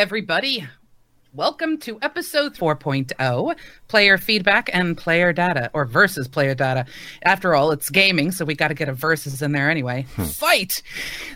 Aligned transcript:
Everybody. 0.00 0.66
Welcome 1.34 1.76
to 1.80 1.98
episode 2.00 2.54
4.0 2.54 3.54
player 3.86 4.16
feedback 4.16 4.70
and 4.72 4.96
player 4.96 5.34
data, 5.34 5.70
or 5.74 5.84
versus 5.84 6.26
player 6.26 6.54
data. 6.54 6.86
After 7.22 7.54
all, 7.54 7.70
it's 7.70 7.90
gaming, 7.90 8.32
so 8.32 8.46
we 8.46 8.54
got 8.54 8.68
to 8.68 8.74
get 8.74 8.88
a 8.88 8.94
versus 8.94 9.42
in 9.42 9.52
there 9.52 9.68
anyway. 9.68 10.06
Hmm. 10.16 10.22
Fight! 10.22 10.82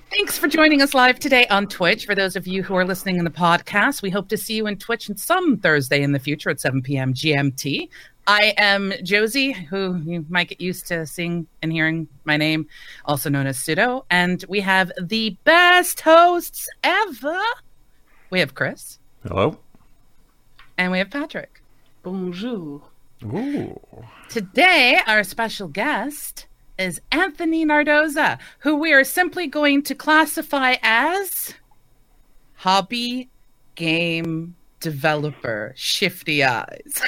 Thanks 0.09 0.39
for 0.39 0.49
joining 0.49 0.81
us 0.81 0.95
live 0.95 1.19
today 1.19 1.47
on 1.49 1.67
Twitch. 1.67 2.07
For 2.07 2.15
those 2.15 2.37
of 2.37 2.47
you 2.47 2.63
who 2.63 2.75
are 2.75 2.87
listening 2.87 3.19
in 3.19 3.25
the 3.25 3.31
podcast, 3.31 4.01
we 4.01 4.09
hope 4.09 4.31
to 4.31 4.39
see 4.39 4.55
you 4.55 4.67
in 4.67 4.79
Twitch 4.79 5.11
some 5.17 5.59
Thursday 5.59 6.03
in 6.03 6.13
the 6.13 6.19
future 6.19 6.49
at 6.49 6.59
7 6.59 6.81
p.m. 6.81 7.13
GMT. 7.13 7.91
I 8.27 8.55
am 8.57 8.95
Josie, 9.03 9.53
who 9.53 10.01
you 10.07 10.25
might 10.31 10.49
get 10.49 10.63
used 10.63 10.87
to 10.87 11.07
seeing 11.07 11.47
and 11.61 11.71
hearing 11.71 12.09
my 12.25 12.39
name, 12.39 12.67
also 13.05 13.29
known 13.29 13.47
as 13.47 13.59
Pseudo. 13.59 14.07
And 14.11 14.43
we 14.49 14.61
have 14.61 14.91
the 14.99 15.37
best 15.45 16.01
hosts 16.01 16.67
ever. 16.83 17.39
We 18.35 18.41
have 18.41 18.57
Chris. 18.57 18.99
Hello. 19.23 19.59
And 20.77 20.91
we 20.91 20.99
have 20.99 21.09
Patrick. 21.09 21.63
Bonjour. 22.03 22.83
Ooh. 23.23 23.81
Today, 24.29 24.99
our 25.07 25.23
special 25.23 25.69
guest 25.69 26.49
is 26.77 27.01
Anthony 27.13 27.65
Nardoza, 27.65 28.41
who 28.59 28.75
we 28.75 28.93
are 28.93 29.05
simply 29.05 29.47
going 29.47 29.85
to 29.85 29.95
classify 29.95 30.75
as 30.83 31.55
hobby 32.55 33.31
game 33.77 34.57
developer, 34.81 35.73
shifty 35.77 36.43
eyes. 36.43 37.03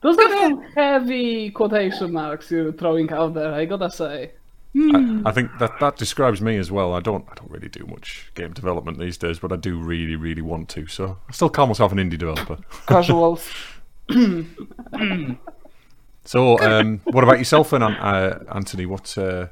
Those 0.00 0.18
are 0.18 0.30
some 0.40 0.62
heavy 0.74 1.50
quotation 1.50 2.12
marks 2.12 2.50
you're 2.50 2.72
throwing 2.72 3.12
out 3.12 3.34
there, 3.34 3.54
I 3.54 3.66
gotta 3.66 3.88
say. 3.88 4.32
I, 4.74 5.22
I 5.26 5.32
think 5.32 5.50
that 5.58 5.80
that 5.80 5.96
describes 5.96 6.40
me 6.40 6.56
as 6.56 6.70
well. 6.70 6.94
I 6.94 7.00
don't 7.00 7.26
I 7.30 7.34
don't 7.34 7.50
really 7.50 7.68
do 7.68 7.86
much 7.86 8.30
game 8.34 8.52
development 8.52 8.98
these 8.98 9.18
days, 9.18 9.38
but 9.38 9.52
I 9.52 9.56
do 9.56 9.78
really 9.78 10.16
really 10.16 10.42
want 10.42 10.68
to. 10.70 10.86
So 10.86 11.18
I 11.28 11.32
still 11.32 11.50
call 11.50 11.66
myself 11.66 11.92
an 11.92 11.98
indie 11.98 12.18
developer. 12.18 12.58
Casuals. 12.86 13.48
So 16.24 16.58
um, 16.60 17.00
what 17.04 17.24
about 17.24 17.38
yourself, 17.38 17.70
then, 17.70 17.82
uh, 17.82 18.44
Anthony? 18.54 18.86
What 18.86 19.16
uh, 19.16 19.48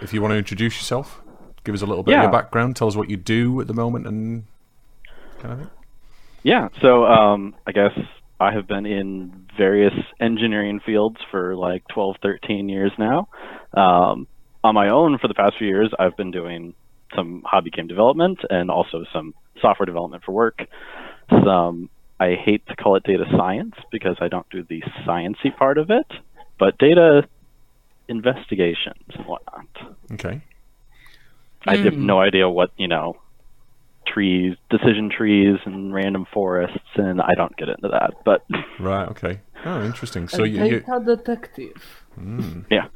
if 0.00 0.12
you 0.12 0.20
want 0.20 0.32
to 0.32 0.38
introduce 0.38 0.76
yourself? 0.76 1.20
Give 1.64 1.74
us 1.74 1.82
a 1.82 1.86
little 1.86 2.02
bit 2.02 2.16
of 2.16 2.22
your 2.22 2.30
background. 2.30 2.76
Tell 2.76 2.88
us 2.88 2.96
what 2.96 3.08
you 3.08 3.16
do 3.16 3.60
at 3.60 3.66
the 3.66 3.74
moment 3.74 4.06
and 4.06 4.44
kind 5.38 5.52
of 5.52 5.58
thing. 5.60 5.70
Yeah, 6.42 6.68
so 6.80 7.06
um, 7.06 7.54
I 7.66 7.72
guess 7.72 7.92
I 8.40 8.52
have 8.52 8.66
been 8.66 8.84
in 8.84 9.46
various 9.56 9.94
engineering 10.20 10.80
fields 10.84 11.18
for 11.30 11.54
like 11.54 11.86
12, 11.88 12.16
13 12.20 12.68
years 12.68 12.92
now. 12.98 13.28
Um, 13.74 14.26
on 14.64 14.74
my 14.74 14.88
own, 14.88 15.18
for 15.18 15.28
the 15.28 15.34
past 15.34 15.56
few 15.58 15.66
years, 15.66 15.90
I've 15.98 16.16
been 16.16 16.30
doing 16.30 16.74
some 17.16 17.42
hobby 17.44 17.70
game 17.70 17.86
development 17.88 18.38
and 18.48 18.70
also 18.70 19.04
some 19.12 19.34
software 19.60 19.86
development 19.86 20.22
for 20.24 20.32
work. 20.32 20.60
Some 21.30 21.90
I 22.20 22.34
hate 22.36 22.64
to 22.68 22.76
call 22.76 22.96
it 22.96 23.02
data 23.02 23.24
science 23.36 23.74
because 23.90 24.16
I 24.20 24.28
don't 24.28 24.48
do 24.50 24.62
the 24.62 24.82
sciency 25.06 25.54
part 25.56 25.76
of 25.78 25.90
it, 25.90 26.06
but 26.58 26.78
data 26.78 27.26
investigations 28.08 29.04
and 29.14 29.26
whatnot. 29.26 29.66
Okay. 30.12 30.40
I 31.66 31.76
have 31.76 31.94
Hmm. 31.94 32.06
no 32.06 32.20
idea 32.20 32.48
what 32.48 32.70
you 32.76 32.88
know 32.88 33.16
trees, 34.06 34.56
decision 34.70 35.10
trees, 35.10 35.58
and 35.64 35.92
random 35.94 36.26
forests, 36.32 36.78
and 36.96 37.20
I 37.20 37.34
don't 37.36 37.56
get 37.56 37.68
into 37.68 37.88
that. 37.88 38.14
But 38.24 38.44
Right. 38.78 39.08
Okay. 39.08 39.40
Oh, 39.64 39.82
interesting. 39.84 40.28
So 40.28 40.42
a 40.42 40.46
you, 40.46 40.64
you 40.64 40.80
data 40.80 41.02
detective. 41.04 42.04
yeah, 42.70 42.86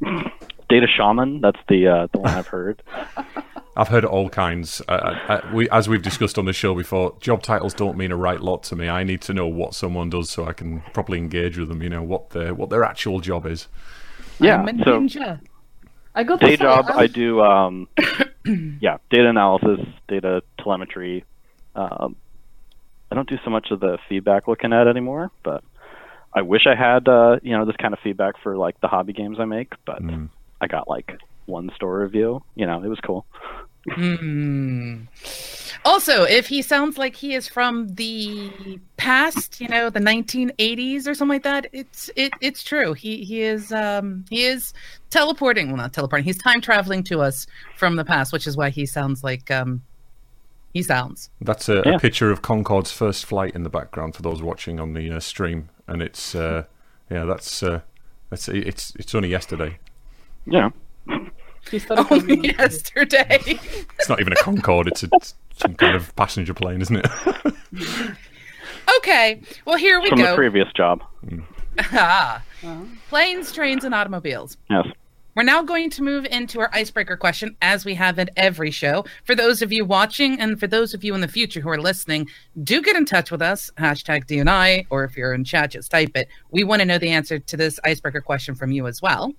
data 0.68 0.86
shaman. 0.86 1.40
That's 1.40 1.58
the 1.68 1.86
uh, 1.88 2.06
the 2.12 2.18
one 2.18 2.30
I've 2.30 2.48
heard. 2.48 2.82
I've 3.78 3.88
heard 3.88 4.06
all 4.06 4.30
kinds. 4.30 4.80
Uh, 4.88 4.92
uh, 5.28 5.50
we, 5.52 5.68
as 5.68 5.86
we've 5.86 6.00
discussed 6.00 6.38
on 6.38 6.46
the 6.46 6.54
show 6.54 6.74
before, 6.74 7.14
job 7.20 7.42
titles 7.42 7.74
don't 7.74 7.98
mean 7.98 8.10
a 8.10 8.16
right 8.16 8.40
lot 8.40 8.62
to 8.64 8.76
me. 8.76 8.88
I 8.88 9.04
need 9.04 9.20
to 9.22 9.34
know 9.34 9.46
what 9.46 9.74
someone 9.74 10.08
does 10.08 10.30
so 10.30 10.46
I 10.46 10.54
can 10.54 10.80
properly 10.94 11.18
engage 11.18 11.58
with 11.58 11.68
them. 11.68 11.82
You 11.82 11.90
know 11.90 12.02
what 12.02 12.30
their 12.30 12.54
what 12.54 12.70
their 12.70 12.84
actual 12.84 13.20
job 13.20 13.46
is. 13.46 13.68
Yeah. 14.40 14.62
I'm 14.62 14.68
a 14.68 14.84
So 14.84 15.00
ninja. 15.00 15.40
I 16.14 16.24
got 16.24 16.40
to 16.40 16.46
day 16.46 16.56
job, 16.56 16.86
I, 16.88 17.00
I 17.02 17.06
do 17.08 17.42
um, 17.42 17.88
yeah, 18.80 18.96
data 19.10 19.28
analysis, 19.28 19.80
data 20.08 20.42
telemetry. 20.58 21.24
Um, 21.74 22.16
I 23.12 23.14
don't 23.14 23.28
do 23.28 23.36
so 23.44 23.50
much 23.50 23.70
of 23.70 23.80
the 23.80 23.98
feedback 24.08 24.48
looking 24.48 24.72
at 24.72 24.88
anymore, 24.88 25.30
but 25.44 25.62
I 26.32 26.40
wish 26.40 26.66
I 26.66 26.74
had 26.74 27.06
uh, 27.06 27.36
you 27.42 27.56
know 27.56 27.66
this 27.66 27.76
kind 27.76 27.92
of 27.92 28.00
feedback 28.00 28.34
for 28.42 28.56
like 28.56 28.80
the 28.80 28.88
hobby 28.88 29.12
games 29.12 29.38
I 29.38 29.44
make, 29.44 29.74
but 29.84 30.02
Mm. 30.02 30.30
I 30.60 30.66
got 30.66 30.88
like 30.88 31.12
one 31.46 31.70
store 31.74 31.98
review. 32.00 32.42
You 32.54 32.66
know, 32.66 32.82
it 32.82 32.88
was 32.88 32.98
cool. 33.00 33.26
Hmm. 33.88 35.02
Also, 35.84 36.24
if 36.24 36.48
he 36.48 36.60
sounds 36.62 36.98
like 36.98 37.14
he 37.14 37.34
is 37.34 37.46
from 37.46 37.86
the 37.94 38.50
past, 38.96 39.60
you 39.60 39.68
know, 39.68 39.88
the 39.90 40.00
1980s 40.00 41.06
or 41.06 41.14
something 41.14 41.28
like 41.36 41.44
that, 41.44 41.66
it's 41.72 42.10
it 42.16 42.32
it's 42.40 42.64
true. 42.64 42.92
He 42.94 43.24
he 43.24 43.42
is 43.42 43.70
um 43.72 44.24
he 44.28 44.44
is 44.44 44.72
teleporting, 45.10 45.68
well 45.68 45.76
not 45.76 45.92
teleporting. 45.92 46.24
He's 46.24 46.38
time 46.38 46.60
traveling 46.60 47.04
to 47.04 47.20
us 47.20 47.46
from 47.76 47.94
the 47.96 48.04
past, 48.04 48.32
which 48.32 48.46
is 48.48 48.56
why 48.56 48.70
he 48.70 48.86
sounds 48.86 49.22
like 49.22 49.50
um 49.52 49.82
he 50.74 50.82
sounds. 50.82 51.30
That's 51.40 51.68
a, 51.68 51.82
Yeah. 51.86 51.94
a 51.94 51.98
picture 52.00 52.30
of 52.32 52.42
Concorde's 52.42 52.90
first 52.92 53.24
flight 53.24 53.54
in 53.54 53.62
the 53.62 53.70
background 53.70 54.16
for 54.16 54.22
those 54.22 54.42
watching 54.42 54.80
on 54.80 54.94
the 54.94 55.10
uh, 55.12 55.20
stream, 55.20 55.68
and 55.86 56.02
it's 56.02 56.34
uh, 56.34 56.64
yeah, 57.08 57.24
that's 57.24 57.62
uh, 57.62 57.80
that's 58.30 58.48
it's 58.48 58.92
it's 58.96 59.14
only 59.14 59.28
yesterday. 59.28 59.78
Yeah. 60.46 60.70
historical 61.70 62.18
Only 62.18 62.48
yesterday. 62.48 63.38
It's 63.98 64.08
not 64.08 64.20
even 64.20 64.32
a 64.32 64.36
Concorde; 64.36 64.88
it's, 64.88 65.02
a, 65.02 65.08
it's 65.14 65.34
some 65.56 65.74
kind 65.74 65.96
of 65.96 66.14
passenger 66.16 66.54
plane, 66.54 66.80
isn't 66.80 66.96
it? 66.96 67.06
okay. 68.98 69.40
Well, 69.64 69.76
here 69.76 70.00
we 70.00 70.10
go. 70.10 70.16
From 70.16 70.24
the 70.24 70.34
previous 70.34 70.72
job. 70.74 71.02
Ah. 71.92 72.42
Planes, 73.10 73.52
trains, 73.52 73.84
and 73.84 73.94
automobiles. 73.94 74.56
Yes. 74.70 74.86
We're 75.36 75.42
now 75.42 75.62
going 75.62 75.90
to 75.90 76.02
move 76.02 76.24
into 76.24 76.60
our 76.60 76.70
icebreaker 76.72 77.18
question, 77.18 77.54
as 77.60 77.84
we 77.84 77.94
have 77.96 78.18
at 78.18 78.30
every 78.38 78.70
show. 78.70 79.04
For 79.24 79.34
those 79.34 79.60
of 79.60 79.70
you 79.70 79.84
watching 79.84 80.40
and 80.40 80.58
for 80.58 80.66
those 80.66 80.94
of 80.94 81.04
you 81.04 81.14
in 81.14 81.20
the 81.20 81.28
future 81.28 81.60
who 81.60 81.68
are 81.68 81.78
listening, 81.78 82.30
do 82.64 82.80
get 82.80 82.96
in 82.96 83.04
touch 83.04 83.30
with 83.30 83.42
us, 83.42 83.70
hashtag 83.76 84.24
DNI, 84.24 84.86
or 84.88 85.04
if 85.04 85.14
you're 85.14 85.34
in 85.34 85.44
chat, 85.44 85.72
just 85.72 85.90
type 85.90 86.16
it. 86.16 86.28
We 86.50 86.64
want 86.64 86.80
to 86.80 86.86
know 86.86 86.96
the 86.96 87.10
answer 87.10 87.38
to 87.38 87.56
this 87.58 87.78
icebreaker 87.84 88.22
question 88.22 88.54
from 88.54 88.72
you 88.72 88.86
as 88.86 89.02
well. 89.02 89.34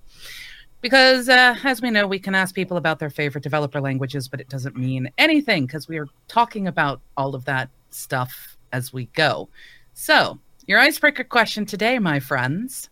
Because, 0.80 1.28
uh, 1.28 1.56
as 1.64 1.82
we 1.82 1.90
know, 1.90 2.06
we 2.06 2.18
can 2.20 2.34
ask 2.34 2.54
people 2.54 2.76
about 2.76 2.98
their 3.00 3.10
favorite 3.10 3.42
developer 3.42 3.80
languages, 3.80 4.28
but 4.28 4.40
it 4.40 4.48
doesn't 4.48 4.76
mean 4.76 5.10
anything 5.18 5.66
because 5.66 5.88
we 5.88 5.98
are 5.98 6.06
talking 6.28 6.66
about 6.68 7.00
all 7.16 7.34
of 7.34 7.44
that 7.46 7.68
stuff 7.90 8.56
as 8.72 8.92
we 8.92 9.06
go. 9.06 9.48
So, 9.94 10.38
your 10.66 10.78
icebreaker 10.78 11.24
question 11.24 11.66
today, 11.66 11.98
my 11.98 12.20
friends, 12.20 12.90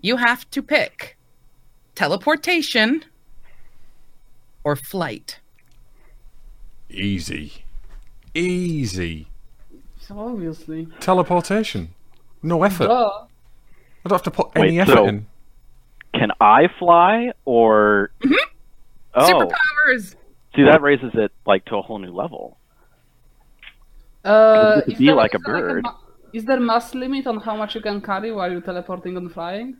you 0.00 0.16
have 0.16 0.48
to 0.50 0.62
pick 0.62 1.16
teleportation 1.96 3.04
or 4.62 4.76
flight. 4.76 5.40
Easy, 6.88 7.64
easy 8.34 9.26
So 9.98 10.18
obviously. 10.20 10.86
teleportation. 11.00 11.88
No 12.42 12.62
effort. 12.62 12.86
Duh. 12.86 13.10
I 14.04 14.08
don't 14.08 14.12
have 14.12 14.22
to 14.22 14.30
put 14.30 14.54
Wait, 14.54 14.68
any 14.68 14.80
effort 14.80 14.92
so- 14.92 15.06
in. 15.08 15.26
Can 16.18 16.30
I 16.40 16.68
fly 16.78 17.32
or? 17.44 18.10
Oh, 19.14 19.30
Superpowers. 19.30 20.14
see 20.54 20.62
that 20.64 20.82
raises 20.82 21.12
it 21.14 21.32
like 21.46 21.64
to 21.66 21.76
a 21.76 21.82
whole 21.82 21.98
new 21.98 22.12
level. 22.12 22.58
Uh, 24.24 24.76
You 24.76 24.82
could 24.82 24.92
is 24.92 24.98
be 24.98 25.06
there- 25.06 25.14
like 25.14 25.34
a 25.34 25.38
is 25.38 25.42
there 25.44 25.54
bird. 25.60 25.82
ma- 25.84 25.94
is 26.32 26.44
there 26.44 26.60
mass 26.60 26.94
limit 26.94 27.26
on 27.26 27.38
how 27.40 27.56
much 27.56 27.74
you 27.74 27.80
can 27.80 28.00
carry 28.00 28.32
while 28.32 28.50
you're 28.50 28.60
teleporting 28.60 29.16
and 29.16 29.32
flying? 29.32 29.76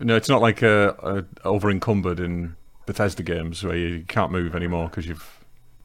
No, 0.00 0.16
it's 0.16 0.28
not 0.28 0.40
like 0.40 0.62
uh, 0.62 0.92
uh, 1.02 1.22
over 1.44 1.70
encumbered 1.70 2.18
in 2.20 2.56
Bethesda 2.86 3.22
games 3.22 3.62
where 3.62 3.76
you 3.76 4.04
can't 4.08 4.32
move 4.32 4.54
anymore 4.54 4.88
because 4.88 5.06
you've 5.06 5.44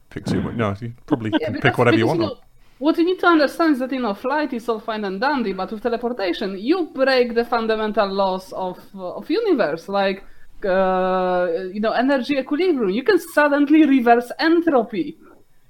picked 0.09 0.29
too 0.29 0.41
much. 0.41 0.55
No, 0.55 0.75
you 0.79 0.93
probably 1.05 1.31
Yeah, 1.39 1.51
can 1.51 1.59
pick 1.61 1.77
whatever 1.77 1.97
you 1.97 2.05
because, 2.05 2.19
want. 2.19 2.39
What 2.77 2.97
you 2.97 3.05
need 3.05 3.19
to 3.19 3.27
understand 3.27 3.73
is 3.73 3.79
that 3.79 3.91
you 3.91 4.01
know 4.01 4.13
flight 4.13 4.53
is 4.53 4.67
all 4.67 4.79
fine 4.79 5.05
and 5.05 5.21
dandy, 5.21 5.53
but 5.53 5.71
with 5.71 5.83
teleportation, 5.83 6.57
you 6.57 6.87
break 6.93 7.33
the 7.33 7.45
fundamental 7.45 8.07
laws 8.07 8.51
of 8.53 8.79
of 8.93 9.29
universe, 9.29 9.87
like 9.87 10.23
uh, 10.65 11.47
you 11.73 11.79
know 11.79 11.91
energy 11.91 12.37
equilibrium. 12.37 12.89
You 12.89 13.03
can 13.03 13.19
suddenly 13.19 13.85
reverse 13.85 14.31
entropy. 14.39 15.17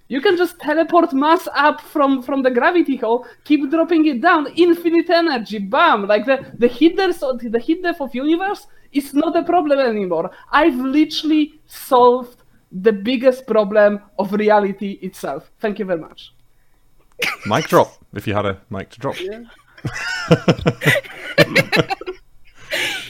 You 0.08 0.22
can 0.22 0.38
just 0.38 0.60
teleport 0.60 1.14
mass 1.14 1.48
up 1.54 1.82
from 1.82 2.22
from 2.22 2.44
the 2.44 2.52
gravity 2.52 2.96
hole, 2.98 3.26
keep 3.44 3.70
dropping 3.70 4.06
it 4.08 4.22
down, 4.22 4.48
infinite 4.56 5.10
energy, 5.10 5.60
bam! 5.60 6.08
Like 6.08 6.26
the 6.26 6.46
the 6.58 6.68
heat 6.68 6.98
death 6.98 7.22
of 7.24 7.40
the 7.40 7.60
heat 7.60 7.84
death 7.84 8.02
of 8.02 8.14
universe 8.16 8.68
is 8.92 9.14
not 9.14 9.36
a 9.36 9.44
problem 9.44 9.80
anymore. 9.80 10.32
I've 10.52 10.76
literally 10.76 11.60
solved 11.68 12.44
the 12.72 12.92
biggest 12.92 13.46
problem 13.48 14.02
of 14.18 14.34
reality 14.34 15.00
itself. 15.02 15.52
Thank 15.60 15.80
you 15.80 15.86
very 15.86 16.00
much. 16.00 16.35
Mic 17.46 17.68
drop. 17.68 17.94
If 18.14 18.28
you 18.28 18.34
had 18.34 18.46
a 18.46 18.60
mic 18.70 18.90
to 18.92 19.00
drop. 19.00 19.16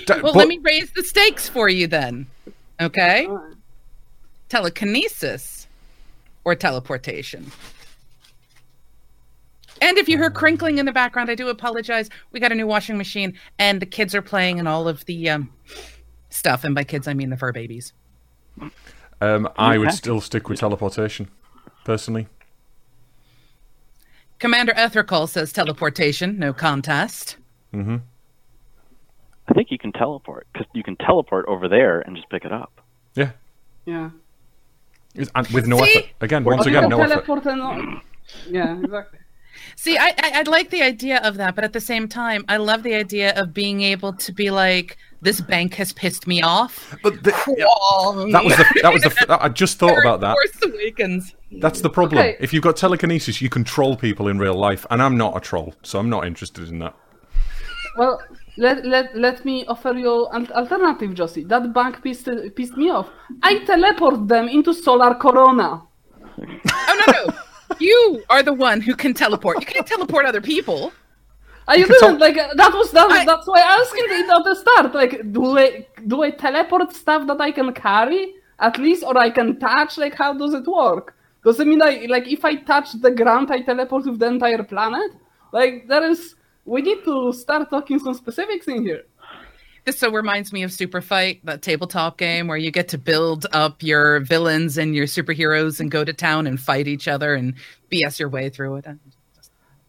D- 0.05 0.13
Well, 0.21 0.21
but- 0.21 0.35
let 0.35 0.47
me 0.47 0.59
raise 0.59 0.91
the 0.91 1.03
stakes 1.03 1.47
for 1.49 1.69
you 1.69 1.87
then. 1.87 2.27
Okay? 2.79 3.27
Telekinesis 4.49 5.67
or 6.43 6.55
teleportation? 6.55 7.51
And 9.81 9.97
if 9.97 10.07
you 10.07 10.17
hear 10.17 10.29
crinkling 10.29 10.77
in 10.77 10.85
the 10.85 10.91
background, 10.91 11.29
I 11.29 11.35
do 11.35 11.49
apologize. 11.49 12.09
We 12.31 12.39
got 12.39 12.51
a 12.51 12.55
new 12.55 12.67
washing 12.67 12.97
machine, 12.97 13.37
and 13.59 13.81
the 13.81 13.85
kids 13.85 14.15
are 14.15 14.21
playing 14.21 14.57
and 14.59 14.67
all 14.67 14.87
of 14.87 15.03
the 15.05 15.29
um, 15.29 15.51
stuff. 16.29 16.63
And 16.63 16.73
by 16.73 16.83
kids, 16.85 17.07
I 17.07 17.13
mean 17.13 17.29
the 17.29 17.37
fur 17.37 17.51
babies. 17.51 17.91
Um, 19.19 19.49
I 19.57 19.77
would 19.77 19.91
still 19.91 20.21
stick 20.21 20.47
with 20.47 20.59
teleportation, 20.59 21.27
personally. 21.83 22.27
Commander 24.39 24.73
Ethercall 24.73 25.27
says 25.29 25.51
teleportation, 25.53 26.37
no 26.37 26.53
contest. 26.53 27.37
Mm-hmm. 27.73 27.97
I 29.47 29.53
think 29.53 29.69
you 29.71 29.77
can 29.77 29.91
teleport 29.91 30.47
because 30.51 30.67
you 30.73 30.83
can 30.83 30.95
teleport 30.97 31.45
over 31.47 31.67
there 31.67 32.01
and 32.01 32.15
just 32.15 32.29
pick 32.29 32.45
it 32.45 32.51
up. 32.51 32.81
Yeah, 33.15 33.31
Yeah. 33.85 34.09
It's- 35.13 35.53
with 35.53 35.65
no 35.67 35.77
See? 35.77 35.97
effort. 35.99 36.09
Again, 36.21 36.43
Or 36.45 36.55
once 36.55 36.65
again, 36.65 36.81
can 36.83 36.89
no 36.89 37.01
effort. 37.01 37.25
teleport 37.25 37.45
and 37.45 38.01
yeah, 38.49 38.77
exactly. 38.77 39.19
See, 39.75 39.97
I, 39.97 40.09
I 40.17 40.31
I 40.39 40.41
like 40.43 40.69
the 40.69 40.81
idea 40.81 41.19
of 41.23 41.37
that, 41.37 41.55
but 41.55 41.63
at 41.63 41.73
the 41.73 41.79
same 41.79 42.07
time, 42.07 42.45
I 42.47 42.57
love 42.57 42.83
the 42.83 42.95
idea 42.95 43.33
of 43.35 43.53
being 43.53 43.81
able 43.81 44.13
to 44.13 44.31
be 44.31 44.51
like, 44.51 44.97
this 45.21 45.41
bank 45.41 45.75
has 45.75 45.93
pissed 45.93 46.27
me 46.27 46.41
off. 46.41 46.95
But 47.03 47.23
the, 47.23 47.31
yeah, 47.57 48.31
that 48.31 48.43
was 48.43 48.55
the 48.57 48.65
that 48.81 48.93
was 48.93 49.03
the 49.03 49.37
I 49.41 49.49
just 49.49 49.79
thought 49.79 49.97
about 49.99 50.21
that. 50.21 50.33
Force 50.33 50.73
Awakens. 50.73 51.35
That's 51.59 51.81
the 51.81 51.89
problem. 51.89 52.19
Okay. 52.19 52.37
If 52.39 52.53
you've 52.53 52.63
got 52.63 52.75
telekinesis, 52.77 53.41
you 53.41 53.49
can 53.49 53.63
troll 53.63 53.95
people 53.95 54.27
in 54.27 54.39
real 54.39 54.55
life, 54.55 54.85
and 54.89 55.01
I'm 55.01 55.17
not 55.17 55.35
a 55.37 55.39
troll, 55.39 55.73
so 55.83 55.99
I'm 55.99 56.09
not 56.09 56.25
interested 56.25 56.67
in 56.69 56.79
that. 56.79 56.95
Well, 57.97 58.21
let, 58.57 58.85
let, 58.85 59.15
let 59.15 59.45
me 59.45 59.65
offer 59.67 59.93
you 59.93 60.27
an 60.27 60.51
alternative, 60.51 61.13
Josie. 61.13 61.45
That 61.45 61.73
bank 61.73 62.03
pissed, 62.03 62.27
pissed 62.55 62.75
me 62.75 62.89
off. 62.89 63.09
I 63.41 63.59
teleport 63.59 64.27
them 64.27 64.49
into 64.49 64.73
Solar 64.73 65.15
Corona. 65.15 65.81
Oh 66.37 67.03
no 67.07 67.13
no, 67.13 67.33
you 67.79 68.23
are 68.29 68.43
the 68.43 68.53
one 68.53 68.81
who 68.81 68.95
can 68.95 69.13
teleport. 69.13 69.59
You 69.59 69.65
can't 69.65 69.87
teleport 69.87 70.25
other 70.25 70.41
people. 70.41 70.93
I 71.67 71.77
can 71.77 71.87
didn't 71.87 71.99
tell- 71.99 72.19
like 72.19 72.37
uh, 72.37 72.53
that 72.55 72.73
was 72.73 72.91
that, 72.91 73.09
I- 73.11 73.25
that's 73.25 73.47
why 73.47 73.59
I 73.61 73.81
asking 73.81 74.05
it 74.07 74.29
at 74.29 74.43
the 74.43 74.55
start. 74.55 74.93
Like, 74.93 75.31
do 75.31 75.57
I 75.57 75.87
do 76.07 76.21
I 76.23 76.29
teleport 76.31 76.93
stuff 76.93 77.25
that 77.27 77.41
I 77.41 77.51
can 77.51 77.73
carry 77.73 78.35
at 78.59 78.77
least, 78.77 79.03
or 79.03 79.17
I 79.17 79.29
can 79.31 79.59
touch? 79.59 79.97
Like, 79.97 80.13
how 80.15 80.33
does 80.33 80.53
it 80.53 80.67
work? 80.67 81.15
Does 81.43 81.59
it 81.59 81.67
mean 81.67 81.81
I 81.81 82.05
like 82.09 82.27
if 82.27 82.45
I 82.45 82.55
touch 82.55 82.93
the 83.01 83.11
ground, 83.11 83.51
I 83.51 83.61
teleport 83.61 84.05
with 84.05 84.19
the 84.19 84.27
entire 84.27 84.63
planet? 84.63 85.11
Like, 85.51 85.87
there 85.87 86.03
is. 86.09 86.35
We 86.65 86.81
need 86.81 87.03
to 87.05 87.31
start 87.31 87.69
talking 87.69 87.99
some 87.99 88.15
specifics 88.15 88.67
in 88.67 88.83
here. 88.83 89.03
This 89.85 89.99
so 89.99 90.11
reminds 90.11 90.51
me 90.51 90.63
of 90.63 90.73
Super 90.73 90.99
Fight, 90.99 91.45
that 91.45 91.61
tabletop 91.61 92.17
game 92.17 92.47
where 92.47 92.57
you 92.57 92.71
get 92.71 92.87
to 92.87 92.97
build 92.97 93.45
up 93.51 93.83
your 93.83 94.19
villains 94.21 94.79
and 94.79 94.95
your 94.95 95.05
superheroes 95.05 95.79
and 95.79 95.91
go 95.91 96.03
to 96.03 96.11
town 96.11 96.47
and 96.47 96.59
fight 96.59 96.87
each 96.87 97.07
other 97.07 97.35
and 97.35 97.53
BS 97.91 98.17
your 98.17 98.29
way 98.29 98.49
through 98.49 98.77
it. 98.77 98.87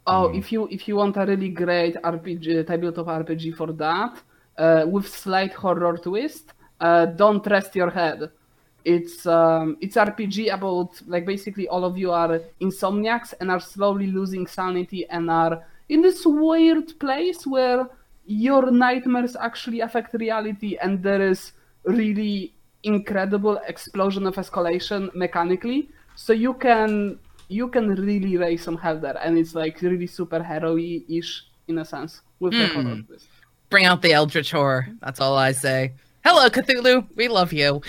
Oh, 0.06 0.28
if 0.28 0.52
you 0.52 0.68
if 0.68 0.86
you 0.86 0.96
want 0.96 1.16
a 1.16 1.24
really 1.24 1.48
great 1.48 1.94
RPG 1.96 2.66
tabletop 2.66 3.06
RPG 3.06 3.56
for 3.56 3.72
that, 3.72 4.22
uh, 4.58 4.84
with 4.86 5.08
slight 5.08 5.54
horror 5.54 5.96
twist, 5.96 6.52
uh, 6.78 7.06
don't 7.06 7.44
rest 7.46 7.74
your 7.74 7.90
head. 7.90 8.30
It's 8.84 9.26
um, 9.26 9.78
it's 9.80 9.96
RPG 9.96 10.52
about 10.52 11.00
like 11.06 11.24
basically 11.24 11.68
all 11.68 11.84
of 11.84 11.96
you 11.96 12.12
are 12.12 12.40
insomniacs 12.60 13.32
and 13.40 13.50
are 13.50 13.60
slowly 13.60 14.08
losing 14.08 14.46
sanity 14.46 15.08
and 15.08 15.30
are 15.30 15.66
in 15.88 16.02
this 16.02 16.26
weird 16.26 16.98
place 17.00 17.46
where 17.46 17.88
your 18.26 18.70
nightmares 18.70 19.36
actually 19.36 19.80
affect 19.80 20.14
reality 20.14 20.76
and 20.82 21.02
there 21.02 21.22
is 21.22 21.52
really 21.84 22.54
incredible 22.82 23.58
explosion 23.66 24.26
of 24.26 24.34
escalation 24.36 25.14
mechanically. 25.14 25.88
So 26.14 26.32
you 26.32 26.54
can 26.54 27.18
you 27.48 27.68
can 27.68 27.94
really 27.94 28.36
raise 28.36 28.62
some 28.62 28.76
hell 28.76 28.98
there, 28.98 29.16
and 29.22 29.38
it's 29.38 29.54
like 29.54 29.80
really 29.80 30.06
super 30.06 30.42
hero 30.42 30.76
ish 30.76 31.44
in 31.68 31.78
a 31.78 31.84
sense 31.84 32.22
with 32.40 32.52
the 32.52 32.66
horror 32.68 33.02
twist. 33.06 33.28
Bring 33.70 33.84
out 33.84 34.02
the 34.02 34.12
Eldritch 34.12 34.50
Horror. 34.50 34.88
That's 35.00 35.20
all 35.20 35.36
I 35.36 35.52
say. 35.52 35.92
Hello, 36.24 36.48
Cthulhu. 36.48 37.06
We 37.16 37.28
love 37.28 37.52
you. 37.52 37.82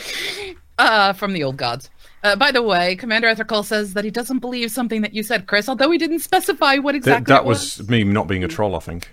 Uh, 0.80 1.14
from 1.14 1.34
the 1.34 1.44
old 1.44 1.58
gods. 1.58 1.90
Uh, 2.24 2.36
by 2.36 2.52
the 2.52 2.62
way, 2.62 2.96
Commander 2.96 3.28
Ethercall 3.28 3.66
says 3.66 3.94
that 3.94 4.04
he 4.04 4.12
doesn't 4.12 4.40
believe 4.40 4.70
something 4.70 5.02
that 5.02 5.14
you 5.14 5.24
said, 5.24 5.48
Chris, 5.48 5.68
although 5.68 5.90
he 5.90 5.98
didn't 5.98 6.20
specify 6.20 6.78
what 6.78 6.92
Th- 6.92 7.02
exactly 7.02 7.34
that 7.34 7.42
it 7.42 7.48
was 7.48 7.90
me 7.90 8.04
not 8.04 8.28
being 8.28 8.44
a 8.44 8.48
troll, 8.48 8.76
I 8.76 8.80
think. 8.80 9.10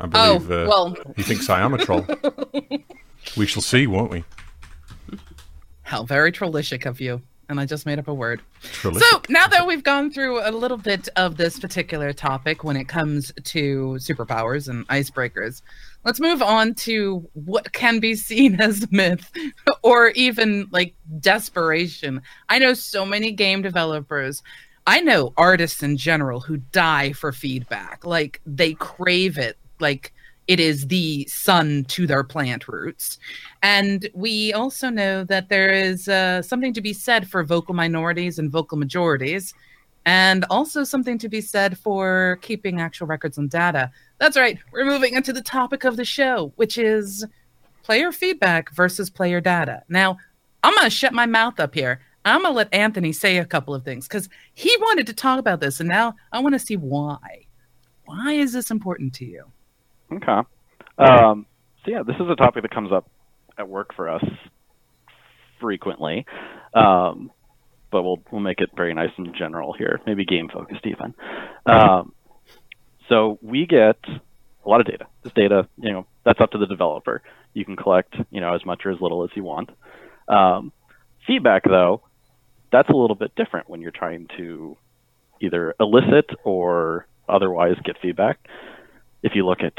I 0.00 0.04
Oh, 0.12 0.38
believe 0.38 0.50
uh, 0.50 0.66
well. 0.68 0.96
he 1.16 1.22
thinks 1.22 1.48
I 1.48 1.60
am 1.60 1.74
a 1.74 1.78
troll. 1.78 2.06
we 3.36 3.46
shall 3.46 3.62
see, 3.62 3.86
won't 3.86 4.10
we? 4.10 4.24
How 5.82 6.02
very 6.04 6.32
trollish 6.32 6.72
of 6.72 7.00
you. 7.00 7.22
And 7.50 7.60
I 7.60 7.66
just 7.66 7.84
made 7.84 7.98
up 7.98 8.08
a 8.08 8.14
word. 8.14 8.40
Trollish. 8.62 9.02
So 9.02 9.20
now 9.28 9.46
that 9.48 9.66
we've 9.66 9.84
gone 9.84 10.10
through 10.10 10.40
a 10.40 10.50
little 10.50 10.78
bit 10.78 11.10
of 11.16 11.36
this 11.36 11.60
particular 11.60 12.14
topic 12.14 12.64
when 12.64 12.74
it 12.76 12.88
comes 12.88 13.32
to 13.44 13.98
superpowers 14.00 14.68
and 14.68 14.88
icebreakers, 14.88 15.60
let's 16.06 16.20
move 16.20 16.40
on 16.40 16.72
to 16.76 17.28
what 17.34 17.70
can 17.74 18.00
be 18.00 18.14
seen 18.14 18.58
as 18.62 18.90
myth 18.90 19.30
or 19.82 20.08
even 20.10 20.68
like 20.70 20.94
desperation. 21.20 22.22
I 22.48 22.58
know 22.58 22.72
so 22.72 23.04
many 23.04 23.30
game 23.30 23.60
developers. 23.60 24.42
I 24.86 25.00
know 25.02 25.34
artists 25.36 25.82
in 25.82 25.98
general 25.98 26.40
who 26.40 26.56
die 26.56 27.12
for 27.12 27.30
feedback. 27.30 28.06
Like 28.06 28.40
they 28.46 28.72
crave 28.72 29.36
it. 29.36 29.58
Like 29.80 30.12
it 30.46 30.60
is 30.60 30.88
the 30.88 31.26
sun 31.26 31.84
to 31.88 32.06
their 32.06 32.22
plant 32.22 32.68
roots. 32.68 33.18
And 33.62 34.08
we 34.14 34.52
also 34.52 34.90
know 34.90 35.24
that 35.24 35.48
there 35.48 35.70
is 35.70 36.08
uh, 36.08 36.42
something 36.42 36.74
to 36.74 36.80
be 36.80 36.92
said 36.92 37.28
for 37.28 37.42
vocal 37.44 37.74
minorities 37.74 38.38
and 38.38 38.50
vocal 38.50 38.76
majorities, 38.76 39.54
and 40.04 40.44
also 40.50 40.84
something 40.84 41.16
to 41.18 41.28
be 41.30 41.40
said 41.40 41.78
for 41.78 42.38
keeping 42.42 42.78
actual 42.78 43.06
records 43.06 43.38
and 43.38 43.48
data. 43.48 43.90
That's 44.18 44.36
right, 44.36 44.58
we're 44.70 44.84
moving 44.84 45.14
into 45.14 45.32
the 45.32 45.40
topic 45.42 45.84
of 45.84 45.96
the 45.96 46.04
show, 46.04 46.52
which 46.56 46.76
is 46.76 47.24
player 47.82 48.12
feedback 48.12 48.70
versus 48.74 49.08
player 49.08 49.40
data. 49.40 49.82
Now, 49.88 50.18
I'm 50.62 50.74
going 50.74 50.84
to 50.84 50.90
shut 50.90 51.12
my 51.14 51.26
mouth 51.26 51.58
up 51.58 51.74
here. 51.74 52.00
I'm 52.26 52.42
going 52.42 52.52
to 52.52 52.56
let 52.56 52.72
Anthony 52.72 53.12
say 53.12 53.38
a 53.38 53.44
couple 53.44 53.74
of 53.74 53.84
things 53.84 54.08
because 54.08 54.28
he 54.54 54.74
wanted 54.80 55.06
to 55.06 55.14
talk 55.14 55.38
about 55.38 55.60
this, 55.60 55.80
and 55.80 55.88
now 55.88 56.14
I 56.32 56.40
want 56.40 56.54
to 56.54 56.58
see 56.58 56.76
why. 56.76 57.46
Why 58.04 58.32
is 58.32 58.52
this 58.52 58.70
important 58.70 59.14
to 59.14 59.24
you? 59.24 59.44
Okay. 60.12 60.40
Um, 60.98 61.46
so 61.84 61.90
yeah, 61.90 62.02
this 62.06 62.16
is 62.16 62.28
a 62.30 62.36
topic 62.36 62.62
that 62.62 62.70
comes 62.70 62.92
up 62.92 63.08
at 63.58 63.68
work 63.68 63.94
for 63.94 64.08
us 64.08 64.24
frequently, 65.60 66.26
um, 66.74 67.30
but 67.90 68.02
we'll 68.02 68.22
we'll 68.30 68.40
make 68.40 68.60
it 68.60 68.70
very 68.76 68.94
nice 68.94 69.10
and 69.16 69.34
general 69.34 69.72
here, 69.72 70.00
maybe 70.06 70.24
game 70.24 70.48
focused 70.52 70.86
even. 70.86 71.14
Um, 71.66 72.12
so 73.08 73.38
we 73.42 73.66
get 73.66 73.98
a 74.64 74.68
lot 74.68 74.80
of 74.80 74.86
data. 74.86 75.06
This 75.22 75.32
data, 75.34 75.68
you 75.78 75.92
know, 75.92 76.06
that's 76.24 76.40
up 76.40 76.52
to 76.52 76.58
the 76.58 76.66
developer. 76.66 77.22
You 77.52 77.64
can 77.64 77.76
collect, 77.76 78.14
you 78.30 78.40
know, 78.40 78.54
as 78.54 78.64
much 78.64 78.82
or 78.84 78.90
as 78.90 79.00
little 79.00 79.24
as 79.24 79.30
you 79.34 79.44
want. 79.44 79.70
Um, 80.28 80.72
feedback, 81.26 81.64
though, 81.64 82.02
that's 82.72 82.88
a 82.88 82.96
little 82.96 83.16
bit 83.16 83.34
different 83.36 83.68
when 83.68 83.80
you're 83.80 83.90
trying 83.90 84.28
to 84.38 84.76
either 85.40 85.74
elicit 85.78 86.30
or 86.44 87.06
otherwise 87.28 87.76
get 87.84 87.96
feedback. 88.00 88.38
If 89.24 89.32
you 89.34 89.44
look 89.44 89.58
at 89.62 89.72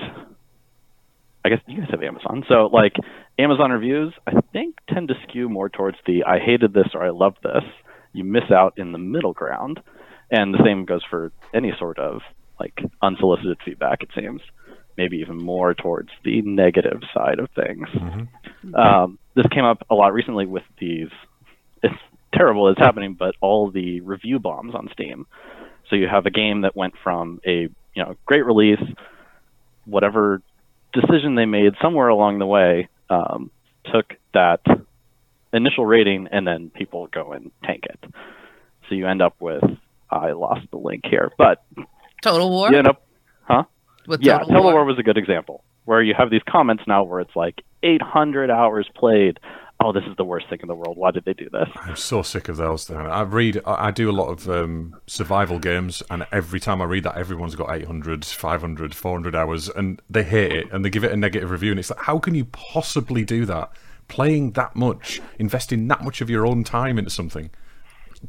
I 1.45 1.49
guess 1.49 1.59
you 1.67 1.77
guys 1.77 1.89
have 1.91 2.01
Amazon. 2.01 2.43
So 2.49 2.69
like 2.73 2.95
Amazon 3.37 3.71
reviews, 3.71 4.13
I 4.25 4.33
think 4.51 4.75
tend 4.91 5.09
to 5.09 5.13
skew 5.27 5.47
more 5.47 5.69
towards 5.69 5.97
the 6.07 6.23
I 6.23 6.39
hated 6.39 6.73
this 6.73 6.87
or 6.95 7.03
I 7.03 7.11
loved 7.11 7.37
this. 7.43 7.63
You 8.13 8.23
miss 8.23 8.49
out 8.51 8.73
in 8.77 8.91
the 8.91 8.97
middle 8.97 9.33
ground. 9.33 9.79
And 10.31 10.51
the 10.51 10.63
same 10.65 10.85
goes 10.85 11.03
for 11.07 11.31
any 11.53 11.71
sort 11.77 11.99
of 11.99 12.21
like 12.59 12.81
unsolicited 13.01 13.59
feedback, 13.63 14.01
it 14.01 14.09
seems. 14.15 14.41
Maybe 14.97 15.17
even 15.17 15.37
more 15.37 15.75
towards 15.75 16.09
the 16.23 16.41
negative 16.41 17.01
side 17.13 17.37
of 17.37 17.49
things. 17.51 17.87
Um, 18.73 19.19
this 19.35 19.45
came 19.51 19.65
up 19.65 19.85
a 19.89 19.93
lot 19.93 20.13
recently 20.13 20.47
with 20.47 20.63
these 20.79 21.09
it's 21.83 21.93
terrible 22.33 22.69
it's 22.69 22.79
happening, 22.79 23.13
but 23.13 23.35
all 23.39 23.69
the 23.69 24.01
review 24.01 24.39
bombs 24.39 24.73
on 24.73 24.89
Steam. 24.93 25.27
So 25.89 25.95
you 25.95 26.07
have 26.07 26.25
a 26.25 26.31
game 26.31 26.61
that 26.61 26.75
went 26.75 26.95
from 27.03 27.39
a 27.45 27.69
you 27.93 28.03
know 28.03 28.15
great 28.25 28.45
release, 28.45 28.81
whatever 29.85 30.41
decision 30.93 31.35
they 31.35 31.45
made 31.45 31.73
somewhere 31.81 32.07
along 32.07 32.39
the 32.39 32.45
way 32.45 32.89
um, 33.09 33.51
took 33.91 34.13
that 34.33 34.61
initial 35.53 35.85
rating 35.85 36.27
and 36.31 36.45
then 36.45 36.69
people 36.69 37.07
go 37.07 37.33
and 37.33 37.51
tank 37.63 37.83
it. 37.85 37.99
So 38.89 38.95
you 38.95 39.07
end 39.07 39.21
up 39.21 39.35
with 39.39 39.63
I 40.09 40.31
lost 40.31 40.67
the 40.71 40.77
link 40.77 41.03
here, 41.05 41.31
but 41.37 41.63
Total 42.21 42.49
War? 42.49 42.71
you 42.71 42.77
end 42.77 42.87
up 42.87 43.05
huh? 43.43 43.63
With 44.07 44.21
Yeah, 44.21 44.39
Total 44.39 44.63
War 44.63 44.85
was 44.85 44.99
a 44.99 45.03
good 45.03 45.17
example 45.17 45.63
where 45.85 46.01
you 46.01 46.13
have 46.17 46.29
these 46.29 46.41
comments 46.49 46.83
now 46.87 47.03
where 47.03 47.19
it's 47.19 47.35
like 47.35 47.63
800 47.83 48.49
hours 48.49 48.89
played. 48.95 49.39
Oh, 49.85 49.91
this 49.93 50.03
is 50.05 50.15
the 50.17 50.25
worst 50.25 50.49
thing 50.49 50.59
in 50.61 50.67
the 50.67 50.75
world. 50.75 50.97
Why 50.97 51.11
did 51.11 51.25
they 51.25 51.33
do 51.33 51.47
this? 51.49 51.69
I'm 51.75 51.95
so 51.95 52.21
sick 52.21 52.49
of 52.49 52.57
those. 52.57 52.87
Then 52.87 52.97
I 52.97 53.21
read, 53.21 53.61
I 53.65 53.87
I 53.87 53.91
do 53.91 54.09
a 54.09 54.13
lot 54.13 54.29
of 54.29 54.49
um, 54.49 54.95
survival 55.07 55.59
games, 55.59 56.01
and 56.09 56.25
every 56.31 56.59
time 56.59 56.81
I 56.81 56.85
read 56.85 57.03
that, 57.03 57.17
everyone's 57.17 57.55
got 57.55 57.73
800, 57.73 58.25
500, 58.25 58.95
400 58.95 59.35
hours, 59.35 59.69
and 59.69 60.01
they 60.09 60.23
hate 60.23 60.51
it, 60.51 60.67
and 60.71 60.83
they 60.83 60.89
give 60.89 61.03
it 61.03 61.11
a 61.11 61.17
negative 61.17 61.51
review, 61.51 61.71
and 61.71 61.79
it's 61.79 61.89
like, 61.91 61.99
how 62.03 62.19
can 62.19 62.33
you 62.35 62.45
possibly 62.45 63.23
do 63.25 63.45
that? 63.45 63.71
Playing 64.07 64.51
that 64.53 64.75
much, 64.75 65.21
investing 65.39 65.87
that 65.87 66.03
much 66.03 66.21
of 66.21 66.29
your 66.29 66.45
own 66.45 66.63
time 66.63 66.97
into 66.97 67.09
something, 67.11 67.49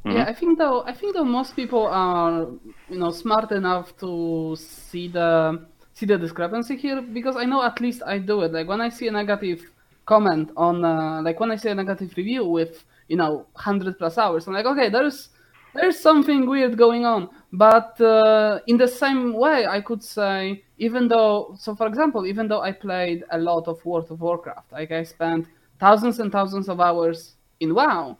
Yeah, 0.04 0.24
I 0.28 0.34
think 0.34 0.58
though 0.58 0.84
I 0.86 0.92
think 0.92 1.14
though 1.14 1.24
most 1.24 1.56
people 1.56 1.86
are 1.86 2.42
you 2.88 2.98
know 2.98 3.10
smart 3.10 3.50
enough 3.52 3.96
to 3.98 4.56
see 4.58 5.08
the 5.08 5.66
see 5.94 6.06
the 6.06 6.18
discrepancy 6.18 6.76
here 6.76 7.02
because 7.02 7.36
I 7.36 7.44
know 7.44 7.62
at 7.62 7.80
least 7.80 8.02
I 8.06 8.18
do 8.18 8.42
it. 8.42 8.52
Like 8.52 8.68
when 8.68 8.80
I 8.80 8.88
see 8.90 9.08
a 9.08 9.10
negative 9.12 9.64
comment 10.06 10.50
on 10.56 10.84
uh, 10.84 11.20
like 11.22 11.38
when 11.40 11.50
I 11.50 11.56
see 11.56 11.68
a 11.68 11.74
negative 11.74 12.14
review 12.16 12.44
with 12.46 12.84
you 13.08 13.16
know 13.16 13.46
hundred 13.54 13.98
plus 13.98 14.18
hours, 14.18 14.46
I'm 14.46 14.54
like 14.54 14.66
okay, 14.66 14.88
there's 14.88 15.30
there's 15.74 16.00
something 16.00 16.46
weird 16.46 16.78
going 16.78 17.04
on. 17.04 17.28
But 17.52 18.00
uh, 18.00 18.60
in 18.66 18.78
the 18.78 18.88
same 18.88 19.34
way, 19.34 19.66
I 19.66 19.80
could 19.80 20.02
say 20.02 20.64
even 20.78 21.08
though 21.08 21.56
so 21.58 21.74
for 21.74 21.86
example, 21.86 22.26
even 22.26 22.48
though 22.48 22.62
I 22.62 22.72
played 22.72 23.24
a 23.30 23.38
lot 23.38 23.68
of 23.68 23.84
World 23.84 24.10
of 24.10 24.20
Warcraft, 24.20 24.72
like 24.72 24.90
I 24.90 25.02
spent 25.02 25.46
thousands 25.78 26.20
and 26.20 26.32
thousands 26.32 26.68
of 26.68 26.80
hours 26.80 27.34
in 27.60 27.74
WoW 27.74 28.16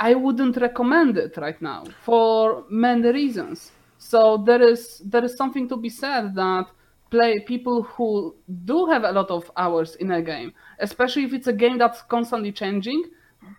I 0.00 0.14
wouldn't 0.14 0.56
recommend 0.56 1.18
it 1.18 1.36
right 1.36 1.60
now 1.60 1.84
for 2.04 2.64
many 2.70 3.10
reasons. 3.10 3.72
So 3.98 4.36
there 4.36 4.62
is 4.62 5.02
there 5.04 5.24
is 5.24 5.36
something 5.36 5.68
to 5.68 5.76
be 5.76 5.88
said 5.88 6.34
that 6.36 6.66
play 7.10 7.40
people 7.40 7.82
who 7.82 8.34
do 8.64 8.86
have 8.86 9.04
a 9.04 9.12
lot 9.12 9.30
of 9.30 9.50
hours 9.56 9.94
in 9.96 10.10
a 10.10 10.22
game, 10.22 10.52
especially 10.78 11.24
if 11.24 11.32
it's 11.32 11.46
a 11.46 11.52
game 11.52 11.78
that's 11.78 12.02
constantly 12.02 12.52
changing, 12.52 13.04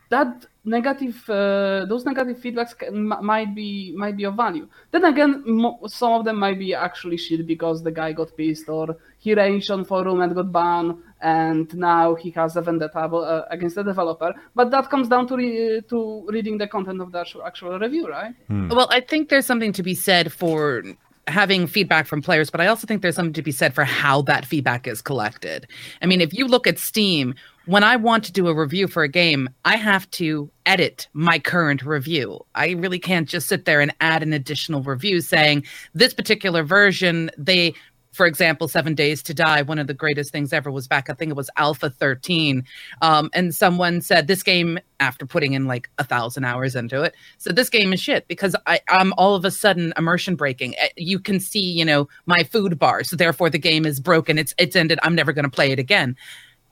that 0.09 0.45
negative 0.65 1.27
uh, 1.29 1.85
those 1.85 2.05
negative 2.05 2.37
feedbacks 2.37 2.77
can, 2.77 3.07
might 3.07 3.55
be 3.55 3.93
might 3.95 4.17
be 4.17 4.25
of 4.25 4.35
value. 4.35 4.67
Then 4.91 5.05
again, 5.05 5.43
mo- 5.45 5.79
some 5.87 6.13
of 6.13 6.25
them 6.25 6.37
might 6.37 6.59
be 6.59 6.73
actually 6.73 7.17
shit 7.17 7.45
because 7.47 7.83
the 7.83 7.91
guy 7.91 8.11
got 8.11 8.35
pissed 8.35 8.69
or 8.69 8.97
he 9.17 9.33
raged 9.33 9.71
on 9.71 9.85
forum 9.85 10.21
and 10.21 10.35
got 10.35 10.51
banned, 10.51 10.97
and 11.21 11.73
now 11.75 12.15
he 12.15 12.31
has 12.31 12.55
a 12.55 12.61
vendetta 12.61 12.99
uh, 12.99 13.45
against 13.49 13.75
the 13.75 13.83
developer. 13.83 14.33
But 14.55 14.71
that 14.71 14.89
comes 14.89 15.07
down 15.07 15.27
to 15.27 15.37
re- 15.37 15.81
to 15.89 16.27
reading 16.29 16.57
the 16.57 16.67
content 16.67 17.01
of 17.01 17.11
the 17.11 17.19
actual, 17.19 17.43
actual 17.43 17.79
review, 17.79 18.07
right? 18.07 18.33
Hmm. 18.47 18.69
Well, 18.69 18.89
I 18.91 19.01
think 19.01 19.29
there's 19.29 19.45
something 19.45 19.73
to 19.73 19.83
be 19.83 19.95
said 19.95 20.31
for 20.31 20.83
having 21.31 21.67
feedback 21.67 22.07
from 22.07 22.21
players, 22.21 22.49
but 22.49 22.61
I 22.61 22.67
also 22.67 22.85
think 22.85 23.01
there's 23.01 23.15
something 23.15 23.33
to 23.33 23.41
be 23.41 23.51
said 23.51 23.73
for 23.73 23.83
how 23.83 24.21
that 24.23 24.45
feedback 24.45 24.87
is 24.87 25.01
collected. 25.01 25.67
I 26.01 26.05
mean, 26.05 26.21
if 26.21 26.33
you 26.33 26.45
look 26.45 26.67
at 26.67 26.77
Steam, 26.77 27.35
when 27.65 27.83
I 27.83 27.97
want 27.97 28.23
to 28.23 28.31
do 28.31 28.47
a 28.47 28.53
review 28.53 28.87
for 28.87 29.03
a 29.03 29.07
game, 29.07 29.47
I 29.63 29.75
have 29.75 30.09
to 30.11 30.49
edit 30.65 31.07
my 31.13 31.37
current 31.37 31.83
review. 31.83 32.43
I 32.55 32.71
really 32.71 32.99
can't 32.99 33.29
just 33.29 33.47
sit 33.47 33.65
there 33.65 33.79
and 33.79 33.93
add 34.01 34.23
an 34.23 34.33
additional 34.33 34.81
review 34.81 35.21
saying 35.21 35.65
this 35.93 36.13
particular 36.13 36.63
version, 36.63 37.29
they 37.37 37.75
for 38.11 38.25
example, 38.25 38.67
Seven 38.67 38.95
Days 38.95 39.21
to 39.23 39.33
Die, 39.33 39.61
one 39.63 39.79
of 39.79 39.87
the 39.87 39.93
greatest 39.93 40.31
things 40.31 40.51
ever 40.51 40.71
was 40.71 40.87
back, 40.87 41.09
I 41.09 41.13
think 41.13 41.29
it 41.29 41.35
was 41.35 41.49
Alpha 41.57 41.89
13. 41.89 42.63
Um, 43.01 43.29
and 43.33 43.53
someone 43.53 44.01
said 44.01 44.27
this 44.27 44.43
game, 44.43 44.79
after 44.99 45.25
putting 45.25 45.53
in 45.53 45.65
like 45.65 45.89
a 45.97 46.03
thousand 46.03 46.43
hours 46.43 46.75
into 46.75 47.03
it, 47.03 47.15
said 47.37 47.55
this 47.55 47.69
game 47.69 47.93
is 47.93 47.99
shit 47.99 48.27
because 48.27 48.55
I, 48.65 48.81
I'm 48.89 49.13
all 49.17 49.35
of 49.35 49.45
a 49.45 49.51
sudden 49.51 49.93
immersion 49.97 50.35
breaking. 50.35 50.75
Eh, 50.77 50.89
you 50.97 51.19
can 51.19 51.39
see, 51.39 51.61
you 51.61 51.85
know, 51.85 52.09
my 52.25 52.43
food 52.43 52.77
bar. 52.77 53.03
So 53.03 53.15
therefore 53.15 53.49
the 53.49 53.59
game 53.59 53.85
is 53.85 53.99
broken. 53.99 54.37
It's, 54.37 54.53
it's 54.57 54.75
ended. 54.75 54.99
I'm 55.03 55.15
never 55.15 55.31
going 55.31 55.45
to 55.45 55.51
play 55.51 55.71
it 55.71 55.79
again 55.79 56.17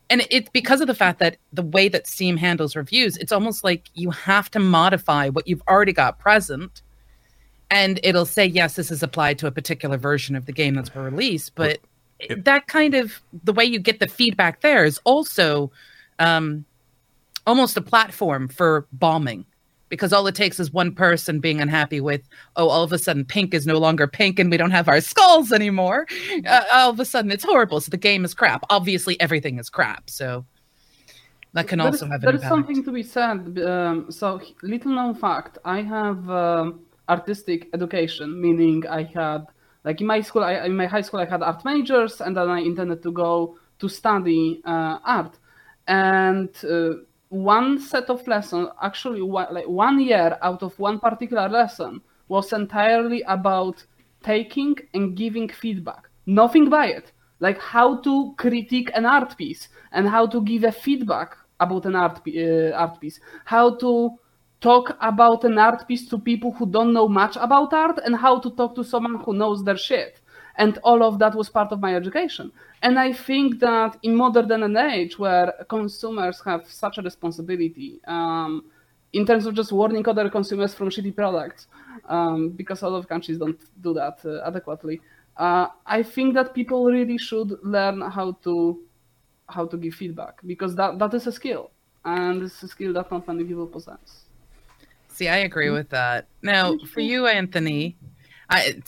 and 0.09 0.25
it's 0.29 0.49
because 0.49 0.81
of 0.81 0.87
the 0.87 0.95
fact 0.95 1.19
that 1.19 1.37
the 1.51 1.61
way 1.61 1.89
that 1.89 2.07
Steam 2.07 2.37
handles 2.37 2.75
reviews, 2.75 3.17
it's 3.17 3.31
almost 3.31 3.63
like 3.63 3.89
you 3.93 4.11
have 4.11 4.49
to 4.51 4.59
modify 4.59 5.29
what 5.29 5.47
you've 5.47 5.61
already 5.67 5.93
got 5.93 6.19
present, 6.19 6.81
and 7.69 7.99
it'll 8.03 8.25
say 8.25 8.45
yes, 8.45 8.75
this 8.75 8.91
is 8.91 9.03
applied 9.03 9.39
to 9.39 9.47
a 9.47 9.51
particular 9.51 9.97
version 9.97 10.35
of 10.35 10.45
the 10.45 10.53
game 10.53 10.75
that's 10.75 10.89
been 10.89 11.03
released. 11.03 11.55
But 11.55 11.79
it, 12.19 12.45
that 12.45 12.67
kind 12.67 12.93
of 12.93 13.21
the 13.43 13.53
way 13.53 13.65
you 13.65 13.79
get 13.79 13.99
the 13.99 14.07
feedback 14.07 14.61
there 14.61 14.85
is 14.85 14.99
also 15.03 15.71
um, 16.19 16.65
almost 17.45 17.77
a 17.77 17.81
platform 17.81 18.47
for 18.47 18.87
bombing 18.91 19.45
because 19.89 20.11
all 20.11 20.27
it 20.27 20.35
takes 20.35 20.59
is 20.59 20.71
one 20.73 20.93
person 20.93 21.39
being 21.39 21.61
unhappy 21.61 22.01
with 22.01 22.21
oh 22.55 22.67
all 22.67 22.83
of 22.83 22.91
a 22.91 22.97
sudden 22.97 23.23
pink 23.23 23.53
is 23.53 23.65
no 23.65 23.77
longer 23.77 24.07
pink 24.07 24.39
and 24.39 24.51
we 24.51 24.57
don't 24.57 24.71
have 24.71 24.87
our 24.87 24.99
skulls 25.01 25.51
anymore 25.51 26.05
uh, 26.45 26.63
all 26.73 26.89
of 26.89 26.99
a 26.99 27.05
sudden 27.05 27.31
it's 27.31 27.43
horrible 27.43 27.79
so 27.79 27.89
the 27.89 27.97
game 27.97 28.25
is 28.25 28.33
crap 28.33 28.63
obviously 28.69 29.19
everything 29.21 29.59
is 29.59 29.69
crap 29.69 30.09
so 30.09 30.45
that 31.53 31.67
can 31.67 31.79
also 31.79 32.05
have 32.05 32.21
an 32.21 32.29
impact. 32.29 32.31
there 32.31 32.35
is 32.35 32.49
something 32.49 32.83
to 32.83 32.91
be 32.91 33.01
said 33.03 33.59
um, 33.65 34.11
so 34.11 34.41
little 34.61 34.91
known 34.91 35.15
fact 35.15 35.57
i 35.63 35.81
have 35.81 36.29
um, 36.29 36.81
artistic 37.09 37.69
education 37.73 38.39
meaning 38.39 38.85
i 38.87 39.03
had 39.03 39.45
like 39.83 40.01
in 40.01 40.07
my 40.07 40.21
school 40.21 40.43
I, 40.43 40.65
in 40.65 40.75
my 40.75 40.85
high 40.85 41.01
school 41.01 41.19
i 41.19 41.25
had 41.25 41.41
art 41.41 41.63
majors 41.65 42.21
and 42.21 42.35
then 42.35 42.49
i 42.49 42.59
intended 42.59 43.01
to 43.03 43.11
go 43.11 43.57
to 43.79 43.87
study 43.87 44.61
uh, 44.65 44.99
art 45.03 45.37
and 45.87 46.49
uh, 46.65 46.93
one 47.29 47.79
set 47.79 48.09
of 48.09 48.25
lessons, 48.27 48.69
actually 48.81 49.21
one, 49.21 49.53
like 49.53 49.67
one 49.67 49.99
year 49.99 50.37
out 50.41 50.63
of 50.63 50.77
one 50.79 50.99
particular 50.99 51.49
lesson, 51.49 52.01
was 52.27 52.53
entirely 52.53 53.21
about 53.23 53.83
taking 54.23 54.75
and 54.93 55.15
giving 55.15 55.49
feedback. 55.49 56.09
Nothing 56.25 56.69
by 56.69 56.87
it. 56.87 57.11
Like 57.39 57.59
how 57.59 57.97
to 58.01 58.33
critique 58.37 58.89
an 58.95 59.05
art 59.05 59.37
piece 59.37 59.69
and 59.91 60.07
how 60.07 60.25
to 60.27 60.41
give 60.41 60.63
a 60.63 60.71
feedback 60.71 61.37
about 61.59 61.85
an 61.85 61.95
art, 61.95 62.21
uh, 62.27 62.71
art 62.71 62.99
piece. 62.99 63.19
How 63.45 63.75
to 63.75 64.17
talk 64.61 64.97
about 65.01 65.43
an 65.43 65.57
art 65.57 65.87
piece 65.87 66.07
to 66.09 66.17
people 66.17 66.51
who 66.51 66.65
don't 66.65 66.93
know 66.93 67.07
much 67.07 67.35
about 67.35 67.73
art 67.73 67.99
and 68.05 68.15
how 68.15 68.39
to 68.39 68.49
talk 68.51 68.75
to 68.75 68.83
someone 68.83 69.15
who 69.23 69.33
knows 69.33 69.63
their 69.63 69.77
shit. 69.77 70.19
And 70.55 70.79
all 70.79 71.03
of 71.03 71.19
that 71.19 71.35
was 71.35 71.49
part 71.49 71.71
of 71.71 71.79
my 71.79 71.95
education. 71.95 72.51
And 72.81 72.99
i 72.99 73.11
think 73.11 73.59
that 73.59 73.97
in 74.03 74.15
modern 74.15 74.63
and 74.63 74.77
age 74.77 75.17
where 75.17 75.53
consumers 75.67 76.41
have 76.45 76.67
such 76.67 76.97
a 76.97 77.01
responsibility 77.01 77.99
um, 78.07 78.65
in 79.13 79.25
terms 79.25 79.45
of 79.47 79.55
just 79.55 79.71
warning 79.71 80.07
other 80.07 80.29
consumers 80.29 80.73
from 80.75 80.89
shitty 80.89 81.15
products 81.15 81.67
um, 82.07 82.49
because 82.49 82.81
a 82.83 82.87
lot 82.87 82.97
of 82.97 83.07
countries 83.07 83.37
don't 83.39 83.59
do 83.81 83.93
that 83.93 84.19
uh, 84.25 84.47
adequately 84.47 85.01
uh, 85.37 85.67
i 85.87 86.03
think 86.03 86.35
that 86.35 86.53
people 86.53 86.85
really 86.85 87.17
should 87.17 87.57
learn 87.63 87.99
how 88.01 88.31
to 88.43 88.79
how 89.49 89.65
to 89.65 89.77
give 89.77 89.93
feedback 89.93 90.39
because 90.45 90.75
that, 90.75 90.99
that 90.99 91.13
is 91.13 91.27
a 91.27 91.31
skill. 91.31 91.71
And 92.05 92.43
it's 92.43 92.63
a 92.63 92.67
skill 92.67 92.93
that 92.93 93.11
not 93.11 93.27
many 93.27 93.43
people 93.43 93.67
possess 93.67 94.26
see 95.17 95.27
i 95.27 95.37
agree 95.37 95.69
with 95.69 95.89
that 95.89 96.27
now 96.41 96.77
for 96.93 97.01
you 97.01 97.27
anthony 97.27 97.97
I, 98.49 98.81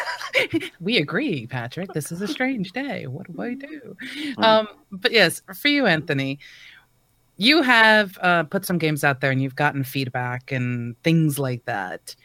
we 0.80 0.98
agree, 0.98 1.46
Patrick. 1.46 1.92
This 1.92 2.10
is 2.10 2.20
a 2.20 2.26
strange 2.26 2.72
day. 2.72 3.06
What 3.06 3.32
do 3.32 3.40
I 3.40 3.54
do? 3.54 3.96
Hmm. 4.34 4.42
Um, 4.42 4.68
but 4.90 5.12
yes, 5.12 5.42
for 5.54 5.68
you, 5.68 5.86
Anthony, 5.86 6.40
you 7.36 7.62
have 7.62 8.18
uh, 8.20 8.44
put 8.44 8.64
some 8.64 8.78
games 8.78 9.04
out 9.04 9.20
there 9.20 9.30
and 9.30 9.40
you've 9.40 9.56
gotten 9.56 9.84
feedback 9.84 10.50
and 10.50 11.00
things 11.02 11.38
like 11.38 11.64
that. 11.66 12.16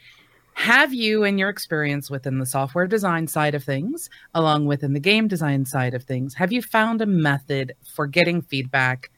Have 0.54 0.92
you, 0.92 1.24
in 1.24 1.38
your 1.38 1.48
experience 1.48 2.10
within 2.10 2.38
the 2.38 2.46
software 2.46 2.86
design 2.86 3.26
side 3.28 3.54
of 3.54 3.64
things, 3.64 4.10
along 4.34 4.66
with 4.66 4.82
in 4.82 4.92
the 4.92 5.00
game 5.00 5.26
design 5.26 5.64
side 5.64 5.94
of 5.94 6.02
things, 6.04 6.34
have 6.34 6.52
you 6.52 6.60
found 6.60 7.00
a 7.00 7.06
method 7.06 7.74
for 7.94 8.06
getting 8.06 8.42
feedback 8.42 9.10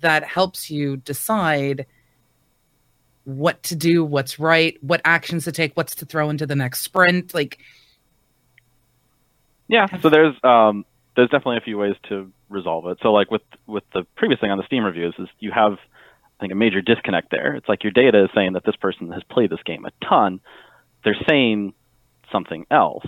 that 0.00 0.24
helps 0.24 0.70
you 0.70 0.96
decide 0.98 1.86
what 3.26 3.60
to 3.64 3.74
do, 3.74 4.04
what's 4.04 4.38
right, 4.38 4.78
what 4.82 5.00
actions 5.04 5.44
to 5.44 5.52
take, 5.52 5.76
what's 5.76 5.96
to 5.96 6.06
throw 6.06 6.30
into 6.30 6.46
the 6.46 6.54
next 6.54 6.82
sprint. 6.82 7.34
Like, 7.34 7.58
yeah. 9.66 9.86
So 10.00 10.08
there's 10.08 10.36
um, 10.44 10.84
there's 11.16 11.28
definitely 11.28 11.56
a 11.56 11.62
few 11.62 11.76
ways 11.76 11.96
to 12.08 12.32
resolve 12.48 12.86
it. 12.86 12.98
So 13.02 13.12
like 13.12 13.30
with 13.32 13.42
with 13.66 13.82
the 13.92 14.04
previous 14.16 14.40
thing 14.40 14.52
on 14.52 14.58
the 14.58 14.64
Steam 14.66 14.84
reviews 14.84 15.14
is 15.18 15.28
you 15.40 15.50
have 15.50 15.72
I 15.72 16.40
think 16.40 16.52
a 16.52 16.56
major 16.56 16.80
disconnect 16.80 17.32
there. 17.32 17.56
It's 17.56 17.68
like 17.68 17.82
your 17.82 17.90
data 17.90 18.24
is 18.24 18.30
saying 18.32 18.52
that 18.52 18.64
this 18.64 18.76
person 18.76 19.10
has 19.10 19.24
played 19.24 19.50
this 19.50 19.62
game 19.64 19.84
a 19.84 19.90
ton. 20.04 20.40
They're 21.02 21.16
saying 21.28 21.74
something 22.30 22.64
else. 22.70 23.06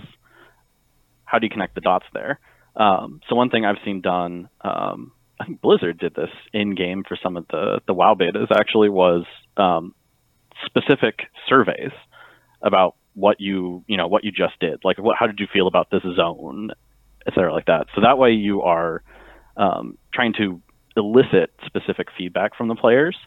How 1.23 1.39
do 1.39 1.45
you 1.45 1.49
connect 1.49 1.75
the 1.75 1.81
dots 1.81 2.07
there? 2.13 2.39
Um, 2.75 3.21
so 3.29 3.35
one 3.35 3.49
thing 3.49 3.63
I've 3.63 3.77
seen 3.85 4.01
done, 4.01 4.49
um, 4.61 5.13
I 5.39 5.45
think 5.45 5.61
Blizzard 5.61 5.97
did 5.97 6.13
this 6.13 6.29
in 6.53 6.75
game 6.75 7.05
for 7.07 7.17
some 7.23 7.37
of 7.37 7.47
the 7.47 7.79
the 7.87 7.93
WoW 7.93 8.15
betas. 8.15 8.51
Actually, 8.51 8.89
was 8.89 9.25
um, 9.55 9.95
specific 10.65 11.21
surveys 11.47 11.91
about 12.61 12.95
what 13.13 13.39
you 13.39 13.83
you 13.87 13.97
know 13.97 14.07
what 14.07 14.23
you 14.23 14.31
just 14.31 14.59
did 14.59 14.79
like 14.83 14.97
what 14.97 15.17
how 15.17 15.27
did 15.27 15.39
you 15.39 15.47
feel 15.51 15.67
about 15.67 15.89
this 15.91 16.03
zone 16.15 16.71
et 17.27 17.33
cetera 17.33 17.53
like 17.53 17.65
that 17.65 17.87
so 17.95 18.01
that 18.01 18.17
way 18.17 18.31
you 18.31 18.61
are 18.61 19.03
um, 19.57 19.97
trying 20.13 20.33
to 20.33 20.61
elicit 20.95 21.51
specific 21.65 22.07
feedback 22.17 22.55
from 22.55 22.67
the 22.67 22.75
players 22.75 23.17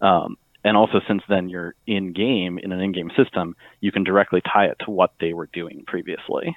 um, 0.00 0.36
and 0.64 0.76
also 0.76 1.00
since 1.06 1.22
then 1.28 1.48
you're 1.48 1.74
in 1.86 2.12
game 2.12 2.58
in 2.58 2.72
an 2.72 2.80
in-game 2.80 3.10
system 3.16 3.54
you 3.80 3.92
can 3.92 4.04
directly 4.04 4.40
tie 4.40 4.66
it 4.66 4.76
to 4.78 4.90
what 4.90 5.12
they 5.20 5.32
were 5.32 5.48
doing 5.52 5.84
previously 5.86 6.56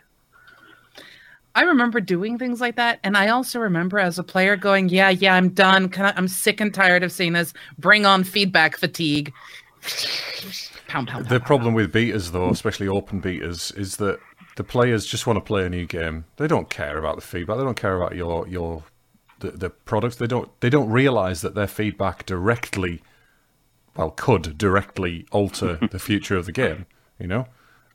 I 1.57 1.61
remember 1.61 2.01
doing 2.01 2.37
things 2.37 2.59
like 2.59 2.75
that, 2.75 2.99
and 3.01 3.15
I 3.15 3.29
also 3.29 3.59
remember 3.59 3.97
as 3.97 4.19
a 4.19 4.23
player 4.23 4.57
going, 4.57 4.89
"Yeah, 4.89 5.07
yeah, 5.07 5.35
I'm 5.35 5.47
done. 5.47 5.89
I, 5.97 6.11
I'm 6.17 6.27
sick 6.27 6.59
and 6.59 6.73
tired 6.73 7.01
of 7.01 7.13
seeing 7.13 7.31
this. 7.31 7.53
Bring 7.77 8.05
on 8.05 8.25
feedback 8.25 8.75
fatigue." 8.75 9.31
Pound, 10.87 11.07
pound, 11.07 11.27
the 11.27 11.39
problem 11.39 11.73
with 11.73 11.91
betas, 11.91 12.31
though, 12.31 12.49
especially 12.49 12.87
open 12.87 13.21
betas, 13.21 13.75
is 13.77 13.97
that 13.97 14.19
the 14.55 14.63
players 14.63 15.05
just 15.05 15.27
want 15.27 15.37
to 15.37 15.41
play 15.41 15.65
a 15.65 15.69
new 15.69 15.85
game. 15.85 16.25
They 16.37 16.47
don't 16.47 16.69
care 16.69 16.97
about 16.97 17.15
the 17.15 17.21
feedback. 17.21 17.57
They 17.57 17.63
don't 17.63 17.77
care 17.77 17.95
about 17.95 18.15
your 18.15 18.47
your 18.47 18.83
the, 19.39 19.51
the 19.51 19.69
products. 19.69 20.15
They 20.17 20.27
don't 20.27 20.49
they 20.61 20.69
don't 20.69 20.89
realize 20.89 21.41
that 21.41 21.55
their 21.55 21.67
feedback 21.67 22.25
directly 22.25 23.01
well, 23.95 24.11
could 24.11 24.57
directly 24.57 25.25
alter 25.31 25.79
the 25.91 25.99
future 25.99 26.37
of 26.37 26.45
the 26.45 26.51
game. 26.51 26.85
You 27.19 27.27
know, 27.27 27.47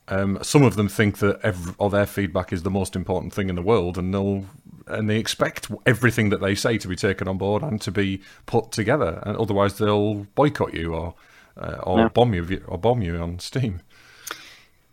um, 0.09 0.39
some 0.43 0.63
of 0.63 0.77
them 0.77 0.89
think 0.89 1.19
that 1.19 1.41
every, 1.43 1.75
or 1.79 1.91
their 1.91 2.07
feedback 2.07 2.53
is 2.53 2.63
the 2.63 2.71
most 2.71 2.97
important 2.97 3.33
thing 3.33 3.49
in 3.49 3.55
the 3.55 3.63
world, 3.63 3.99
and 3.99 4.13
they'll 4.13 4.47
and 4.87 5.09
they 5.09 5.19
expect 5.19 5.71
everything 5.87 6.31
that 6.31 6.41
they 6.41 6.55
say 6.55 6.77
to 6.79 6.89
be 6.89 6.97
taken 6.97 7.29
on 7.29 7.39
board 7.39 7.63
and 7.63 7.81
to 7.83 7.93
be 7.93 8.21
put 8.47 8.73
together, 8.73 9.23
and 9.25 9.37
otherwise 9.37 9.79
they'll 9.79 10.27
boycott 10.35 10.75
you 10.75 10.95
or 10.95 11.15
uh, 11.57 11.79
or 11.83 12.01
yeah. 12.01 12.09
bomb 12.09 12.35
you 12.35 12.65
or 12.67 12.79
bomb 12.79 13.03
you 13.03 13.17
on 13.17 13.39
Steam. 13.39 13.81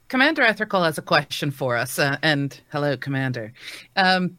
Commander 0.08 0.42
Ethical 0.42 0.84
has 0.84 0.98
a 0.98 1.02
question 1.02 1.52
for 1.52 1.76
us, 1.76 2.00
uh, 2.00 2.18
and 2.24 2.62
hello, 2.72 2.96
Commander. 2.96 3.52
Um, 3.98 4.38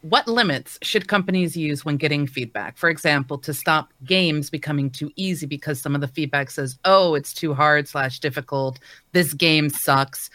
what 0.00 0.28
limits 0.28 0.78
should 0.82 1.08
companies 1.08 1.56
use 1.56 1.84
when 1.84 1.96
getting 1.96 2.26
feedback? 2.26 2.76
For 2.76 2.90
example, 2.90 3.38
to 3.38 3.54
stop 3.54 3.92
games 4.04 4.50
becoming 4.50 4.90
too 4.90 5.10
easy 5.16 5.46
because 5.46 5.80
some 5.80 5.94
of 5.94 6.00
the 6.00 6.08
feedback 6.08 6.50
says, 6.50 6.78
"Oh, 6.84 7.14
it's 7.14 7.32
too 7.32 7.54
hard 7.54 7.88
slash 7.88 8.18
difficult. 8.20 8.80
This 9.12 9.32
game 9.32 9.70
sucks." 9.70 10.28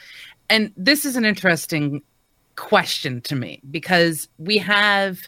And 0.49 0.71
this 0.75 1.05
is 1.05 1.15
an 1.15 1.25
interesting 1.25 2.01
question 2.55 3.21
to 3.21 3.35
me 3.35 3.61
because 3.69 4.27
we 4.37 4.57
have 4.57 5.19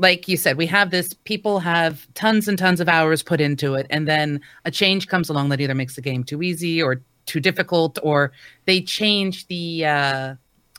like 0.00 0.28
you 0.28 0.36
said, 0.36 0.56
we 0.56 0.66
have 0.66 0.90
this, 0.90 1.12
people 1.24 1.60
have 1.60 2.06
tons 2.14 2.48
and 2.48 2.58
tons 2.58 2.80
of 2.80 2.88
hours 2.88 3.22
put 3.22 3.40
into 3.40 3.74
it, 3.74 3.86
and 3.90 4.08
then 4.08 4.40
a 4.64 4.70
change 4.70 5.08
comes 5.08 5.28
along 5.28 5.50
that 5.50 5.60
either 5.60 5.74
makes 5.74 5.94
the 5.94 6.00
game 6.00 6.24
too 6.24 6.42
easy 6.42 6.82
or 6.82 7.02
too 7.26 7.38
difficult, 7.38 7.98
or 8.02 8.32
they 8.64 8.80
change 8.80 9.46
the 9.48 9.84
uh, 9.84 10.34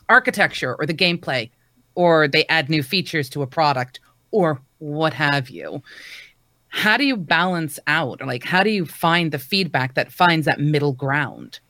architecture 0.08 0.74
or 0.74 0.86
the 0.86 0.94
gameplay 0.94 1.50
or 1.94 2.26
they 2.26 2.44
add 2.46 2.68
new 2.68 2.82
features 2.82 3.28
to 3.30 3.42
a 3.42 3.46
product 3.46 4.00
or 4.30 4.60
what 4.78 5.14
have 5.14 5.48
you. 5.50 5.82
How 6.68 6.96
do 6.96 7.04
you 7.04 7.16
balance 7.16 7.78
out? 7.86 8.20
Like 8.20 8.44
how 8.44 8.62
do 8.62 8.70
you 8.70 8.86
find 8.86 9.30
the 9.30 9.38
feedback 9.38 9.94
that 9.94 10.10
finds 10.10 10.46
that 10.46 10.60
middle 10.60 10.92
ground 10.92 11.60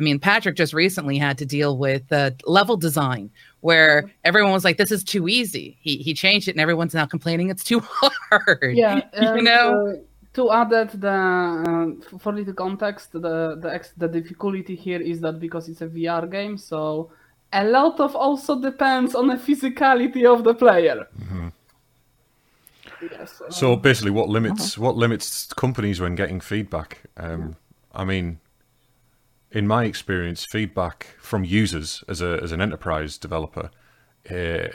i 0.00 0.02
mean 0.02 0.18
patrick 0.18 0.56
just 0.56 0.72
recently 0.72 1.18
had 1.18 1.36
to 1.38 1.46
deal 1.46 1.76
with 1.76 2.10
uh, 2.12 2.30
level 2.46 2.76
design 2.76 3.30
where 3.60 4.10
everyone 4.24 4.52
was 4.52 4.64
like 4.64 4.76
this 4.78 4.90
is 4.90 5.04
too 5.04 5.28
easy 5.28 5.76
he, 5.80 5.98
he 5.98 6.14
changed 6.14 6.48
it 6.48 6.52
and 6.52 6.60
everyone's 6.60 6.94
now 6.94 7.06
complaining 7.06 7.50
it's 7.50 7.64
too 7.64 7.80
hard 8.30 8.74
yeah 8.74 9.00
you 9.20 9.42
know 9.42 9.86
uh, 9.88 9.94
to 10.32 10.50
add 10.52 10.70
that 10.70 11.00
the 11.00 11.08
uh, 11.08 12.18
for 12.18 12.32
little 12.32 12.54
context 12.54 13.12
the 13.12 13.20
the, 13.20 13.88
the 13.96 14.08
difficulty 14.08 14.74
here 14.74 15.00
is 15.00 15.20
that 15.20 15.38
because 15.38 15.68
it's 15.68 15.82
a 15.82 15.88
vr 15.88 16.30
game 16.30 16.56
so 16.56 17.10
a 17.52 17.64
lot 17.64 18.00
of 18.00 18.14
also 18.14 18.60
depends 18.60 19.14
on 19.14 19.26
the 19.26 19.34
physicality 19.34 20.24
of 20.24 20.44
the 20.44 20.54
player. 20.54 21.06
Mm-hmm. 21.18 21.48
Yes, 23.10 23.40
um, 23.40 23.50
so 23.50 23.76
basically, 23.76 24.10
what 24.10 24.28
limits 24.28 24.76
uh-huh. 24.76 24.84
what 24.84 24.96
limits 24.96 25.52
companies 25.54 26.00
when 26.00 26.14
getting 26.14 26.40
feedback? 26.40 27.00
Um, 27.16 27.56
I 27.94 28.04
mean, 28.04 28.40
in 29.50 29.66
my 29.66 29.84
experience, 29.84 30.44
feedback 30.44 31.16
from 31.20 31.44
users 31.44 32.04
as 32.08 32.20
a 32.20 32.40
as 32.42 32.52
an 32.52 32.60
enterprise 32.60 33.18
developer 33.18 33.70
uh, 34.30 34.68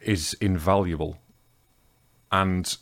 is 0.00 0.34
invaluable, 0.40 1.18
and 2.32 2.76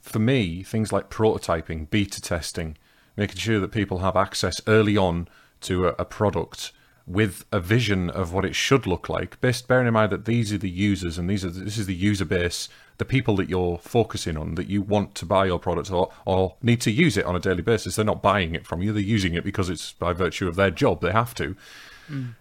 for 0.00 0.18
me, 0.18 0.62
things 0.62 0.92
like 0.92 1.10
prototyping, 1.10 1.90
beta 1.90 2.20
testing, 2.20 2.78
making 3.16 3.36
sure 3.36 3.60
that 3.60 3.72
people 3.72 3.98
have 3.98 4.16
access 4.16 4.60
early 4.66 4.96
on 4.96 5.28
to 5.60 5.88
a, 5.88 5.94
a 5.98 6.04
product 6.04 6.72
with 7.06 7.44
a 7.52 7.60
vision 7.60 8.10
of 8.10 8.32
what 8.32 8.44
it 8.44 8.54
should 8.54 8.86
look 8.86 9.08
like, 9.08 9.40
based 9.40 9.66
bearing 9.66 9.86
in 9.86 9.94
mind 9.94 10.12
that 10.12 10.26
these 10.26 10.52
are 10.52 10.58
the 10.58 10.70
users 10.70 11.18
and 11.18 11.28
these 11.28 11.44
are 11.44 11.50
this 11.50 11.78
is 11.78 11.86
the 11.86 11.94
user 11.94 12.24
base, 12.24 12.68
the 12.98 13.04
people 13.04 13.36
that 13.36 13.48
you're 13.48 13.78
focusing 13.78 14.36
on, 14.36 14.56
that 14.56 14.68
you 14.68 14.82
want 14.82 15.14
to 15.14 15.24
buy 15.24 15.46
your 15.46 15.58
product 15.58 15.90
or, 15.90 16.12
or 16.24 16.56
need 16.62 16.80
to 16.82 16.90
use 16.90 17.16
it 17.16 17.24
on 17.24 17.36
a 17.36 17.40
daily 17.40 17.62
basis. 17.62 17.96
They're 17.96 18.04
not 18.04 18.22
buying 18.22 18.54
it 18.54 18.66
from 18.66 18.82
you; 18.82 18.92
they're 18.92 19.02
using 19.02 19.34
it 19.34 19.44
because 19.44 19.70
it's 19.70 19.92
by 19.92 20.12
virtue 20.12 20.48
of 20.48 20.56
their 20.56 20.70
job. 20.70 21.00
They 21.00 21.12
have 21.12 21.34
to. 21.34 21.56
Mm. 22.10 22.34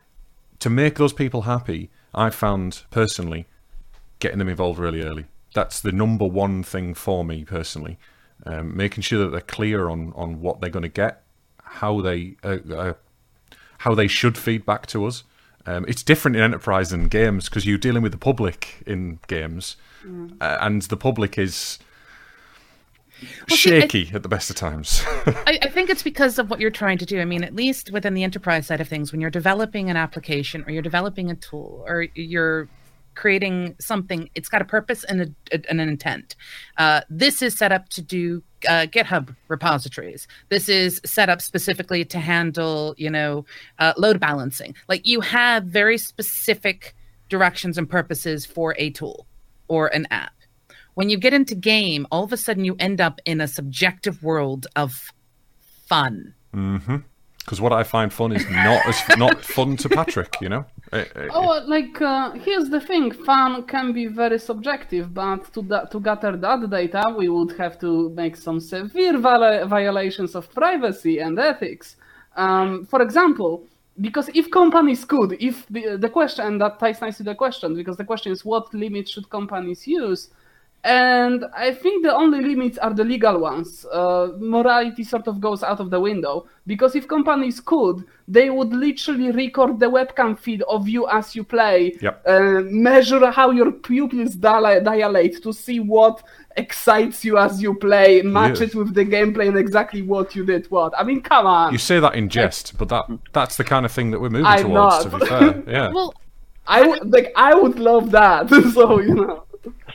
To 0.60 0.70
make 0.70 0.96
those 0.96 1.13
people 1.13 1.43
happy, 1.43 1.91
I 2.13 2.32
found 2.32 2.84
personally 2.89 3.46
getting 4.20 4.39
them 4.39 4.50
involved 4.50 4.80
really 4.80 5.04
early. 5.04 5.26
That's 5.54 5.80
the 5.80 5.91
number 5.91 6.26
one 6.26 6.63
thing 6.63 6.96
for 6.96 7.24
me 7.24 7.46
personally. 7.46 7.98
Um, 8.46 8.76
making 8.76 9.02
sure 9.02 9.20
that 9.24 9.30
they're 9.30 9.41
clear 9.41 9.89
on 9.89 10.13
on 10.15 10.41
what 10.41 10.60
they're 10.60 10.70
going 10.70 10.84
to 10.84 10.89
get, 10.89 11.24
how 11.63 12.02
they 12.02 12.36
uh, 12.43 12.58
uh, 12.74 12.93
how 13.80 13.93
they 13.93 14.08
should 14.08 14.38
feed 14.38 14.65
back 14.65 14.88
to 14.88 15.06
us. 15.06 15.24
Um, 15.67 15.86
it's 15.88 16.01
different 16.01 16.38
in 16.38 16.43
enterprise 16.43 16.91
than 16.91 17.10
games 17.10 17.49
because 17.49 17.65
you're 17.65 17.77
dealing 17.77 18.01
with 18.01 18.13
the 18.13 18.17
public 18.17 18.82
in 18.88 19.19
games, 19.27 19.75
mm. 20.03 20.32
uh, 20.41 20.58
and 20.62 20.82
the 20.84 20.95
public 20.95 21.38
is 21.38 21.77
well, 23.21 23.58
shaky 23.58 24.06
see, 24.06 24.12
I, 24.13 24.15
at 24.15 24.23
the 24.23 24.30
best 24.30 24.49
of 24.49 24.56
times. 24.56 25.03
I, 25.06 25.60
I, 25.62 25.69
think 25.69 25.89
it's 25.89 26.03
because 26.03 26.39
of 26.39 26.49
what 26.49 26.62
you're 26.62 26.71
trying 26.71 26.97
to 26.99 27.06
do. 27.06 27.19
I 27.19 27.25
mean, 27.25 27.43
at 27.43 27.53
least 27.53 27.91
within 27.91 28.13
the 28.13 28.23
enterprise 28.23 28.67
side 28.67 28.80
of 28.80 28.88
things, 28.88 29.12
when 29.12 29.19
you're 29.19 29.30
developing 29.30 29.89
an 29.89 29.97
application 29.97 30.63
or 30.65 30.71
you're 30.71 30.82
developing 30.82 31.30
a 31.30 31.36
tool 31.36 31.84
or 31.86 32.08
you're 32.15 32.69
creating 33.17 33.75
something, 33.80 34.30
it's 34.36 34.47
got 34.47 34.62
a 34.62 34.65
purpose 34.65 35.03
and, 35.03 35.21
a, 35.51 35.69
and 35.69 35.82
an 35.82 35.89
intent. 35.89 36.36
Uh, 36.77 37.01
this 37.10 37.41
is 37.41 37.58
set 37.58 37.71
up 37.71 37.89
to 37.89 38.01
do 38.01 38.43
uh, 38.69 38.86
GitHub 38.86 39.36
repositories. 39.47 40.27
This 40.49 40.69
is 40.69 41.01
set 41.03 41.27
up 41.27 41.41
specifically 41.41 42.06
to 42.06 42.19
handle, 42.19 42.93
you 42.97 43.10
know, 43.10 43.45
uh, 43.80 43.93
load 43.97 44.19
balancing. 44.19 44.75
Like 44.88 45.06
you 45.06 45.19
have 45.21 45.63
very 45.63 45.97
specific 45.97 46.95
directions 47.27 47.77
and 47.77 47.89
purposes 47.89 48.45
for 48.45 48.75
a 48.77 48.91
tool 48.91 49.25
or 49.67 49.88
an 49.88 50.08
app. 50.12 50.34
When 50.93 51.10
you 51.10 51.17
get 51.17 51.34
into 51.34 51.56
game, 51.56 52.08
all 52.12 52.23
of 52.23 52.32
a 52.32 52.38
sudden 52.38 52.65
you 52.65 52.75
end 52.80 53.01
up 53.01 53.19
in 53.25 53.41
a 53.41 53.47
subjective 53.47 54.23
world 54.23 54.67
of 54.75 54.93
fun. 55.88 56.34
Mm-hmm 56.53 56.97
because 57.47 57.62
what 57.62 57.71
I 57.71 57.83
find 57.83 58.12
fun 58.12 58.33
is 58.33 58.45
not 58.49 58.86
as 58.86 59.17
not 59.17 59.39
fun 59.41 59.77
to 59.77 59.88
Patrick. 59.88 60.36
You 60.41 60.49
know. 60.49 60.65
Eh, 60.91 61.05
eh, 61.15 61.27
oh, 61.31 61.63
like 61.65 62.01
uh, 62.01 62.31
here's 62.31 62.69
the 62.69 62.81
thing: 62.81 63.12
fun 63.12 63.63
can 63.63 63.93
be 63.93 64.07
very 64.07 64.38
subjective, 64.38 65.13
but 65.13 65.53
to 65.53 65.62
da- 65.62 65.86
to 65.86 65.99
gather 66.01 66.36
that 66.36 66.69
data, 66.69 67.03
we 67.17 67.29
would 67.29 67.53
have 67.57 67.79
to 67.79 68.10
make 68.10 68.36
some 68.36 68.60
severe 68.60 69.17
violations 69.17 70.36
of 70.36 70.53
privacy 70.53 71.19
and 71.19 71.39
ethics. 71.39 71.95
Um, 72.36 72.86
for 72.86 73.01
example, 73.01 73.63
because 74.01 74.29
if 74.33 74.51
companies 74.51 75.05
could, 75.05 75.38
if 75.39 75.65
the, 75.69 75.95
the 75.97 76.10
question 76.10 76.45
and 76.45 76.60
that 76.60 76.79
ties 76.79 76.99
nicely 76.99 77.23
to 77.23 77.31
the 77.31 77.36
question, 77.36 77.75
because 77.75 77.95
the 77.95 78.05
question 78.05 78.33
is 78.33 78.43
what 78.43 78.73
limits 78.73 79.12
should 79.12 79.29
companies 79.29 79.88
use? 79.88 80.29
And 80.88 81.43
I 81.54 81.73
think 81.73 82.06
the 82.06 82.15
only 82.15 82.39
limits 82.41 82.78
are 82.78 82.93
the 82.93 83.04
legal 83.04 83.39
ones. 83.39 83.86
Uh, 83.91 84.30
morality 84.39 85.04
sort 85.04 85.28
of 85.28 85.41
goes 85.41 85.62
out 85.62 85.82
of 85.82 85.89
the 85.89 86.00
window 86.00 86.47
because 86.65 86.95
if 86.95 87.10
companies 87.10 87.60
could, 87.60 88.06
they 88.26 88.50
would 88.50 88.71
literally 88.71 89.32
record 89.32 89.82
the 89.82 89.88
webcam 89.88 90.39
feed 90.39 90.62
of 90.62 90.88
you 90.88 91.06
as 91.10 91.36
you 91.36 91.43
play, 91.43 91.93
yep. 92.02 92.26
uh, 92.26 92.62
measure 92.63 93.30
how 93.32 93.52
your 93.52 93.73
pupils 93.73 94.36
dilate 94.36 95.43
to 95.43 95.52
see 95.52 95.82
what 95.82 96.23
excites 96.56 97.26
you 97.26 97.38
as 97.38 97.62
you 97.62 97.76
play, 97.76 98.21
match 98.21 98.62
it 98.62 98.73
with 98.73 98.93
the 98.93 99.04
gameplay 99.04 99.50
and 99.50 99.58
exactly 99.58 100.02
what 100.02 100.38
you 100.38 100.45
did. 100.45 100.71
What 100.71 100.93
I 100.97 101.04
mean, 101.04 101.21
come 101.21 101.45
on. 101.45 101.73
You 101.73 101.80
say 101.80 102.00
that 102.00 102.15
in 102.15 102.30
jest, 102.30 102.78
but 102.78 102.88
that 102.88 103.06
that's 103.34 103.58
the 103.58 103.65
kind 103.65 103.86
of 103.86 103.91
thing 103.91 104.12
that 104.12 104.21
we're 104.21 104.30
moving 104.30 104.45
I'm 104.45 104.63
towards. 104.63 105.06
Not. 105.06 105.12
To 105.12 105.19
be 105.19 105.26
fair, 105.26 105.63
yeah. 105.67 105.91
well, 105.91 106.13
I 106.65 106.88
would 106.88 107.12
like 107.12 107.34
I 107.36 107.56
would 107.56 107.78
love 107.78 108.12
that. 108.12 108.50
so 108.73 109.02
you 109.02 109.15
know. 109.15 109.43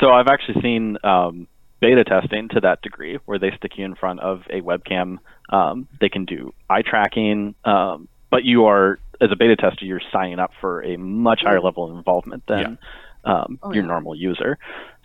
So 0.02 0.10
I've 0.10 0.26
actually 0.26 0.60
seen 0.60 0.98
um, 1.04 1.46
beta 1.80 2.02
testing 2.02 2.48
to 2.50 2.60
that 2.60 2.82
degree, 2.82 3.18
where 3.24 3.38
they 3.38 3.52
stick 3.56 3.78
you 3.78 3.84
in 3.84 3.94
front 3.94 4.18
of 4.18 4.42
a 4.50 4.60
webcam. 4.60 5.18
Um, 5.48 5.86
they 6.00 6.08
can 6.08 6.24
do 6.24 6.52
eye 6.68 6.82
tracking, 6.82 7.54
um, 7.64 8.08
but 8.28 8.44
you 8.44 8.66
are 8.66 8.98
as 9.20 9.30
a 9.30 9.36
beta 9.36 9.54
tester, 9.54 9.84
you're 9.84 10.00
signing 10.12 10.40
up 10.40 10.50
for 10.60 10.82
a 10.82 10.96
much 10.96 11.42
higher 11.44 11.60
level 11.60 11.88
of 11.88 11.96
involvement 11.96 12.42
than 12.48 12.78
yeah. 13.24 13.32
um, 13.32 13.58
oh, 13.62 13.72
your 13.72 13.84
yeah. 13.84 13.88
normal 13.88 14.16
user. 14.16 14.58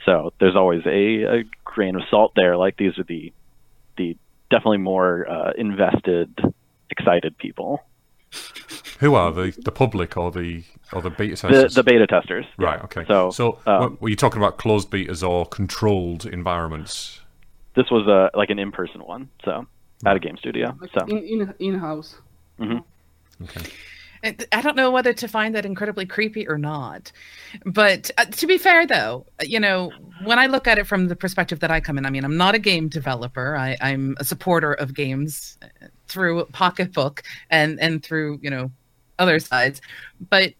So 0.05 0.33
there's 0.39 0.55
always 0.55 0.81
a, 0.87 1.23
a, 1.23 1.43
grain 1.63 1.95
of 1.95 2.01
salt 2.09 2.31
there. 2.35 2.57
Like 2.57 2.77
these 2.77 2.97
are 2.97 3.03
the 3.03 3.31
the 3.97 4.17
definitely 4.49 4.77
more 4.77 5.29
uh, 5.29 5.51
invested, 5.55 6.33
excited 6.89 7.37
people. 7.37 7.83
Who 8.99 9.15
are 9.15 9.31
the 9.31 9.53
the 9.63 9.71
public 9.71 10.17
or 10.17 10.31
the 10.31 10.63
or 10.91 11.01
the 11.01 11.09
beta 11.09 11.35
testers? 11.35 11.75
The, 11.75 11.83
the 11.83 11.91
beta 11.91 12.07
testers. 12.07 12.45
Right. 12.57 12.83
Okay. 12.83 13.05
So, 13.07 13.29
so 13.31 13.59
um, 13.65 13.97
were 14.01 14.09
you 14.09 14.15
talking 14.15 14.41
about 14.41 14.57
closed 14.57 14.89
betas 14.89 15.27
or 15.27 15.45
controlled 15.45 16.25
environments? 16.25 17.21
This 17.75 17.91
was 17.91 18.07
a 18.07 18.35
like 18.35 18.49
an 18.49 18.59
in 18.59 18.71
person 18.71 19.01
one, 19.01 19.29
so 19.45 19.67
at 20.05 20.15
a 20.15 20.19
game 20.19 20.37
studio. 20.37 20.77
So 20.97 21.05
in 21.05 21.17
in 21.19 21.53
in 21.59 21.79
house. 21.79 22.15
Mm-hmm. 22.59 23.43
Okay. 23.43 23.71
I 24.51 24.61
don't 24.61 24.75
know 24.75 24.89
whether 24.89 25.13
to 25.13 25.27
find 25.27 25.53
that 25.55 25.65
incredibly 25.65 26.05
creepy 26.05 26.47
or 26.47 26.57
not. 26.57 27.11
But 27.65 28.09
uh, 28.17 28.25
to 28.25 28.47
be 28.47 28.57
fair, 28.57 28.87
though, 28.87 29.27
you 29.43 29.59
know, 29.59 29.91
when 30.23 30.39
I 30.39 30.47
look 30.47 30.67
at 30.67 30.79
it 30.79 30.87
from 30.87 31.07
the 31.07 31.15
perspective 31.15 31.59
that 31.59 31.69
I 31.69 31.79
come 31.79 31.97
in, 31.97 32.05
I 32.05 32.09
mean, 32.09 32.25
I'm 32.25 32.35
not 32.35 32.55
a 32.55 32.59
game 32.59 32.89
developer. 32.89 33.55
I, 33.55 33.77
am 33.79 34.15
a 34.19 34.23
supporter 34.23 34.73
of 34.73 34.93
games 34.93 35.57
uh, 35.61 35.87
through 36.07 36.45
Pocketbook 36.45 37.23
and 37.49 37.79
and 37.79 38.03
through 38.03 38.39
you 38.41 38.49
know 38.49 38.71
other 39.19 39.39
sides. 39.39 39.81
But 40.29 40.53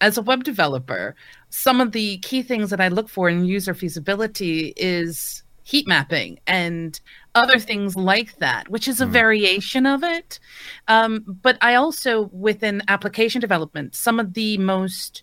as 0.00 0.18
a 0.18 0.22
web 0.22 0.44
developer, 0.44 1.14
some 1.50 1.80
of 1.80 1.92
the 1.92 2.18
key 2.18 2.42
things 2.42 2.70
that 2.70 2.80
I 2.80 2.88
look 2.88 3.08
for 3.08 3.28
in 3.28 3.44
user 3.44 3.74
feasibility 3.74 4.72
is 4.76 5.42
heat 5.64 5.86
mapping 5.86 6.38
and 6.46 6.98
other 7.34 7.58
things 7.58 7.96
like 7.96 8.36
that, 8.38 8.68
which 8.68 8.88
is 8.88 9.00
a 9.00 9.06
mm. 9.06 9.10
variation 9.10 9.86
of 9.86 10.02
it. 10.02 10.40
Um, 10.88 11.24
but 11.42 11.56
I 11.60 11.76
also, 11.76 12.30
within 12.32 12.82
application 12.88 13.40
development, 13.40 13.94
some 13.94 14.18
of 14.18 14.34
the 14.34 14.58
most 14.58 15.22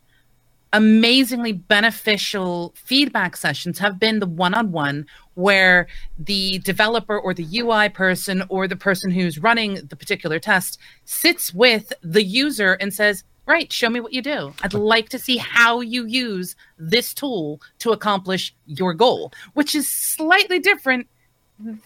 amazingly 0.74 1.52
beneficial 1.52 2.74
feedback 2.76 3.36
sessions 3.36 3.80
have 3.80 4.00
been 4.00 4.20
the 4.20 4.28
one 4.28 4.54
on 4.54 4.72
one 4.72 5.06
where 5.34 5.88
the 6.18 6.60
developer 6.60 7.18
or 7.18 7.34
the 7.34 7.48
UI 7.60 7.90
person 7.90 8.44
or 8.50 8.68
the 8.68 8.76
person 8.76 9.10
who's 9.10 9.40
running 9.40 9.76
the 9.76 9.96
particular 9.96 10.40
test 10.40 10.80
sits 11.06 11.54
with 11.54 11.92
the 12.02 12.24
user 12.24 12.74
and 12.74 12.94
says, 12.94 13.24
Right, 13.46 13.74
show 13.74 13.90
me 13.90 14.00
what 14.00 14.14
you 14.14 14.22
do. 14.22 14.54
I'd 14.62 14.76
like 14.76 15.10
to 15.10 15.18
see 15.18 15.38
how 15.38 15.82
you 15.82 16.06
use 16.06 16.56
this 16.78 17.16
tool 17.16 17.60
to 17.80 17.90
accomplish 17.90 18.56
your 18.68 18.94
goal, 18.94 19.34
which 19.56 19.74
is 19.74 19.90
slightly 19.90 20.60
different 20.60 21.08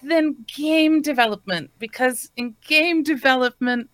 than 0.04 0.36
game 0.54 1.02
development 1.02 1.72
because 1.80 2.30
in 2.36 2.56
game 2.68 3.02
development 3.02 3.90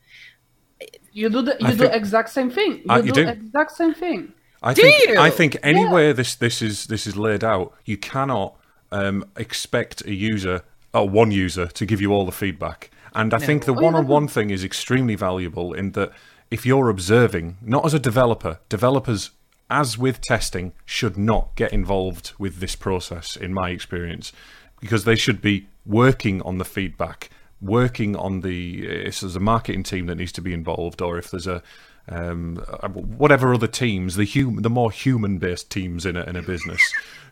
you 1.12 1.30
do 1.30 1.42
the 1.42 1.58
you 1.60 1.68
I 1.68 1.72
do 1.72 1.78
think, 1.78 1.94
exact 1.94 2.30
same 2.30 2.50
thing. 2.50 2.78
You, 2.78 2.84
uh, 2.90 3.02
do, 3.02 3.08
you 3.08 3.14
do 3.14 3.28
exact 3.28 3.72
same 3.72 3.94
thing. 3.94 4.34
I 4.62 4.74
do 4.74 4.82
think 4.82 5.10
you? 5.10 5.18
I 5.18 5.30
think 5.30 5.58
anywhere 5.64 6.08
yeah. 6.08 6.14
this 6.14 6.36
this 6.36 6.62
is 6.62 6.88
this 6.88 7.08
is 7.08 7.16
laid 7.16 7.44
out, 7.44 7.74
you 7.86 7.98
cannot 7.98 8.56
um, 8.92 9.26
expect 9.38 10.06
a 10.06 10.14
user 10.14 10.64
or 10.94 11.08
one 11.08 11.32
user 11.32 11.68
to 11.68 11.86
give 11.86 12.02
you 12.02 12.12
all 12.12 12.26
the 12.26 12.32
feedback. 12.32 12.92
And 13.14 13.34
I 13.34 13.38
no. 13.38 13.46
think 13.46 13.66
the 13.66 13.74
one 13.74 13.96
on 13.96 14.08
one 14.08 14.28
thing 14.28 14.50
is 14.50 14.64
extremely 14.64 15.16
valuable 15.16 15.74
in 15.74 15.92
that 15.94 16.12
if 16.52 16.66
you're 16.66 16.90
observing, 16.90 17.58
not 17.62 17.86
as 17.86 17.94
a 17.94 18.00
developer, 18.00 18.60
developers, 18.70 19.32
as 19.70 19.98
with 19.98 20.22
testing, 20.22 20.74
should 20.86 21.18
not 21.18 21.56
get 21.56 21.72
involved 21.72 22.34
with 22.40 22.60
this 22.60 22.76
process, 22.76 23.36
in 23.36 23.54
my 23.54 23.70
experience, 23.70 24.32
because 24.80 25.04
they 25.04 25.16
should 25.16 25.42
be 25.42 25.68
working 25.86 26.42
on 26.42 26.58
the 26.58 26.66
feedback, 26.66 27.30
working 27.62 28.16
on 28.16 28.42
the. 28.42 28.86
If 28.88 29.22
there's 29.22 29.36
a 29.36 29.40
marketing 29.40 29.84
team 29.84 30.08
that 30.08 30.16
needs 30.16 30.32
to 30.34 30.42
be 30.42 30.54
involved, 30.54 31.02
or 31.02 31.18
if 31.18 31.30
there's 31.30 31.48
a 31.48 31.62
um, 32.10 32.56
whatever 33.18 33.54
other 33.54 33.68
teams, 33.68 34.16
the 34.16 34.26
hum- 34.26 34.62
the 34.62 34.70
more 34.70 34.92
human-based 34.92 35.70
teams 35.70 36.06
in 36.06 36.16
a, 36.16 36.24
in 36.24 36.36
a 36.36 36.42
business. 36.42 36.82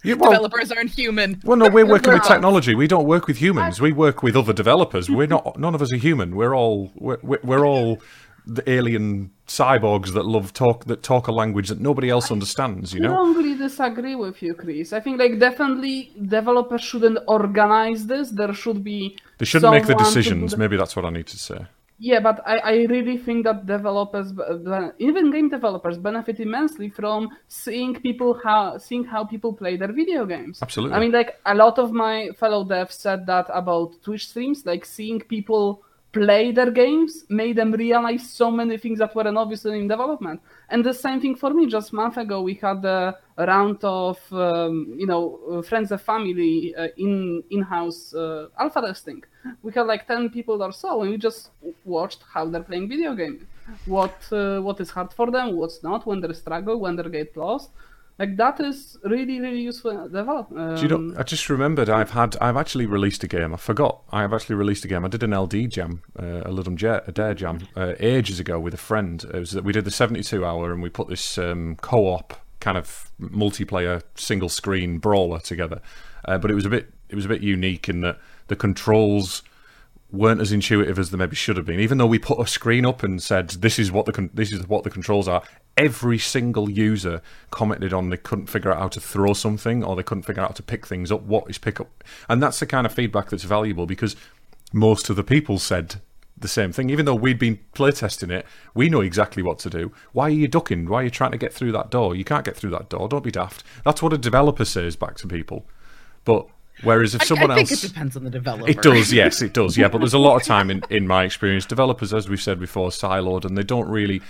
Yeah, 0.04 0.14
well, 0.14 0.32
developers 0.32 0.72
aren't 0.72 0.92
human. 0.92 1.42
Well, 1.44 1.58
no, 1.58 1.70
we're 1.70 1.86
working 1.86 2.14
with 2.14 2.24
technology. 2.24 2.76
We 2.76 2.88
don't 2.88 3.08
work 3.08 3.28
with 3.28 3.38
humans. 3.38 3.82
We 3.82 3.92
work 3.92 4.22
with 4.22 4.36
other 4.36 4.54
developers. 4.54 5.10
We're 5.10 5.28
not. 5.28 5.58
None 5.66 5.74
of 5.74 5.82
us 5.82 5.92
are 5.92 5.98
human. 5.98 6.36
We're 6.36 6.56
all. 6.56 6.92
We're, 6.96 7.18
we're 7.24 7.66
all 7.66 8.00
the 8.46 8.70
alien 8.70 9.32
cyborgs 9.46 10.14
that 10.14 10.26
love 10.26 10.54
talk 10.54 10.86
that 10.86 11.04
talk 11.04 11.28
a 11.28 11.32
language 11.32 11.68
that 11.68 11.82
nobody 11.82 12.10
else 12.10 12.32
understands. 12.32 12.94
You 12.94 13.02
know. 13.02 13.12
I 13.12 13.16
don't 13.16 13.38
disagree 13.58 14.16
with 14.16 14.42
you, 14.42 14.54
Chris. 14.54 14.94
I 14.94 15.00
think 15.00 15.20
like 15.20 15.40
definitely 15.40 16.12
developers 16.26 16.84
shouldn't 16.84 17.20
organize 17.28 18.06
this. 18.06 18.30
There 18.30 18.54
should 18.54 18.84
be. 18.84 19.18
They 19.40 19.46
shouldn't 19.46 19.74
make 19.74 19.88
the 19.88 19.96
decisions. 19.96 20.52
The... 20.52 20.58
Maybe 20.58 20.78
that's 20.78 20.96
what 20.96 21.06
I 21.06 21.10
need 21.10 21.28
to 21.28 21.38
say. 21.38 21.66
Yeah, 22.00 22.20
but 22.20 22.42
I, 22.46 22.58
I 22.58 22.74
really 22.86 23.18
think 23.18 23.46
that 23.46 23.66
developers, 23.66 24.32
even 25.00 25.32
game 25.32 25.50
developers, 25.50 25.98
benefit 25.98 26.40
immensely 26.40 26.90
from 26.90 27.30
seeing 27.48 27.96
people 27.96 28.40
how 28.44 28.78
seeing 28.78 29.04
how 29.04 29.24
people 29.26 29.52
play 29.52 29.78
their 29.78 29.92
video 29.92 30.26
games. 30.26 30.60
Absolutely. 30.62 30.96
I 30.96 31.00
mean, 31.00 31.12
like 31.12 31.40
a 31.46 31.56
lot 31.56 31.80
of 31.80 31.92
my 31.92 32.30
fellow 32.38 32.64
devs 32.64 32.92
said 32.92 33.26
that 33.26 33.48
about 33.52 33.96
Twitch 34.04 34.28
streams, 34.30 34.64
like 34.64 34.86
seeing 34.86 35.22
people 35.22 35.84
play 36.12 36.52
their 36.52 36.72
games 36.72 37.26
made 37.30 37.56
them 37.58 37.72
realize 37.72 38.30
so 38.30 38.50
many 38.50 38.78
things 38.78 39.00
that 39.00 39.14
weren't 39.16 39.38
obviously 39.38 39.80
in 39.80 39.88
development. 39.88 40.42
And 40.70 40.84
the 40.84 40.94
same 40.94 41.20
thing 41.22 41.36
for 41.36 41.52
me. 41.54 41.68
Just 41.68 41.92
a 41.92 41.96
month 41.96 42.18
ago, 42.18 42.42
we 42.42 42.56
had 42.56 42.84
a 42.86 43.18
round 43.38 43.84
of 43.84 44.18
um, 44.32 44.96
you 44.98 45.06
know 45.06 45.62
friends 45.68 45.92
and 45.92 46.02
family 46.02 46.74
uh, 46.76 46.88
in 46.98 47.44
in-house 47.52 48.14
uh, 48.14 48.48
alpha 48.60 48.82
testing. 48.82 49.24
We 49.62 49.72
had 49.74 49.88
like 49.88 50.08
ten 50.08 50.30
people 50.30 50.62
or 50.64 50.72
so, 50.72 51.02
and 51.02 51.12
we 51.12 51.18
just 51.18 51.52
watched 51.86 52.24
how 52.34 52.46
they're 52.46 52.64
playing 52.64 52.90
video 52.90 53.14
games. 53.14 53.44
What 53.86 54.18
uh, 54.32 54.60
what 54.62 54.80
is 54.80 54.90
hard 54.90 55.14
for 55.14 55.30
them, 55.30 55.56
what's 55.56 55.84
not, 55.84 56.06
when 56.06 56.22
they 56.22 56.34
struggle, 56.34 56.80
when 56.80 56.96
they 56.96 57.04
get 57.10 57.36
lost 57.36 57.72
like 58.20 58.36
that 58.38 58.60
is 58.60 58.98
really 59.04 59.40
really 59.40 59.62
useful 59.62 60.08
development. 60.10 60.60
Um, 60.60 60.76
Do 60.76 60.82
you 60.82 60.88
know? 60.88 61.20
I 61.20 61.24
just 61.24 61.50
remembered 61.50 61.90
I've 61.90 62.12
had 62.12 62.36
I've 62.42 62.58
actually 62.58 62.86
released 62.86 63.24
a 63.24 63.28
game. 63.28 63.54
I 63.54 63.58
forgot 63.58 64.02
I've 64.12 64.34
actually 64.34 64.56
released 64.56 64.86
a 64.86 64.88
game. 64.88 65.06
I 65.06 65.08
did 65.08 65.24
an 65.24 65.36
LD 65.36 65.70
jam, 65.70 66.02
uh, 66.20 66.42
a 66.46 66.52
little 66.52 66.76
jet, 66.76 67.04
a 67.08 67.12
dare 67.12 67.34
jam, 67.34 67.68
uh, 67.76 67.94
ages 68.00 68.40
ago 68.40 68.60
with 68.60 68.74
a 68.74 68.78
friend. 68.78 69.24
It 69.24 69.40
was 69.40 69.52
that 69.52 69.64
we 69.64 69.74
did 69.74 69.86
the 69.86 69.92
seventy-two 69.92 70.46
hour 70.46 70.72
and 70.72 70.82
we 70.82 70.90
put 70.90 71.08
this 71.08 71.38
um, 71.38 71.76
co-op 71.82 72.34
kind 72.60 72.78
of 72.78 73.12
multiplayer 73.22 74.02
single 74.16 74.50
screen 74.50 74.98
brawler 74.98 75.40
together. 75.40 75.82
Uh, 76.26 76.38
but 76.38 76.52
it 76.52 76.56
was 76.56 76.66
a 76.66 76.70
bit 76.70 76.92
it 77.10 77.16
was 77.16 77.26
a 77.26 77.30
bit 77.30 77.42
unique 77.42 77.88
in 77.88 78.02
that 78.02 78.20
the 78.48 78.56
controls 78.56 79.44
weren't 80.12 80.40
as 80.40 80.52
intuitive 80.52 80.98
as 80.98 81.12
they 81.12 81.18
maybe 81.18 81.36
should 81.36 81.58
have 81.58 81.66
been. 81.66 81.80
Even 81.80 81.98
though 81.98 82.08
we 82.08 82.20
put 82.20 82.40
a 82.40 82.48
screen 82.48 82.86
up 82.86 83.04
and 83.04 83.22
said 83.22 83.50
this 83.50 83.78
is 83.78 83.92
what 83.92 84.06
the 84.06 84.14
con- 84.14 84.30
this 84.34 84.52
is 84.52 84.68
what 84.68 84.84
the 84.84 84.90
controls 84.90 85.28
are, 85.28 85.44
every 85.76 86.18
single 86.18 86.70
user 86.70 87.22
commented 87.52 87.94
on 87.94 88.10
they 88.10 88.18
couldn't 88.18 88.48
figure 88.48 88.72
out 88.72 88.80
how 88.80 88.88
to 88.88 89.02
throw 89.02 89.34
something 89.34 89.84
or 89.84 89.96
they 89.96 90.04
couldn't 90.04 90.24
figure 90.24 90.42
out 90.42 90.50
how 90.50 90.56
to 90.56 90.64
pick 90.64 90.88
things 90.88 91.12
up. 91.12 91.24
What 91.24 91.50
is 91.50 91.58
pick 91.58 91.80
up? 91.80 92.04
And 92.30 92.42
that's 92.42 92.60
the 92.60 92.66
kind 92.66 92.86
of 92.86 92.94
feedback 92.94 93.30
that's 93.30 93.44
valuable 93.44 93.86
because 93.86 94.16
most 94.74 95.10
of 95.10 95.16
the 95.16 95.24
people 95.24 95.60
said 95.60 96.02
the 96.38 96.48
same 96.48 96.72
thing. 96.72 96.90
Even 96.90 97.06
though 97.06 97.16
we'd 97.16 97.40
been 97.40 97.60
playtesting 97.74 98.32
it, 98.32 98.46
we 98.74 98.90
know 98.90 99.02
exactly 99.02 99.44
what 99.44 99.60
to 99.60 99.70
do. 99.70 99.92
Why 100.14 100.26
are 100.26 100.30
you 100.30 100.48
ducking? 100.48 100.88
Why 100.88 101.02
are 101.02 101.06
you 101.06 101.10
trying 101.10 101.32
to 101.32 101.38
get 101.38 101.54
through 101.54 101.72
that 101.74 101.90
door? 101.90 102.16
You 102.16 102.24
can't 102.24 102.46
get 102.46 102.56
through 102.56 102.72
that 102.72 102.90
door. 102.90 103.10
Don't 103.10 103.24
be 103.24 103.32
daft. 103.32 103.64
That's 103.84 104.02
what 104.02 104.14
a 104.14 104.18
developer 104.18 104.66
says 104.66 104.96
back 104.96 105.16
to 105.18 105.28
people. 105.28 105.68
But 106.24 106.48
Whereas 106.84 107.16
if 107.16 107.24
someone 107.24 107.52
I, 107.52 107.56
I 107.56 107.58
think 107.58 107.72
else, 107.72 107.84
it 107.84 107.88
depends 107.88 108.16
on 108.16 108.24
the 108.24 108.30
developer. 108.30 108.70
It 108.70 108.82
does, 108.82 109.12
yes, 109.12 109.42
it 109.42 109.54
does, 109.54 109.78
yeah. 109.78 109.88
But 109.88 110.00
there's 110.00 110.14
a 110.14 110.20
lot 110.20 110.36
of 110.36 110.44
time 110.44 110.70
in, 110.70 110.84
in 110.90 111.08
my 111.08 111.24
experience, 111.24 111.66
developers, 111.66 112.14
as 112.14 112.30
we've 112.30 112.42
said 112.42 112.60
before, 112.60 112.90
siloed, 112.90 113.46
and 113.46 113.58
they 113.58 113.64
don't 113.64 113.90
really, 113.90 114.22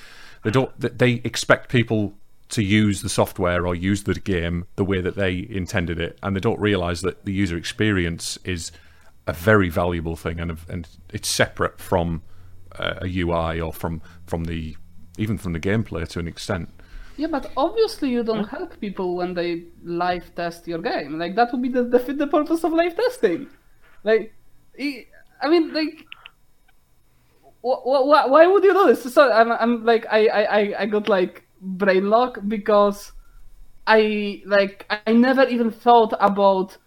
they 0.44 0.52
don't, 0.52 0.72
they 0.80 1.22
expect 1.24 1.70
people 1.70 2.16
to 2.50 2.64
use 2.64 3.02
the 3.02 3.10
software 3.10 3.68
or 3.68 3.76
use 3.76 4.04
the 4.04 4.16
game 4.16 4.66
the 4.78 4.86
way 4.86 5.02
that 5.02 5.16
they 5.16 5.46
intended 5.50 6.00
it, 6.00 6.18
and 6.24 6.36
they 6.36 6.40
don't 6.40 6.60
realise 6.60 7.02
that 7.02 7.26
the 7.26 7.34
user 7.34 7.58
experience 7.58 8.38
is 8.46 8.72
a 9.26 9.34
very 9.34 9.70
valuable 9.70 10.16
thing, 10.16 10.40
and 10.40 10.58
and 10.70 10.88
it's 11.10 11.28
separate 11.28 11.80
from 11.80 12.22
uh, 12.80 12.96
a 13.02 13.20
UI 13.20 13.60
or 13.60 13.74
from 13.74 14.02
from 14.26 14.46
the 14.46 14.78
even 15.18 15.38
from 15.38 15.54
the 15.54 15.60
gameplay 15.60 16.08
to 16.08 16.20
an 16.20 16.28
extent. 16.28 16.70
Yeah, 17.18 17.28
but 17.28 17.52
obviously 17.58 18.10
you 18.12 18.24
don't 18.24 18.48
help 18.48 18.80
people 18.80 19.16
when 19.16 19.34
they 19.34 19.66
live 19.84 20.34
test 20.36 20.68
your 20.68 20.80
game. 20.80 21.18
Like 21.18 21.36
that 21.36 21.52
would 21.52 21.62
be 21.62 21.70
the 21.70 21.84
the, 21.84 22.00
the 22.14 22.28
purpose 22.28 22.64
of 22.64 22.72
live 22.74 22.96
testing. 22.96 23.48
Like, 24.04 24.34
I 25.42 25.50
mean, 25.50 25.74
like, 25.74 26.06
wh- 27.64 27.82
wh- 27.84 28.30
why 28.30 28.48
would 28.48 28.64
you 28.64 28.74
do 28.74 28.86
this? 28.88 29.14
So 29.14 29.32
I'm, 29.32 29.52
I'm 29.52 29.86
like, 29.86 30.06
I, 30.10 30.28
I, 30.28 30.82
I 30.82 30.86
got 30.86 31.10
like 31.10 31.48
brain 31.62 32.10
lock 32.10 32.40
because 32.48 33.12
I 33.88 34.42
like 34.46 34.86
I 34.90 35.14
never 35.14 35.44
even 35.48 35.72
thought 35.72 36.14
about 36.20 36.78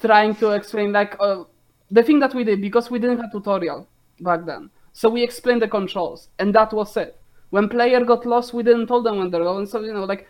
trying 0.00 0.34
to 0.36 0.50
explain 0.52 0.92
like 0.92 1.16
uh, 1.20 1.44
the 1.90 2.02
thing 2.02 2.20
that 2.20 2.34
we 2.34 2.44
did 2.44 2.60
because 2.60 2.90
we 2.90 2.98
didn't 2.98 3.20
have 3.20 3.32
tutorial 3.32 3.88
back 4.20 4.44
then. 4.46 4.70
So 4.92 5.08
we 5.08 5.22
explained 5.22 5.62
the 5.62 5.68
controls, 5.68 6.28
and 6.38 6.54
that 6.54 6.72
was 6.72 6.96
it 6.96 7.20
when 7.50 7.68
player 7.68 8.04
got 8.04 8.26
lost, 8.26 8.52
we 8.52 8.62
didn't 8.62 8.86
tell 8.86 9.02
them 9.02 9.18
when 9.18 9.30
they're 9.30 9.42
going. 9.42 9.66
So 9.66 9.80
you 9.80 9.92
know, 9.92 10.04
like 10.04 10.28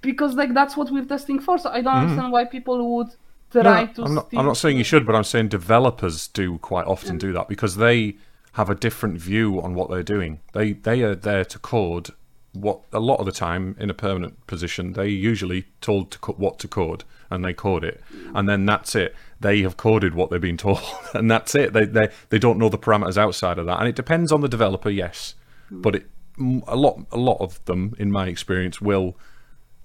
because 0.00 0.34
like 0.34 0.54
that's 0.54 0.76
what 0.76 0.90
we're 0.90 1.04
testing 1.04 1.38
for. 1.38 1.58
So 1.58 1.70
I 1.70 1.80
don't 1.80 1.94
mm. 1.94 2.00
understand 2.02 2.32
why 2.32 2.44
people 2.44 2.96
would 2.96 3.14
try 3.50 3.84
no, 3.84 3.92
to. 3.94 4.02
I'm 4.04 4.14
not, 4.14 4.28
I'm 4.34 4.46
not 4.46 4.56
saying 4.56 4.78
you 4.78 4.84
should, 4.84 5.06
but 5.06 5.14
I'm 5.14 5.24
saying 5.24 5.48
developers 5.48 6.28
do 6.28 6.58
quite 6.58 6.86
often 6.86 7.14
yeah. 7.14 7.20
do 7.20 7.32
that 7.34 7.48
because 7.48 7.76
they 7.76 8.16
have 8.52 8.70
a 8.70 8.74
different 8.74 9.18
view 9.18 9.60
on 9.60 9.74
what 9.74 9.90
they're 9.90 10.02
doing. 10.02 10.40
They 10.52 10.72
they 10.72 11.02
are 11.02 11.14
there 11.14 11.44
to 11.44 11.58
code 11.58 12.10
what 12.54 12.82
a 12.92 13.00
lot 13.00 13.16
of 13.16 13.26
the 13.26 13.32
time 13.32 13.76
in 13.80 13.90
a 13.90 13.94
permanent 13.94 14.46
position 14.46 14.92
they 14.92 15.08
usually 15.08 15.64
told 15.80 16.12
to 16.12 16.18
co- 16.20 16.34
what 16.34 16.58
to 16.60 16.68
code 16.68 17.02
and 17.28 17.44
they 17.44 17.52
code 17.52 17.82
it 17.82 18.00
and 18.32 18.48
then 18.48 18.64
that's 18.64 18.94
it 18.94 19.12
they 19.40 19.62
have 19.62 19.76
coded 19.76 20.14
what 20.14 20.30
they've 20.30 20.40
been 20.40 20.56
told 20.68 20.80
and 21.14 21.28
that's 21.28 21.54
it 21.56 21.72
they 21.72 21.84
they 21.84 22.08
they 22.28 22.38
don't 22.38 22.58
know 22.58 22.68
the 22.68 22.78
parameters 22.78 23.18
outside 23.18 23.58
of 23.58 23.66
that 23.66 23.80
and 23.80 23.88
it 23.88 23.96
depends 23.96 24.30
on 24.30 24.40
the 24.40 24.48
developer 24.48 24.88
yes 24.88 25.34
but 25.68 25.96
it 25.96 26.06
a 26.38 26.76
lot 26.76 27.06
a 27.12 27.16
lot 27.16 27.40
of 27.40 27.64
them 27.64 27.94
in 27.98 28.10
my 28.10 28.26
experience 28.26 28.80
will 28.80 29.16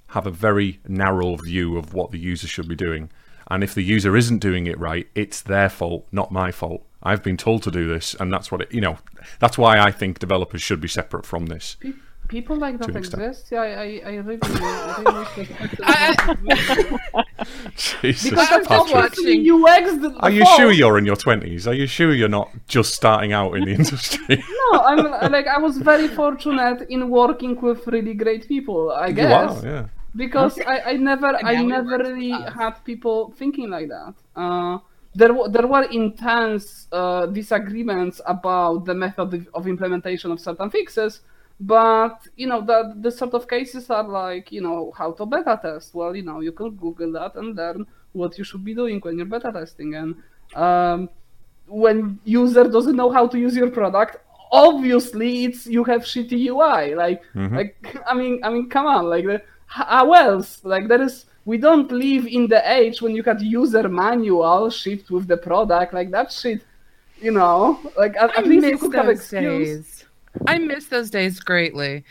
have 0.08 0.26
a 0.26 0.32
very 0.32 0.80
narrow 0.88 1.36
view 1.36 1.78
of 1.78 1.94
what 1.94 2.12
the 2.12 2.20
user 2.20 2.48
should 2.48 2.68
be 2.68 2.76
doing. 2.76 3.12
And 3.52 3.64
if 3.64 3.74
the 3.74 3.84
user 3.84 4.16
isn't 4.16 4.40
doing 4.40 4.68
it 4.68 4.80
right 4.80 5.08
it's 5.16 5.42
their 5.42 5.70
fault 5.70 6.08
not 6.12 6.32
my 6.32 6.52
fault. 6.52 6.86
I've 7.02 7.24
been 7.24 7.38
told 7.38 7.64
to 7.64 7.72
do 7.72 7.88
this 7.88 8.16
and 8.20 8.32
that's 8.34 8.52
what 8.52 8.62
it 8.62 8.74
you 8.74 8.82
know 8.82 8.98
that's 9.40 9.58
why 9.58 9.80
i 9.80 9.90
think 9.90 10.20
developers 10.20 10.62
should 10.62 10.82
be 10.82 10.88
separate 10.88 11.26
from 11.26 11.46
this. 11.48 11.78
People 12.28 12.58
like 12.58 12.78
that 12.78 12.96
exist. 12.96 13.50
Yeah, 13.52 13.62
I, 13.62 14.02
I 14.06 14.16
really, 14.18 14.40
I 14.44 15.26
really 16.62 17.00
Jesus, 17.76 18.30
because 18.30 18.52
I'm 18.52 18.66
Patrick. 18.66 18.96
watching 18.96 19.42
UX. 19.42 19.98
The, 19.98 20.16
Are 20.20 20.30
you 20.30 20.46
sure 20.58 20.72
you're 20.72 20.98
in 20.98 21.06
your 21.06 21.16
twenties? 21.16 21.68
Are 21.68 21.74
you 21.74 21.88
sure 21.88 22.14
you're 22.14 22.30
not 22.30 22.50
just 22.68 22.94
starting 22.94 23.34
out 23.34 23.56
in 23.56 23.66
the 23.66 23.72
industry? 23.72 24.44
no, 24.72 24.82
I'm 24.82 25.32
like 25.32 25.48
I 25.48 25.58
was 25.60 25.78
very 25.78 26.08
fortunate 26.08 26.88
in 26.90 27.10
working 27.10 27.60
with 27.60 27.86
really 27.88 28.14
great 28.14 28.48
people. 28.48 28.92
I 28.92 29.12
guess. 29.12 29.32
Wow, 29.32 29.62
yeah. 29.64 29.88
because 30.16 30.60
I, 30.60 30.80
I 30.92 30.94
never 30.94 31.36
I 31.46 31.62
never 31.64 31.98
really 31.98 32.32
had 32.32 32.84
people 32.86 33.34
thinking 33.38 33.70
like 33.70 33.90
that. 33.90 34.14
Uh, 34.36 34.80
there 35.16 35.34
there 35.50 35.68
were 35.68 35.84
intense 35.84 36.88
uh, 36.92 37.26
disagreements 37.26 38.22
about 38.26 38.86
the 38.86 38.94
method 38.94 39.48
of 39.54 39.68
implementation 39.68 40.32
of 40.32 40.40
certain 40.40 40.70
fixes, 40.70 41.22
but 41.60 42.28
you 42.36 42.48
know 42.48 42.62
the 42.62 42.96
the 43.02 43.12
sort 43.12 43.34
of 43.34 43.48
cases 43.48 43.90
are 43.90 44.08
like 44.08 44.52
you 44.52 44.62
know 44.62 44.94
how 44.98 45.12
to 45.12 45.26
beta 45.26 45.60
test. 45.62 45.94
Well, 45.94 46.16
you 46.16 46.24
know 46.24 46.40
you 46.40 46.52
can 46.52 46.72
Google 46.72 47.12
that 47.14 47.36
and 47.36 47.56
learn 47.56 47.86
what 48.14 48.38
you 48.38 48.44
should 48.44 48.64
be 48.64 48.74
doing 48.74 49.00
when 49.02 49.18
you're 49.18 49.28
beta 49.28 49.52
testing 49.52 49.96
and. 49.96 50.16
Um, 50.56 51.10
when 51.70 52.20
user 52.24 52.64
doesn't 52.64 52.96
know 52.96 53.12
how 53.12 53.28
to 53.28 53.38
use 53.38 53.56
your 53.56 53.70
product, 53.70 54.18
obviously 54.52 55.46
it's 55.46 55.68
you 55.68 55.84
have 55.84 56.02
shitty 56.02 56.48
UI. 56.48 56.96
Like, 56.96 57.24
mm-hmm. 57.34 57.56
like 57.56 57.96
I 58.08 58.14
mean, 58.14 58.42
I 58.44 58.50
mean, 58.50 58.70
come 58.70 58.88
on, 58.88 59.10
like, 59.10 59.46
how 59.68 60.14
else? 60.14 60.64
Like, 60.64 60.88
there 60.88 61.02
is. 61.02 61.26
We 61.46 61.58
don't 61.58 61.92
live 61.92 62.28
in 62.28 62.48
the 62.48 62.62
age 62.72 63.02
when 63.02 63.16
you 63.16 63.24
had 63.24 63.42
user 63.42 63.88
manual 63.90 64.70
shipped 64.70 65.10
with 65.10 65.28
the 65.28 65.38
product. 65.38 65.94
Like 65.94 66.12
that 66.12 66.32
shit, 66.32 66.62
you 67.20 67.32
know. 67.32 67.80
Like 67.98 68.16
at, 68.18 68.38
at 68.38 68.46
least 68.46 68.68
you 68.68 68.78
could 68.78 68.94
have 68.94 69.10
excuse. 69.10 69.88
Days. 69.88 69.99
I 70.48 70.58
miss 70.58 70.86
those 70.86 71.10
days 71.10 71.40
greatly. 71.40 72.04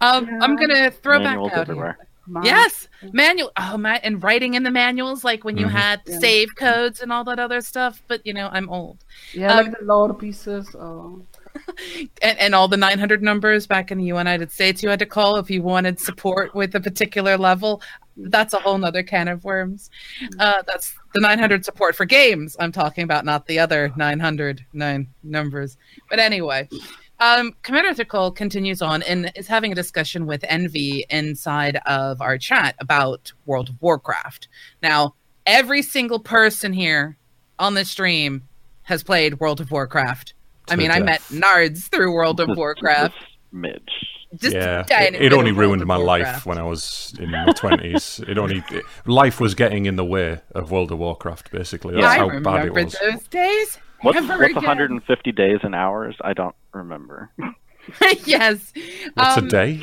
Um, 0.00 0.26
yeah. 0.26 0.38
I'm 0.40 0.56
gonna 0.56 0.90
throw 0.90 1.18
Manuals 1.18 1.50
back 1.50 1.58
out 1.58 1.62
everywhere. 1.62 1.96
here. 1.98 2.08
Yes, 2.42 2.88
manual. 3.12 3.50
Oh 3.56 3.76
my, 3.78 4.00
and 4.02 4.22
writing 4.22 4.54
in 4.54 4.62
the 4.62 4.70
manuals, 4.70 5.24
like 5.24 5.44
when 5.44 5.56
you 5.56 5.66
mm-hmm. 5.66 5.76
had 5.76 6.02
yeah. 6.06 6.18
save 6.18 6.54
codes 6.56 7.00
and 7.00 7.12
all 7.12 7.24
that 7.24 7.38
other 7.38 7.60
stuff. 7.60 8.02
But 8.06 8.26
you 8.26 8.34
know, 8.34 8.48
I'm 8.52 8.68
old. 8.68 8.98
Yeah, 9.32 9.54
um, 9.54 9.66
like 9.66 9.78
the 9.78 9.84
lore 9.84 10.14
pieces. 10.14 10.74
Oh. 10.74 11.22
and, 12.22 12.38
and 12.38 12.54
all 12.54 12.68
the 12.68 12.76
900 12.76 13.22
numbers 13.22 13.66
back 13.66 13.90
in 13.90 13.98
the 13.98 14.04
United 14.04 14.52
States 14.52 14.82
you 14.82 14.88
had 14.88 14.98
to 14.98 15.06
call 15.06 15.36
if 15.36 15.50
you 15.50 15.62
wanted 15.62 15.98
support 15.98 16.54
with 16.54 16.74
a 16.74 16.80
particular 16.80 17.36
level. 17.36 17.82
That's 18.16 18.52
a 18.52 18.58
whole 18.58 18.78
nother 18.78 19.02
can 19.02 19.28
of 19.28 19.44
worms. 19.44 19.90
Uh, 20.38 20.62
that's 20.66 20.94
the 21.14 21.20
900 21.20 21.64
support 21.64 21.96
for 21.96 22.04
games 22.04 22.56
I'm 22.58 22.72
talking 22.72 23.04
about, 23.04 23.24
not 23.24 23.46
the 23.46 23.58
other 23.58 23.92
900 23.96 24.64
nine 24.72 25.08
numbers. 25.22 25.76
But 26.10 26.18
anyway, 26.18 26.68
um, 27.20 27.54
Commander 27.62 27.90
Ethical 27.90 28.30
continues 28.30 28.80
on 28.80 29.02
and 29.02 29.32
is 29.34 29.46
having 29.46 29.72
a 29.72 29.74
discussion 29.74 30.26
with 30.26 30.44
Envy 30.48 31.04
inside 31.10 31.76
of 31.86 32.20
our 32.20 32.38
chat 32.38 32.76
about 32.80 33.32
World 33.46 33.70
of 33.70 33.82
Warcraft. 33.82 34.48
Now, 34.82 35.14
every 35.46 35.82
single 35.82 36.20
person 36.20 36.72
here 36.72 37.16
on 37.58 37.74
the 37.74 37.84
stream 37.84 38.42
has 38.82 39.02
played 39.02 39.40
World 39.40 39.60
of 39.60 39.70
Warcraft. 39.70 40.34
I 40.70 40.76
mean, 40.76 40.88
death. 40.88 40.98
I 40.98 41.02
met 41.02 41.20
Nards 41.22 41.88
through 41.88 42.12
World 42.12 42.40
of 42.40 42.48
Warcraft. 42.56 43.16
Midge. 43.52 43.80
Just 44.36 44.54
yeah, 44.54 44.84
it, 44.86 45.14
it 45.14 45.32
only 45.32 45.52
ruined 45.52 45.84
my 45.86 45.96
Warcraft. 45.96 46.36
life 46.36 46.46
when 46.46 46.58
I 46.58 46.62
was 46.62 47.14
in 47.18 47.30
my 47.30 47.50
twenties. 47.52 48.20
it 48.28 48.36
only 48.36 48.62
it, 48.70 48.84
life 49.06 49.40
was 49.40 49.54
getting 49.54 49.86
in 49.86 49.96
the 49.96 50.04
way 50.04 50.40
of 50.54 50.70
World 50.70 50.92
of 50.92 50.98
Warcraft. 50.98 51.50
Basically, 51.50 51.94
that's 51.94 52.16
yeah, 52.16 52.28
how 52.28 52.40
bad 52.40 52.66
it 52.66 52.74
was. 52.74 52.94
Those 53.00 53.26
days. 53.28 53.78
What's, 54.02 54.20
what's 54.28 54.54
150 54.54 55.32
days 55.32 55.58
and 55.62 55.74
hours? 55.74 56.16
I 56.20 56.32
don't 56.32 56.54
remember. 56.72 57.30
yes. 58.24 58.72
What's 59.14 59.38
um, 59.38 59.46
a 59.46 59.48
day? 59.48 59.82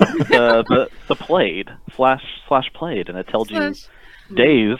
the, 0.00 0.64
the 0.68 0.90
the 1.08 1.14
played 1.14 1.68
slash 1.94 2.22
slash 2.46 2.70
played, 2.74 3.08
and 3.08 3.18
it 3.18 3.28
tells 3.28 3.48
slash... 3.48 3.86
you 4.30 4.36
days 4.36 4.78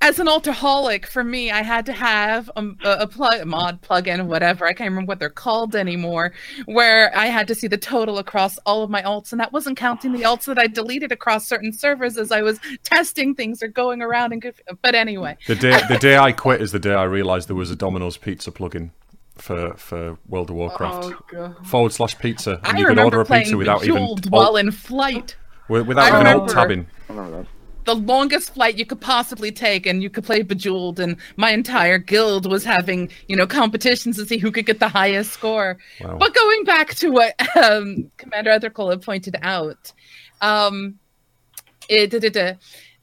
as 0.00 0.18
an 0.20 0.28
altoholic, 0.28 1.06
for 1.06 1.24
me, 1.24 1.50
I 1.50 1.62
had 1.62 1.84
to 1.86 1.92
have 1.92 2.48
a, 2.56 2.68
a 2.84 3.06
plug, 3.06 3.40
a 3.40 3.44
mod 3.44 3.82
plugin, 3.82 4.26
whatever. 4.26 4.64
I 4.64 4.72
can't 4.72 4.90
remember 4.90 5.08
what 5.08 5.18
they're 5.18 5.28
called 5.28 5.74
anymore. 5.74 6.32
Where 6.66 7.16
I 7.16 7.26
had 7.26 7.48
to 7.48 7.54
see 7.54 7.66
the 7.66 7.78
total 7.78 8.18
across 8.18 8.58
all 8.58 8.84
of 8.84 8.90
my 8.90 9.02
alts, 9.02 9.32
and 9.32 9.40
that 9.40 9.52
wasn't 9.52 9.76
counting 9.76 10.12
the 10.12 10.22
alts 10.22 10.44
that 10.44 10.58
I 10.58 10.68
deleted 10.68 11.10
across 11.10 11.48
certain 11.48 11.72
servers 11.72 12.16
as 12.16 12.30
I 12.30 12.42
was 12.42 12.60
testing 12.84 13.34
things 13.34 13.62
or 13.62 13.68
going 13.68 14.00
around 14.00 14.32
and. 14.32 14.44
But 14.82 14.94
anyway, 14.94 15.36
the 15.46 15.56
day 15.56 15.80
the 15.88 15.98
day 15.98 16.16
I 16.16 16.32
quit 16.32 16.62
is 16.62 16.70
the 16.72 16.78
day 16.78 16.94
I 16.94 17.04
realized 17.04 17.48
there 17.48 17.56
was 17.56 17.70
a 17.70 17.76
Domino's 17.76 18.16
pizza 18.16 18.52
plugin 18.52 18.90
for 19.36 19.74
for 19.74 20.16
World 20.28 20.50
of 20.50 20.56
Warcraft 20.56 21.12
oh, 21.34 21.56
forward 21.64 21.92
slash 21.92 22.16
pizza, 22.18 22.60
and 22.64 22.76
I 22.76 22.80
you 22.80 22.86
could 22.86 22.98
order 22.98 23.20
a 23.20 23.24
pizza 23.24 23.56
without 23.56 23.84
even 23.84 24.16
while 24.28 24.56
in 24.56 24.70
flight. 24.70 25.36
Without 25.68 26.08
even 26.14 26.26
alt 26.26 26.48
tabbing 26.48 26.86
the 27.88 27.94
longest 27.94 28.52
flight 28.52 28.76
you 28.76 28.84
could 28.84 29.00
possibly 29.00 29.50
take 29.50 29.86
and 29.86 30.02
you 30.02 30.10
could 30.10 30.22
play 30.22 30.42
bejeweled 30.42 31.00
and 31.00 31.16
my 31.36 31.52
entire 31.52 31.96
guild 31.96 32.44
was 32.44 32.62
having 32.62 33.10
you 33.28 33.34
know 33.34 33.46
competitions 33.46 34.18
to 34.18 34.26
see 34.26 34.36
who 34.36 34.52
could 34.52 34.66
get 34.66 34.78
the 34.78 34.90
highest 34.90 35.32
score 35.32 35.78
wow. 36.02 36.14
but 36.18 36.34
going 36.34 36.64
back 36.64 36.94
to 36.94 37.08
what 37.08 37.34
um, 37.56 38.10
commander 38.18 38.50
ethical 38.50 38.90
had 38.90 39.00
pointed 39.00 39.36
out 39.40 39.90
um, 40.42 40.98
it, 41.88 42.12
it, 42.12 42.36
it, 42.36 42.58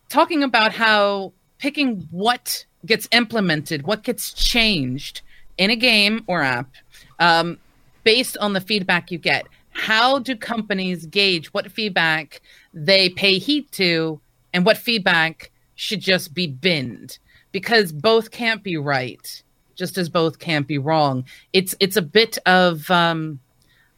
talking 0.08 0.44
about 0.44 0.72
how 0.72 1.34
picking 1.58 2.08
what 2.12 2.64
gets 2.86 3.08
implemented 3.12 3.88
what 3.88 4.04
gets 4.04 4.34
changed 4.34 5.24
in 5.58 5.72
a 5.72 5.76
game 5.76 6.24
or 6.28 6.44
app 6.44 6.70
um, 7.18 7.58
based 8.04 8.38
on 8.38 8.54
the 8.54 8.62
feedback 8.62 9.10
you 9.10 9.18
get 9.18 9.48
how 9.72 10.20
do 10.20 10.36
companies 10.36 11.08
gauge 11.08 11.48
what 11.56 11.72
feedback 11.72 12.40
they 12.72 13.10
pay 13.10 13.40
heed 13.40 13.72
to 13.72 14.22
and 14.56 14.66
what 14.66 14.78
feedback 14.78 15.52
should 15.76 16.00
just 16.00 16.34
be 16.34 16.48
binned? 16.48 17.20
Because 17.52 17.92
both 17.92 18.32
can't 18.32 18.64
be 18.64 18.78
right 18.78 19.44
just 19.76 19.98
as 19.98 20.08
both 20.08 20.40
can't 20.40 20.66
be 20.66 20.78
wrong. 20.78 21.26
It's 21.52 21.76
it's 21.82 21.98
a 21.98 22.02
bit 22.02 22.38
of 22.46 22.90
um 22.90 23.40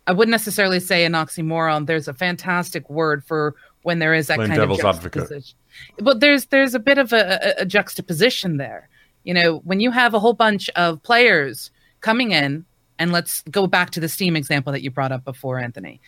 i 0.07 0.11
wouldn't 0.11 0.31
necessarily 0.31 0.79
say 0.79 1.05
an 1.05 1.13
oxymoron. 1.13 1.85
There's 1.85 2.07
a 2.07 2.13
fantastic 2.13 2.89
word 2.89 3.23
for 3.23 3.55
when 3.83 3.99
there 3.99 4.15
is 4.15 4.27
that 4.27 4.37
kind 4.39 4.55
devil's 4.55 4.79
of 4.79 4.95
advocate 4.95 5.53
but 5.99 6.19
there's 6.19 6.47
there's 6.47 6.73
a 6.73 6.79
bit 6.79 6.97
of 6.97 7.13
a, 7.13 7.55
a, 7.59 7.61
a 7.61 7.65
juxtaposition 7.65 8.57
there. 8.57 8.89
You 9.23 9.35
know 9.35 9.57
when 9.59 9.79
you 9.79 9.91
have 9.91 10.15
a 10.15 10.19
whole 10.19 10.33
bunch 10.33 10.69
of 10.69 11.03
players 11.03 11.69
coming 12.01 12.31
in 12.31 12.65
and 12.97 13.11
let's 13.11 13.43
go 13.43 13.67
back 13.67 13.91
to 13.91 13.99
the 13.99 14.09
steam 14.09 14.35
example 14.35 14.73
that 14.73 14.81
you 14.81 14.89
brought 14.89 15.11
up 15.11 15.23
before 15.23 15.59
anthony. 15.59 16.01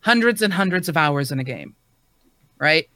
Hundreds 0.00 0.40
and 0.40 0.52
hundreds 0.52 0.88
of 0.88 0.96
hours 0.96 1.32
in 1.32 1.40
a 1.40 1.44
game 1.44 1.74
right 2.58 2.88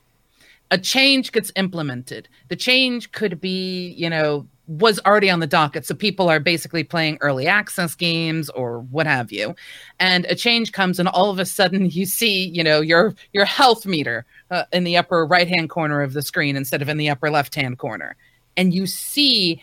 a 0.71 0.77
change 0.77 1.33
gets 1.33 1.51
implemented. 1.57 2.29
The 2.47 2.55
change 2.55 3.11
could 3.11 3.39
be, 3.41 3.89
you 3.89 4.09
know, 4.09 4.47
was 4.67 5.01
already 5.05 5.29
on 5.29 5.41
the 5.41 5.47
docket. 5.47 5.85
So 5.85 5.93
people 5.93 6.29
are 6.29 6.39
basically 6.39 6.85
playing 6.85 7.17
early 7.19 7.45
access 7.45 7.93
games 7.93 8.49
or 8.51 8.79
what 8.79 9.05
have 9.05 9.29
you. 9.31 9.53
And 9.99 10.25
a 10.25 10.35
change 10.35 10.71
comes 10.71 10.97
and 10.97 11.09
all 11.09 11.29
of 11.29 11.39
a 11.39 11.45
sudden 11.45 11.85
you 11.89 12.05
see, 12.05 12.47
you 12.47 12.63
know, 12.63 12.79
your 12.79 13.13
your 13.33 13.45
health 13.45 13.85
meter 13.85 14.25
uh, 14.49 14.63
in 14.71 14.85
the 14.85 14.97
upper 14.97 15.25
right-hand 15.25 15.69
corner 15.69 16.01
of 16.01 16.13
the 16.13 16.21
screen 16.21 16.55
instead 16.55 16.81
of 16.81 16.87
in 16.89 16.97
the 16.97 17.09
upper 17.09 17.29
left-hand 17.29 17.77
corner. 17.77 18.15
And 18.55 18.73
you 18.73 18.87
see 18.87 19.61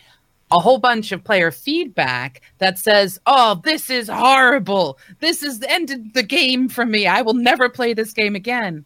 a 0.51 0.59
whole 0.59 0.79
bunch 0.79 1.11
of 1.11 1.23
player 1.23 1.51
feedback 1.51 2.41
that 2.59 2.77
says, 2.77 3.19
"Oh, 3.25 3.61
this 3.63 3.89
is 3.89 4.09
horrible. 4.09 4.99
This 5.19 5.43
is 5.43 5.59
the 5.59 5.71
end 5.71 5.91
of 5.91 6.13
the 6.13 6.23
game 6.23 6.69
for 6.69 6.85
me. 6.85 7.07
I 7.07 7.21
will 7.21 7.35
never 7.35 7.69
play 7.69 7.93
this 7.93 8.13
game 8.13 8.35
again." 8.35 8.85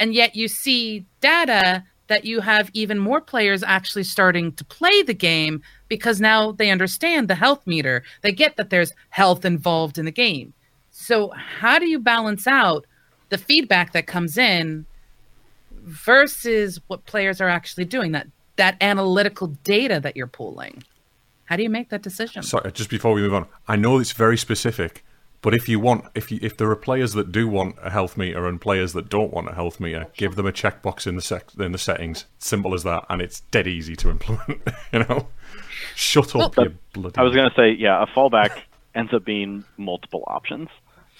And 0.00 0.14
yet 0.14 0.34
you 0.34 0.48
see 0.48 1.04
data 1.20 1.84
that 2.08 2.24
you 2.24 2.40
have 2.40 2.70
even 2.72 2.98
more 2.98 3.20
players 3.20 3.62
actually 3.62 4.02
starting 4.02 4.50
to 4.54 4.64
play 4.64 5.02
the 5.02 5.14
game 5.14 5.62
because 5.86 6.20
now 6.20 6.50
they 6.50 6.70
understand 6.70 7.28
the 7.28 7.36
health 7.36 7.64
meter. 7.68 8.02
They 8.22 8.32
get 8.32 8.56
that 8.56 8.70
there's 8.70 8.92
health 9.10 9.44
involved 9.44 9.96
in 9.96 10.06
the 10.06 10.10
game. 10.10 10.52
So, 10.90 11.30
how 11.30 11.78
do 11.78 11.86
you 11.86 12.00
balance 12.00 12.48
out 12.48 12.84
the 13.28 13.38
feedback 13.38 13.92
that 13.92 14.08
comes 14.08 14.36
in 14.36 14.86
versus 15.82 16.80
what 16.88 17.06
players 17.06 17.40
are 17.40 17.48
actually 17.48 17.84
doing 17.84 18.10
that 18.12 18.26
that 18.56 18.76
analytical 18.80 19.46
data 19.62 20.00
that 20.00 20.16
you're 20.16 20.26
pulling? 20.26 20.82
How 21.44 21.56
do 21.56 21.62
you 21.62 21.70
make 21.70 21.90
that 21.90 22.02
decision? 22.02 22.42
Sorry, 22.42 22.72
just 22.72 22.90
before 22.90 23.12
we 23.12 23.22
move 23.22 23.34
on, 23.34 23.46
I 23.68 23.76
know 23.76 23.98
it's 23.98 24.12
very 24.12 24.36
specific, 24.36 25.04
but 25.42 25.54
if 25.54 25.68
you 25.68 25.80
want, 25.80 26.04
if 26.14 26.30
you, 26.30 26.38
if 26.42 26.56
there 26.56 26.70
are 26.70 26.76
players 26.76 27.14
that 27.14 27.32
do 27.32 27.48
want 27.48 27.76
a 27.82 27.90
health 27.90 28.16
meter 28.16 28.46
and 28.46 28.60
players 28.60 28.92
that 28.92 29.08
don't 29.08 29.32
want 29.32 29.48
a 29.48 29.54
health 29.54 29.80
meter, 29.80 30.06
give 30.16 30.36
them 30.36 30.46
a 30.46 30.52
checkbox 30.52 31.06
in 31.06 31.16
the 31.16 31.22
sec- 31.22 31.54
in 31.58 31.72
the 31.72 31.78
settings. 31.78 32.26
Simple 32.38 32.74
as 32.74 32.82
that, 32.82 33.06
and 33.08 33.22
it's 33.22 33.40
dead 33.50 33.66
easy 33.66 33.96
to 33.96 34.10
implement. 34.10 34.60
you 34.92 34.98
know, 34.98 35.28
shut 35.94 36.36
up, 36.36 36.56
well, 36.56 36.66
you 36.66 36.74
bloody. 36.92 37.18
I 37.18 37.22
was 37.22 37.34
going 37.34 37.48
to 37.48 37.56
say, 37.56 37.70
yeah, 37.70 38.02
a 38.02 38.06
fallback 38.06 38.50
ends 38.94 39.14
up 39.14 39.24
being 39.24 39.64
multiple 39.78 40.24
options. 40.26 40.68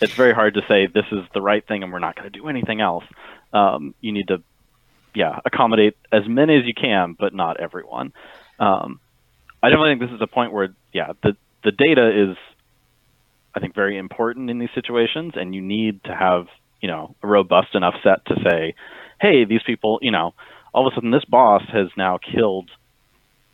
It's 0.02 0.14
very 0.14 0.34
hard 0.34 0.54
to 0.54 0.62
say 0.68 0.86
this 0.86 1.04
is 1.12 1.24
the 1.34 1.42
right 1.42 1.66
thing 1.66 1.82
and 1.82 1.92
we're 1.92 1.98
not 1.98 2.16
going 2.16 2.30
to 2.30 2.38
do 2.38 2.48
anything 2.48 2.80
else. 2.80 3.04
Um, 3.52 3.94
you 4.00 4.12
need 4.12 4.28
to, 4.28 4.42
yeah, 5.14 5.40
accommodate 5.44 5.96
as 6.10 6.26
many 6.26 6.56
as 6.56 6.64
you 6.64 6.72
can, 6.72 7.16
but 7.18 7.34
not 7.34 7.60
everyone. 7.60 8.14
Um, 8.58 9.00
I 9.62 9.68
definitely 9.68 9.92
think 9.92 10.10
this 10.10 10.16
is 10.16 10.22
a 10.22 10.26
point 10.26 10.52
where, 10.52 10.74
yeah, 10.92 11.12
the 11.22 11.36
the 11.62 11.72
data 11.72 12.30
is 12.30 12.36
I 13.54 13.60
think, 13.60 13.74
very 13.74 13.98
important 13.98 14.50
in 14.50 14.58
these 14.58 14.70
situations, 14.74 15.32
and 15.36 15.54
you 15.54 15.60
need 15.62 16.04
to 16.04 16.14
have, 16.14 16.46
you 16.80 16.88
know, 16.88 17.14
a 17.22 17.26
robust 17.26 17.74
enough 17.74 17.94
set 18.02 18.24
to 18.26 18.36
say, 18.48 18.74
hey, 19.20 19.44
these 19.44 19.62
people, 19.64 19.98
you 20.02 20.10
know, 20.10 20.34
all 20.72 20.86
of 20.86 20.92
a 20.92 20.94
sudden 20.94 21.10
this 21.10 21.24
boss 21.24 21.62
has 21.72 21.88
now 21.96 22.18
killed 22.18 22.70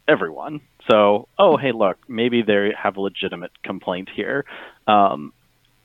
everyone. 0.07 0.61
So, 0.91 1.29
oh, 1.39 1.57
hey, 1.57 1.73
look, 1.73 1.99
maybe 2.09 2.43
they 2.43 2.73
have 2.81 2.97
a 2.97 3.01
legitimate 3.01 3.51
complaint 3.63 4.09
here. 4.15 4.45
Um, 4.87 5.33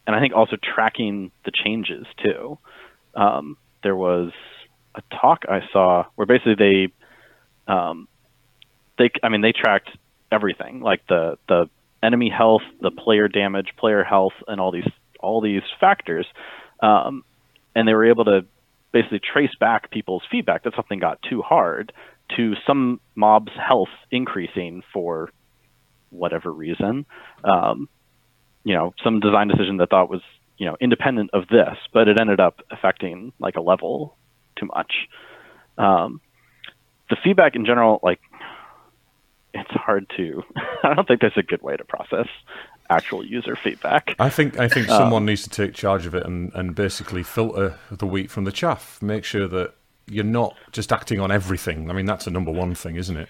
and 0.06 0.16
I 0.16 0.20
think 0.20 0.34
also 0.34 0.58
tracking 0.58 1.32
the 1.46 1.52
changes 1.52 2.06
too. 2.24 2.58
Um, 3.16 3.58
there 3.84 3.96
was 3.96 4.32
a 4.94 5.02
talk 5.10 5.44
I 5.50 5.62
saw 5.72 6.06
where 6.16 6.28
basically 6.28 6.56
they, 6.56 7.72
um, 7.72 8.08
they, 8.98 9.10
I 9.24 9.30
mean, 9.30 9.42
they 9.42 9.54
tracked 9.54 9.90
everything 10.32 10.82
like 10.82 11.06
the 11.08 11.38
the 11.48 11.70
enemy 12.04 12.30
health, 12.30 12.64
the 12.82 12.92
player 12.92 13.28
damage, 13.28 13.74
player 13.78 14.04
health, 14.04 14.34
and 14.48 14.60
all 14.60 14.72
these 14.72 14.90
all 15.20 15.42
these 15.42 15.62
factors, 15.80 16.26
um, 16.82 17.24
and 17.76 17.88
they 17.88 17.94
were 17.94 18.10
able 18.10 18.26
to 18.26 18.46
basically 18.92 19.20
trace 19.20 19.54
back 19.60 19.92
people's 19.92 20.24
feedback 20.32 20.64
that 20.64 20.74
something 20.76 21.00
got 21.00 21.22
too 21.22 21.42
hard 21.42 21.94
to 22.36 22.56
some 22.66 23.00
mob's 23.16 23.52
health 23.56 23.90
increasing 24.10 24.84
for 24.94 25.30
whatever 26.10 26.52
reason. 26.52 27.06
Um, 27.44 27.88
you 28.64 28.76
know, 28.76 28.94
some 29.04 29.20
design 29.20 29.48
decision 29.48 29.78
that 29.78 29.90
thought 29.90 30.10
was 30.10 30.22
you 30.58 30.66
know 30.66 30.78
independent 30.80 31.32
of 31.34 31.48
this, 31.48 31.78
but 31.94 32.08
it 32.08 32.20
ended 32.20 32.40
up 32.40 32.62
affecting 32.70 33.34
like 33.40 33.56
a 33.56 33.62
level 33.62 34.16
too 34.58 34.68
much. 34.68 34.94
Um, 35.78 36.22
the 37.10 37.18
feedback 37.24 37.56
in 37.56 37.66
general, 37.66 38.00
like 38.04 38.20
it's 39.54 39.72
hard 39.72 40.12
to. 40.18 40.44
I 40.84 40.94
don't 40.94 41.08
think 41.08 41.22
there's 41.22 41.38
a 41.38 41.44
good 41.44 41.62
way 41.62 41.78
to 41.78 41.84
process 41.84 42.28
actual 42.90 43.26
user 43.26 43.56
feedback. 43.56 44.16
I 44.20 44.30
think 44.30 44.60
I 44.60 44.68
think 44.68 44.88
someone 44.88 45.24
um, 45.24 45.26
needs 45.26 45.44
to 45.44 45.50
take 45.50 45.74
charge 45.74 46.06
of 46.06 46.14
it 46.14 46.26
and, 46.26 46.52
and 46.54 46.76
basically 46.76 47.24
filter 47.24 47.80
the 47.90 48.06
wheat 48.06 48.30
from 48.30 48.44
the 48.44 48.52
chaff. 48.52 49.02
Make 49.02 49.24
sure 49.24 49.48
that 49.48 49.74
you're 50.08 50.26
not 50.26 50.56
just 50.72 50.92
acting 50.92 51.20
on 51.20 51.32
everything. 51.32 51.90
I 51.90 51.94
mean, 51.94 52.06
that's 52.06 52.28
a 52.28 52.32
number 52.32 52.52
one 52.52 52.76
thing, 52.76 52.98
isn't 52.98 53.16
it? 53.16 53.30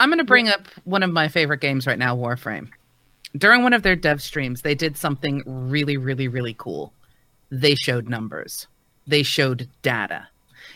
I'm 0.00 0.08
going 0.08 0.18
to 0.18 0.24
bring 0.24 0.48
up 0.48 0.66
one 0.84 1.02
of 1.02 1.10
my 1.10 1.28
favorite 1.28 1.60
games 1.60 1.86
right 1.86 1.98
now, 1.98 2.16
Warframe. 2.16 2.68
During 3.36 3.62
one 3.62 3.74
of 3.74 3.82
their 3.82 3.94
dev 3.94 4.20
streams, 4.20 4.62
they 4.62 4.74
did 4.74 4.96
something 4.96 5.42
really, 5.46 5.96
really, 5.96 6.26
really 6.26 6.54
cool. 6.54 6.92
They 7.50 7.74
showed 7.74 8.08
numbers. 8.08 8.66
They 9.06 9.22
showed 9.22 9.68
data. 9.82 10.26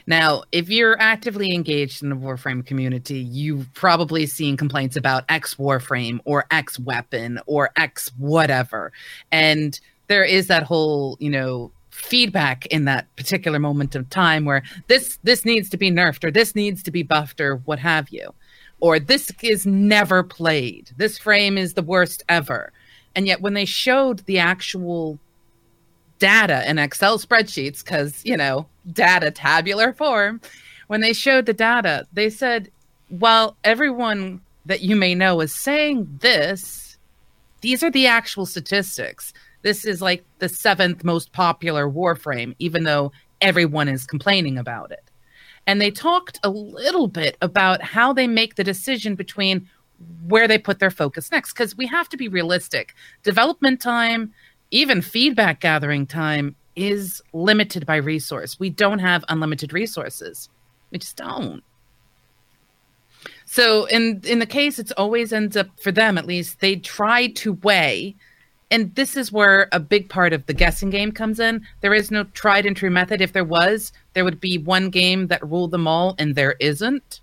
Now, 0.06 0.44
if 0.52 0.68
you're 0.68 1.00
actively 1.00 1.54
engaged 1.54 2.02
in 2.02 2.10
the 2.10 2.16
Warframe 2.16 2.64
community, 2.64 3.18
you've 3.18 3.72
probably 3.74 4.26
seen 4.26 4.56
complaints 4.56 4.96
about 4.96 5.24
X 5.28 5.54
Warframe 5.54 6.20
or 6.24 6.44
X 6.50 6.78
weapon 6.78 7.40
or 7.46 7.70
X 7.76 8.10
whatever. 8.18 8.92
And 9.32 9.78
there 10.08 10.24
is 10.24 10.48
that 10.48 10.62
whole, 10.64 11.16
you 11.20 11.30
know, 11.30 11.72
feedback 11.90 12.66
in 12.66 12.84
that 12.84 13.06
particular 13.16 13.58
moment 13.58 13.94
of 13.94 14.10
time 14.10 14.44
where 14.44 14.62
this 14.88 15.18
this 15.22 15.44
needs 15.44 15.70
to 15.70 15.76
be 15.76 15.90
nerfed 15.90 16.24
or 16.24 16.30
this 16.30 16.54
needs 16.54 16.82
to 16.82 16.90
be 16.90 17.02
buffed 17.02 17.40
or 17.40 17.56
what 17.58 17.78
have 17.78 18.10
you. 18.10 18.34
Or 18.80 18.98
this 18.98 19.30
is 19.42 19.64
never 19.64 20.22
played. 20.22 20.90
This 20.96 21.16
frame 21.16 21.56
is 21.56 21.74
the 21.74 21.82
worst 21.82 22.22
ever. 22.28 22.72
And 23.14 23.26
yet 23.26 23.40
when 23.40 23.54
they 23.54 23.64
showed 23.64 24.20
the 24.26 24.40
actual 24.40 25.18
data 26.18 26.68
in 26.68 26.78
Excel 26.78 27.18
spreadsheets 27.18 27.84
because, 27.84 28.24
you 28.24 28.36
know, 28.36 28.66
data 28.92 29.30
tabular 29.30 29.92
form. 29.92 30.40
When 30.86 31.00
they 31.00 31.12
showed 31.12 31.46
the 31.46 31.54
data, 31.54 32.06
they 32.12 32.30
said, 32.30 32.70
while 33.08 33.56
everyone 33.64 34.40
that 34.66 34.82
you 34.82 34.96
may 34.96 35.14
know 35.14 35.40
is 35.40 35.54
saying 35.54 36.18
this, 36.20 36.96
these 37.60 37.82
are 37.82 37.90
the 37.90 38.06
actual 38.06 38.46
statistics. 38.46 39.32
This 39.62 39.84
is 39.84 40.02
like 40.02 40.24
the 40.38 40.48
seventh 40.48 41.04
most 41.04 41.32
popular 41.32 41.88
Warframe, 41.88 42.54
even 42.58 42.84
though 42.84 43.12
everyone 43.40 43.88
is 43.88 44.04
complaining 44.04 44.58
about 44.58 44.90
it. 44.90 45.02
And 45.66 45.80
they 45.80 45.90
talked 45.90 46.38
a 46.44 46.50
little 46.50 47.08
bit 47.08 47.38
about 47.40 47.82
how 47.82 48.12
they 48.12 48.26
make 48.26 48.56
the 48.56 48.64
decision 48.64 49.14
between 49.14 49.68
where 50.26 50.46
they 50.46 50.58
put 50.58 50.80
their 50.80 50.90
focus 50.90 51.30
next, 51.30 51.54
because 51.54 51.76
we 51.76 51.86
have 51.86 52.08
to 52.10 52.16
be 52.18 52.28
realistic. 52.28 52.94
Development 53.22 53.80
time, 53.80 54.34
even 54.70 55.02
feedback 55.02 55.60
gathering 55.60 56.06
time 56.06 56.56
is 56.76 57.22
limited 57.32 57.86
by 57.86 57.96
resource. 57.96 58.58
We 58.58 58.70
don't 58.70 58.98
have 58.98 59.24
unlimited 59.28 59.72
resources. 59.72 60.48
We 60.90 60.98
just 60.98 61.16
don't. 61.16 61.62
So 63.46 63.84
in 63.86 64.20
in 64.24 64.38
the 64.38 64.46
case, 64.46 64.78
it's 64.78 64.92
always 64.92 65.32
ends 65.32 65.56
up 65.56 65.68
for 65.80 65.92
them 65.92 66.18
at 66.18 66.26
least. 66.26 66.60
They 66.60 66.76
try 66.76 67.28
to 67.28 67.52
weigh, 67.52 68.16
and 68.70 68.94
this 68.94 69.16
is 69.16 69.30
where 69.30 69.68
a 69.70 69.78
big 69.78 70.08
part 70.08 70.32
of 70.32 70.46
the 70.46 70.54
guessing 70.54 70.90
game 70.90 71.12
comes 71.12 71.38
in. 71.38 71.64
There 71.80 71.94
is 71.94 72.10
no 72.10 72.24
tried 72.24 72.66
and 72.66 72.76
true 72.76 72.90
method. 72.90 73.20
If 73.20 73.32
there 73.32 73.44
was, 73.44 73.92
there 74.14 74.24
would 74.24 74.40
be 74.40 74.58
one 74.58 74.90
game 74.90 75.28
that 75.28 75.46
ruled 75.48 75.70
them 75.70 75.86
all, 75.86 76.16
and 76.18 76.34
there 76.34 76.56
isn't. 76.58 77.20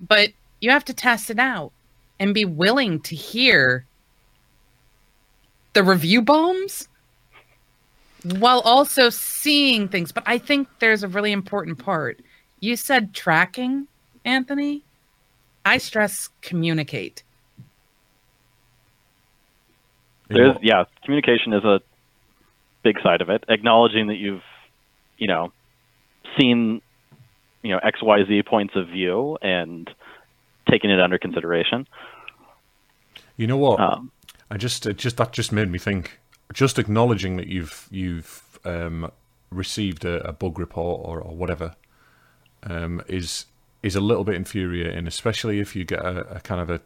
But 0.00 0.30
you 0.60 0.70
have 0.70 0.84
to 0.86 0.94
test 0.94 1.30
it 1.30 1.38
out 1.38 1.72
and 2.18 2.34
be 2.34 2.44
willing 2.44 3.00
to 3.00 3.16
hear 3.16 3.86
the 5.72 5.82
review 5.82 6.22
bombs 6.22 6.88
while 8.24 8.60
also 8.60 9.10
seeing 9.10 9.88
things. 9.88 10.12
But 10.12 10.24
I 10.26 10.38
think 10.38 10.68
there's 10.78 11.02
a 11.02 11.08
really 11.08 11.32
important 11.32 11.78
part. 11.78 12.20
You 12.60 12.76
said 12.76 13.14
tracking, 13.14 13.86
Anthony. 14.24 14.82
I 15.64 15.78
stress 15.78 16.28
communicate. 16.42 17.22
There's 20.28 20.56
yeah, 20.62 20.84
communication 21.04 21.52
is 21.52 21.64
a 21.64 21.80
big 22.82 23.00
side 23.02 23.20
of 23.20 23.30
it. 23.30 23.44
Acknowledging 23.48 24.06
that 24.06 24.16
you've, 24.16 24.42
you 25.18 25.26
know, 25.26 25.52
seen, 26.38 26.80
you 27.62 27.70
know, 27.72 27.80
X 27.82 28.00
Y 28.02 28.24
Z 28.26 28.42
points 28.44 28.76
of 28.76 28.88
view 28.88 29.36
and 29.42 29.90
taking 30.70 30.90
it 30.90 31.00
under 31.00 31.18
consideration. 31.18 31.86
You 33.36 33.48
know 33.48 33.56
what? 33.56 33.80
Um, 33.80 34.12
I 34.50 34.56
just 34.56 34.86
it 34.86 34.96
just 34.96 35.16
that 35.18 35.32
just 35.32 35.52
made 35.52 35.70
me 35.70 35.78
think. 35.78 36.18
Just 36.52 36.78
acknowledging 36.78 37.36
that 37.36 37.46
you've 37.46 37.86
you've 37.90 38.58
um, 38.64 39.10
received 39.50 40.04
a, 40.04 40.26
a, 40.28 40.32
bug 40.32 40.58
report 40.58 41.00
or, 41.04 41.20
or 41.20 41.34
whatever 41.34 41.74
um, 42.64 43.02
is 43.06 43.46
is 43.82 43.94
a 43.94 44.00
little 44.00 44.24
bit 44.24 44.34
infuriating, 44.34 45.06
especially 45.06 45.60
if 45.60 45.74
you 45.74 45.84
get 45.84 46.00
a, 46.00 46.36
a 46.36 46.40
kind 46.40 46.60
of 46.60 46.70
a, 46.70 46.80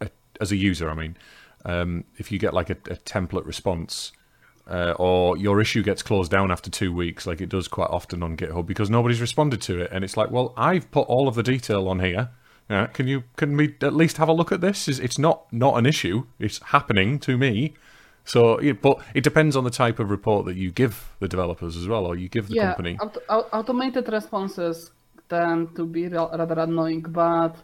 a, 0.00 0.10
as 0.40 0.50
a 0.50 0.56
user. 0.56 0.90
I 0.90 0.94
mean, 0.94 1.16
um, 1.64 2.04
if 2.16 2.32
you 2.32 2.38
get 2.38 2.54
like 2.54 2.70
a, 2.70 2.74
template 2.74 3.46
response. 3.46 4.12
Uh, 4.66 4.94
or 4.98 5.36
your 5.36 5.60
issue 5.60 5.82
gets 5.82 6.02
closed 6.02 6.30
down 6.30 6.50
after 6.50 6.70
two 6.70 6.90
weeks, 6.90 7.26
like 7.26 7.42
it 7.42 7.50
does 7.50 7.68
quite 7.68 7.90
often 7.90 8.22
on 8.22 8.34
GitHub, 8.34 8.64
because 8.64 8.88
nobody's 8.88 9.20
responded 9.20 9.60
to 9.60 9.78
it, 9.78 9.90
and 9.92 10.02
it's 10.02 10.16
like, 10.16 10.30
well, 10.30 10.54
I've 10.56 10.90
put 10.90 11.06
all 11.06 11.28
of 11.28 11.34
the 11.34 11.42
detail 11.42 11.86
on 11.86 12.00
here. 12.00 12.30
Yeah, 12.70 12.86
can 12.86 13.06
you 13.06 13.24
can 13.36 13.56
we 13.56 13.76
at 13.82 13.94
least 13.94 14.16
have 14.16 14.28
a 14.28 14.32
look 14.32 14.50
at 14.52 14.60
this? 14.60 14.88
Is 14.88 14.98
It's 14.98 15.18
not 15.18 15.52
not 15.52 15.76
an 15.78 15.86
issue. 15.86 16.24
It's 16.38 16.60
happening 16.62 17.18
to 17.20 17.36
me. 17.36 17.74
So, 18.24 18.58
but 18.80 19.02
it 19.14 19.22
depends 19.22 19.54
on 19.54 19.64
the 19.64 19.70
type 19.70 19.98
of 19.98 20.10
report 20.10 20.46
that 20.46 20.56
you 20.56 20.70
give 20.70 21.12
the 21.20 21.28
developers 21.28 21.76
as 21.76 21.86
well, 21.86 22.06
or 22.06 22.16
you 22.16 22.28
give 22.28 22.48
the 22.48 22.54
yeah, 22.54 22.68
company. 22.68 22.98
Aut- 22.98 23.48
automated 23.52 24.08
responses 24.10 24.92
tend 25.28 25.76
to 25.76 25.84
be 25.84 26.08
rather 26.08 26.58
annoying, 26.60 27.02
but 27.02 27.54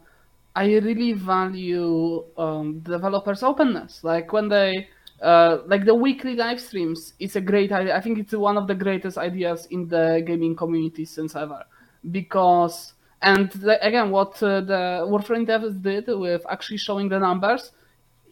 I 0.54 0.66
really 0.66 1.14
value 1.14 2.24
um, 2.36 2.80
developers' 2.80 3.42
openness. 3.42 4.04
Like 4.04 4.34
when 4.34 4.48
they, 4.48 4.88
uh, 5.22 5.58
like 5.66 5.86
the 5.86 5.94
weekly 5.94 6.34
live 6.34 6.60
streams, 6.60 7.14
it's 7.18 7.36
a 7.36 7.40
great 7.40 7.72
idea. 7.72 7.96
I 7.96 8.00
think 8.02 8.18
it's 8.18 8.34
one 8.34 8.58
of 8.58 8.66
the 8.66 8.74
greatest 8.74 9.16
ideas 9.16 9.66
in 9.70 9.88
the 9.88 10.22
gaming 10.26 10.56
community 10.56 11.06
since 11.06 11.36
ever, 11.36 11.64
because 12.10 12.92
and 13.22 13.50
the, 13.50 13.84
again, 13.86 14.10
what 14.10 14.42
uh, 14.42 14.60
the 14.60 15.06
Warframe 15.06 15.46
devs 15.46 15.80
did 15.82 16.06
with 16.08 16.44
actually 16.48 16.78
showing 16.78 17.08
the 17.08 17.18
numbers, 17.18 17.72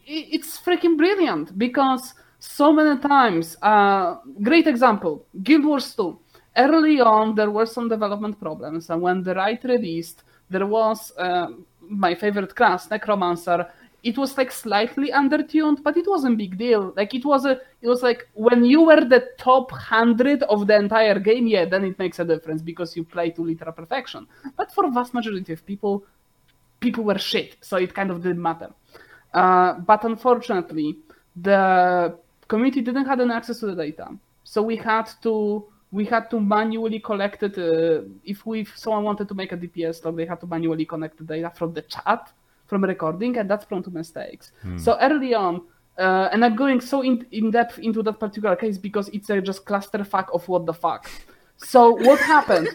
it's 0.06 0.58
freaking 0.58 0.96
brilliant 0.96 1.58
because 1.58 2.14
so 2.38 2.72
many 2.72 2.98
times, 3.00 3.56
uh, 3.62 4.16
great 4.42 4.66
example, 4.66 5.26
Guild 5.42 5.64
Wars 5.64 5.94
2. 5.94 6.18
Early 6.56 7.00
on, 7.00 7.34
there 7.34 7.50
were 7.50 7.66
some 7.66 7.88
development 7.88 8.40
problems, 8.40 8.90
and 8.90 9.02
when 9.02 9.22
the 9.22 9.34
right 9.34 9.62
released, 9.64 10.22
there 10.50 10.66
was 10.66 11.12
uh, 11.18 11.48
my 11.80 12.14
favorite 12.14 12.54
class, 12.54 12.90
Necromancer, 12.90 13.68
it 14.02 14.16
was 14.16 14.38
like 14.38 14.52
slightly 14.52 15.12
undertuned, 15.12 15.82
but 15.82 15.96
it 15.96 16.06
wasn't 16.06 16.38
big 16.38 16.56
deal. 16.56 16.92
Like 16.96 17.14
it 17.14 17.24
was 17.24 17.44
a, 17.44 17.60
it 17.82 17.88
was 17.88 18.02
like 18.02 18.28
when 18.34 18.64
you 18.64 18.82
were 18.82 19.04
the 19.04 19.28
top 19.38 19.70
hundred 19.72 20.42
of 20.44 20.66
the 20.66 20.76
entire 20.76 21.18
game, 21.18 21.46
yeah, 21.46 21.64
then 21.64 21.84
it 21.84 21.98
makes 21.98 22.18
a 22.20 22.24
difference 22.24 22.62
because 22.62 22.96
you 22.96 23.04
play 23.04 23.30
to 23.30 23.42
literal 23.42 23.72
perfection. 23.72 24.26
But 24.56 24.72
for 24.72 24.88
vast 24.90 25.14
majority 25.14 25.52
of 25.52 25.66
people, 25.66 26.04
people 26.78 27.02
were 27.02 27.18
shit, 27.18 27.56
so 27.60 27.76
it 27.76 27.92
kind 27.94 28.10
of 28.10 28.22
didn't 28.22 28.40
matter. 28.40 28.70
Uh, 29.34 29.74
but 29.74 30.04
unfortunately, 30.04 30.98
the 31.34 32.16
community 32.46 32.80
didn't 32.80 33.06
have 33.06 33.20
any 33.20 33.32
access 33.32 33.58
to 33.60 33.66
the 33.66 33.74
data, 33.74 34.16
so 34.44 34.62
we 34.62 34.76
had 34.76 35.10
to 35.22 35.64
we 35.90 36.04
had 36.04 36.30
to 36.30 36.38
manually 36.38 37.00
collect 37.00 37.42
it. 37.42 37.58
Uh, 37.58 38.06
if 38.24 38.46
we 38.46 38.60
if 38.60 38.78
someone 38.78 39.02
wanted 39.02 39.26
to 39.26 39.34
make 39.34 39.50
a 39.50 39.56
DPS 39.56 40.04
log, 40.04 40.16
they 40.16 40.24
had 40.26 40.40
to 40.40 40.46
manually 40.46 40.84
connect 40.84 41.18
the 41.18 41.24
data 41.24 41.50
from 41.52 41.74
the 41.74 41.82
chat 41.82 42.32
from 42.68 42.84
recording, 42.84 43.36
and 43.38 43.50
that's 43.50 43.64
prone 43.64 43.82
to 43.82 43.90
mistakes. 43.90 44.52
Hmm. 44.62 44.78
So 44.78 44.96
early 45.00 45.34
on, 45.34 45.62
uh, 45.98 46.28
and 46.32 46.44
I'm 46.44 46.54
going 46.54 46.80
so 46.80 47.02
in, 47.02 47.26
in 47.32 47.50
depth 47.50 47.78
into 47.80 48.02
that 48.04 48.20
particular 48.20 48.54
case 48.54 48.78
because 48.78 49.08
it's 49.08 49.30
a 49.30 49.40
just 49.40 49.64
clusterfuck 49.64 50.28
of 50.32 50.46
what 50.46 50.64
the 50.66 50.74
fuck. 50.74 51.10
So 51.56 51.90
what 51.90 52.20
happened? 52.20 52.68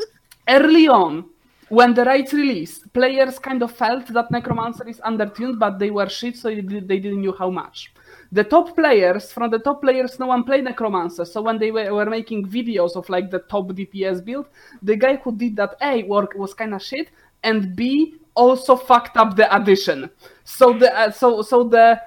early 0.48 0.88
on, 0.88 1.26
when 1.68 1.94
the 1.94 2.04
raids 2.04 2.32
released, 2.32 2.92
players 2.92 3.38
kind 3.38 3.62
of 3.62 3.70
felt 3.70 4.06
that 4.08 4.30
Necromancer 4.30 4.88
is 4.88 5.00
undertuned, 5.00 5.58
but 5.58 5.78
they 5.78 5.90
were 5.90 6.08
shit, 6.08 6.36
so 6.36 6.48
they, 6.48 6.60
they 6.60 6.98
didn't 6.98 7.22
know 7.22 7.32
how 7.32 7.50
much. 7.50 7.92
The 8.32 8.44
top 8.44 8.74
players, 8.74 9.32
from 9.32 9.50
the 9.50 9.58
top 9.58 9.80
players, 9.80 10.18
no 10.18 10.26
one 10.26 10.44
played 10.44 10.64
Necromancer. 10.64 11.24
So 11.24 11.42
when 11.42 11.58
they 11.58 11.70
were, 11.70 11.92
were 11.92 12.06
making 12.06 12.46
videos 12.46 12.96
of 12.96 13.08
like 13.08 13.30
the 13.30 13.40
top 13.40 13.68
DPS 13.68 14.24
build, 14.24 14.46
the 14.82 14.96
guy 14.96 15.16
who 15.16 15.36
did 15.36 15.56
that 15.56 15.76
A 15.80 16.04
work 16.04 16.34
was 16.34 16.54
kind 16.54 16.74
of 16.74 16.82
shit, 16.82 17.10
and 17.42 17.74
B 17.76 18.16
also 18.34 18.76
fucked 18.76 19.16
up 19.16 19.36
the 19.36 19.54
addition. 19.54 20.10
So 20.44 20.72
the 20.72 20.96
uh, 20.98 21.10
so 21.10 21.42
so 21.42 21.64
the 21.64 22.00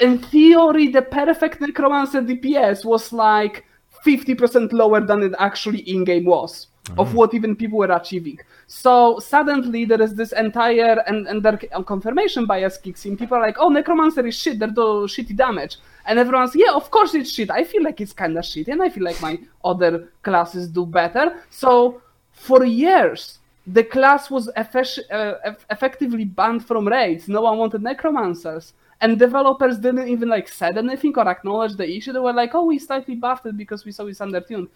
in 0.00 0.18
theory 0.18 0.88
the 0.88 1.02
perfect 1.02 1.60
Necromancer 1.60 2.22
DPS 2.22 2.84
was 2.84 3.12
like 3.12 3.64
50% 4.04 4.72
lower 4.72 5.00
than 5.00 5.22
it 5.22 5.34
actually 5.38 5.80
in 5.80 6.04
game 6.04 6.24
was 6.24 6.68
of 6.96 7.10
mm. 7.10 7.14
what 7.14 7.34
even 7.34 7.54
people 7.54 7.78
were 7.78 7.92
achieving. 7.92 8.38
So 8.66 9.18
suddenly 9.18 9.84
there 9.84 10.00
is 10.00 10.14
this 10.14 10.32
entire 10.32 11.02
and 11.06 11.26
and 11.26 11.42
their 11.42 11.56
confirmation 11.84 12.46
bias 12.46 12.78
kicks 12.78 13.04
in. 13.04 13.16
People 13.16 13.36
are 13.36 13.42
like, 13.42 13.56
"Oh, 13.58 13.68
Necromancer 13.68 14.26
is 14.26 14.36
shit. 14.36 14.58
They 14.58 14.66
do 14.66 15.06
shitty 15.06 15.36
damage," 15.36 15.76
and 16.06 16.18
everyone's, 16.18 16.54
"Yeah, 16.54 16.72
of 16.72 16.90
course 16.90 17.14
it's 17.14 17.32
shit. 17.32 17.50
I 17.50 17.64
feel 17.64 17.82
like 17.82 18.00
it's 18.00 18.12
kind 18.12 18.38
of 18.38 18.44
shit, 18.44 18.68
and 18.68 18.82
I 18.82 18.88
feel 18.88 19.04
like 19.04 19.20
my 19.20 19.38
other 19.64 20.12
classes 20.22 20.68
do 20.68 20.86
better." 20.86 21.42
So 21.50 22.00
for 22.32 22.64
years, 22.64 23.39
the 23.66 23.84
class 23.84 24.30
was 24.30 24.50
effe- 24.56 25.10
uh, 25.10 25.52
effectively 25.70 26.24
banned 26.24 26.66
from 26.66 26.88
raids. 26.88 27.28
No 27.28 27.42
one 27.42 27.58
wanted 27.58 27.82
Necromancers 27.82 28.72
and 29.00 29.18
developers 29.18 29.78
didn't 29.78 30.08
even 30.08 30.28
like 30.28 30.48
said 30.48 30.76
anything 30.76 31.14
or 31.16 31.28
acknowledge 31.28 31.76
the 31.76 31.88
issue. 31.88 32.12
They 32.12 32.18
were 32.18 32.32
like, 32.32 32.54
"Oh, 32.54 32.64
we 32.64 32.78
slightly 32.78 33.14
buffed 33.14 33.46
it 33.46 33.56
because 33.56 33.84
we 33.84 33.92
saw 33.92 34.06
it's 34.06 34.20
undertuned," 34.20 34.68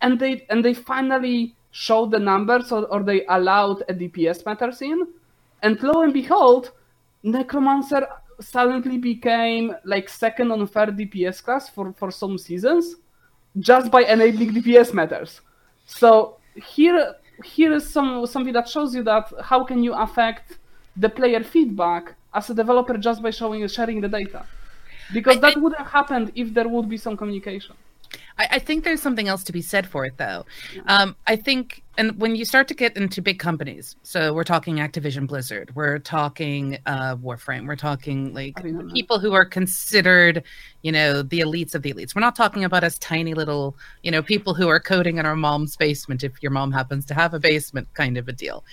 and 0.00 0.18
they 0.18 0.46
and 0.50 0.64
they 0.64 0.74
finally 0.74 1.54
showed 1.70 2.10
the 2.10 2.18
numbers 2.18 2.72
or, 2.72 2.86
or 2.86 3.02
they 3.02 3.26
allowed 3.26 3.82
a 3.88 3.94
DPS 3.94 4.44
meters 4.46 4.80
in, 4.82 5.06
and 5.62 5.82
lo 5.82 6.02
and 6.02 6.12
behold, 6.12 6.72
Necromancer 7.22 8.06
suddenly 8.40 8.98
became 8.98 9.74
like 9.84 10.08
second 10.08 10.50
on 10.50 10.66
third 10.66 10.96
DPS 10.96 11.42
class 11.42 11.68
for 11.68 11.92
for 11.92 12.10
some 12.10 12.38
seasons, 12.38 12.96
just 13.58 13.90
by 13.90 14.02
enabling 14.02 14.52
DPS 14.54 14.94
meters. 14.94 15.40
So 15.84 16.38
here 16.54 17.14
here 17.44 17.72
is 17.72 17.88
some 17.88 18.26
something 18.26 18.52
that 18.52 18.68
shows 18.68 18.94
you 18.94 19.02
that 19.04 19.32
how 19.42 19.64
can 19.64 19.82
you 19.82 19.94
affect 19.94 20.58
the 20.96 21.08
player 21.08 21.42
feedback 21.42 22.14
as 22.34 22.50
a 22.50 22.54
developer 22.54 22.96
just 22.98 23.22
by 23.22 23.30
showing 23.30 23.66
sharing 23.68 24.00
the 24.00 24.08
data. 24.08 24.44
Because 25.12 25.36
I, 25.38 25.40
that 25.40 25.56
I, 25.56 25.60
wouldn't 25.60 25.86
happen 25.86 26.32
if 26.34 26.52
there 26.52 26.68
would 26.68 26.88
be 26.88 26.96
some 26.96 27.16
communication 27.16 27.76
I, 28.38 28.48
I, 28.52 28.58
think 28.58 28.84
there's 28.84 29.02
something 29.02 29.28
else 29.28 29.44
to 29.44 29.52
be 29.52 29.62
said 29.62 29.86
for 29.86 30.04
it 30.04 30.16
though. 30.16 30.44
Um, 30.86 31.16
i 31.26 31.36
think 31.36 31.82
and 31.96 32.18
when 32.20 32.36
you 32.36 32.44
start 32.44 32.68
to 32.68 32.74
get 32.74 32.96
into 32.96 33.20
big 33.20 33.38
companies 33.38 33.96
so 34.02 34.32
we're 34.32 34.44
talking 34.44 34.76
activision 34.76 35.26
blizzard 35.26 35.74
we're 35.74 35.98
talking 35.98 36.78
uh, 36.86 37.16
warframe 37.16 37.66
we're 37.66 37.76
talking 37.76 38.32
like 38.32 38.56
people 38.92 39.18
who 39.18 39.32
are 39.32 39.44
considered 39.44 40.44
you 40.82 40.92
know 40.92 41.22
the 41.22 41.40
elites 41.40 41.74
of 41.74 41.82
the 41.82 41.92
elites. 41.92 42.14
We're 42.14 42.20
not 42.20 42.36
talking 42.36 42.64
about 42.64 42.84
us 42.84 42.98
tiny 42.98 43.34
little 43.34 43.76
you 44.02 44.10
know 44.10 44.22
people 44.22 44.54
who 44.54 44.68
are 44.68 44.80
coding 44.80 45.18
in 45.18 45.26
our 45.26 45.36
mom's 45.36 45.76
basement 45.76 46.24
if 46.24 46.42
your 46.42 46.52
mom 46.52 46.72
happens 46.72 47.04
to 47.06 47.14
have 47.14 47.34
a 47.34 47.40
basement 47.40 47.88
kind 47.94 48.16
of 48.16 48.28
a 48.28 48.32
deal. 48.32 48.64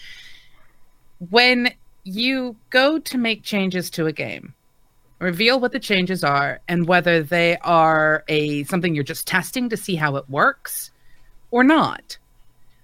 When 1.29 1.73
you 2.03 2.55
go 2.69 2.99
to 2.99 3.17
make 3.17 3.43
changes 3.43 3.89
to 3.91 4.05
a 4.05 4.11
game 4.11 4.53
reveal 5.19 5.59
what 5.59 5.71
the 5.71 5.79
changes 5.79 6.23
are 6.23 6.59
and 6.67 6.87
whether 6.87 7.23
they 7.23 7.57
are 7.57 8.23
a 8.27 8.63
something 8.65 8.93
you're 8.93 9.03
just 9.03 9.27
testing 9.27 9.69
to 9.69 9.77
see 9.77 9.95
how 9.95 10.15
it 10.15 10.29
works 10.29 10.91
or 11.51 11.63
not. 11.63 12.17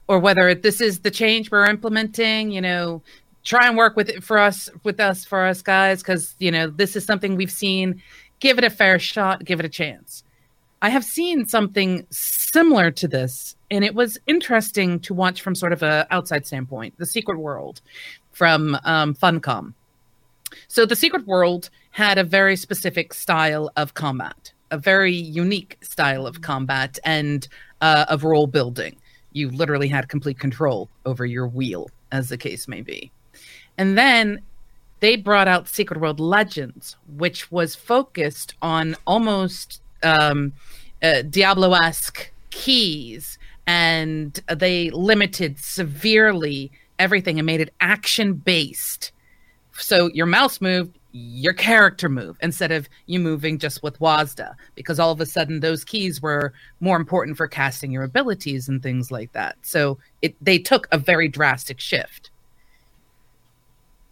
Or 0.08 0.20
whether 0.20 0.54
this 0.54 0.82
is 0.82 1.00
the 1.00 1.12
change 1.12 1.52
we're 1.52 1.66
implementing 1.66 2.52
you 2.52 2.62
know 2.62 3.02
try 3.44 3.68
and 3.68 3.78
work 3.78 3.96
with 3.96 4.10
it 4.10 4.24
for 4.24 4.38
us 4.38 4.70
with 4.84 5.00
us 5.00 5.26
for 5.26 5.46
us 5.46 5.62
guys 5.62 6.02
because 6.02 6.36
you 6.40 6.52
know 6.52 6.68
this 6.68 6.96
is 6.96 7.06
something 7.06 7.36
we've 7.36 7.52
seen. 7.52 8.02
Give 8.40 8.58
it 8.58 8.64
a 8.64 8.70
fair 8.70 9.00
shot 9.00 9.44
give 9.44 9.60
it 9.60 9.66
a 9.66 9.70
chance. 9.70 10.24
I 10.84 10.90
have 10.90 11.04
seen 11.04 11.46
something 11.48 12.08
similar 12.10 12.92
to 12.92 13.08
this 13.08 13.56
and 13.70 13.84
it 13.84 13.94
was 13.94 14.18
interesting 14.26 15.00
to 15.02 15.14
watch 15.14 15.42
from 15.42 15.54
sort 15.54 15.74
of 15.74 15.84
a 15.84 16.08
outside 16.12 16.48
standpoint 16.48 16.98
the 16.98 17.06
secret 17.06 17.40
world 17.40 17.82
from 18.32 18.78
um, 18.84 19.14
Funcom. 19.14 19.74
So 20.68 20.86
the 20.86 20.96
Secret 20.96 21.26
World 21.28 21.70
had 21.92 22.18
a 22.18 22.24
very 22.24 22.56
specific 22.56 23.14
style 23.14 23.72
of 23.76 23.94
combat, 23.94 24.52
a 24.72 24.78
very 24.78 25.14
unique 25.14 25.78
style 25.82 26.26
of 26.26 26.42
combat 26.42 27.00
and 27.04 27.48
uh, 27.82 28.06
of 28.08 28.24
role 28.24 28.48
building. 28.48 28.96
You 29.34 29.50
literally 29.50 29.88
had 29.88 30.10
complete 30.10 30.40
control 30.40 30.90
over 31.06 31.26
your 31.26 31.48
wheel, 31.48 31.90
as 32.12 32.30
the 32.30 32.38
case 32.38 32.68
may 32.68 32.82
be. 32.82 33.12
And 33.78 33.98
then 33.98 34.42
they 35.00 35.16
brought 35.16 35.48
out 35.48 35.68
Secret 35.68 36.00
World 36.00 36.20
Legends, 36.20 36.96
which 37.18 37.52
was 37.52 37.76
focused 37.76 38.56
on 38.62 38.96
almost 39.08 39.82
um, 40.04 40.54
uh, 41.02 41.24
Diablo 41.24 41.74
esque 41.74 42.32
keys, 42.52 43.40
and 43.66 44.40
they 44.48 44.90
limited 44.92 45.58
severely 45.58 46.72
everything 47.00 47.40
and 47.40 47.46
made 47.46 47.62
it 47.62 47.74
action 47.82 48.34
based. 48.34 49.12
So 49.74 50.08
your 50.14 50.26
mouse 50.26 50.62
moved, 50.62 50.98
your 51.12 51.54
character 51.54 52.10
moved 52.10 52.40
instead 52.42 52.72
of 52.72 52.88
you 53.06 53.20
moving 53.20 53.58
just 53.58 53.84
with 53.84 54.00
WASD 54.00 54.54
because 54.76 55.00
all 55.00 55.12
of 55.12 55.20
a 55.20 55.26
sudden 55.26 55.60
those 55.60 55.84
keys 55.84 56.22
were 56.22 56.54
more 56.80 56.96
important 56.96 57.38
for 57.38 57.48
casting 57.48 57.92
your 57.92 58.04
abilities 58.04 58.70
and 58.70 58.82
things 58.82 59.12
like 59.12 59.32
that. 59.34 59.58
So 59.62 59.98
it 60.22 60.36
they 60.42 60.58
took 60.58 60.88
a 60.92 60.98
very 60.98 61.28
drastic 61.28 61.80
shift. 61.80 62.30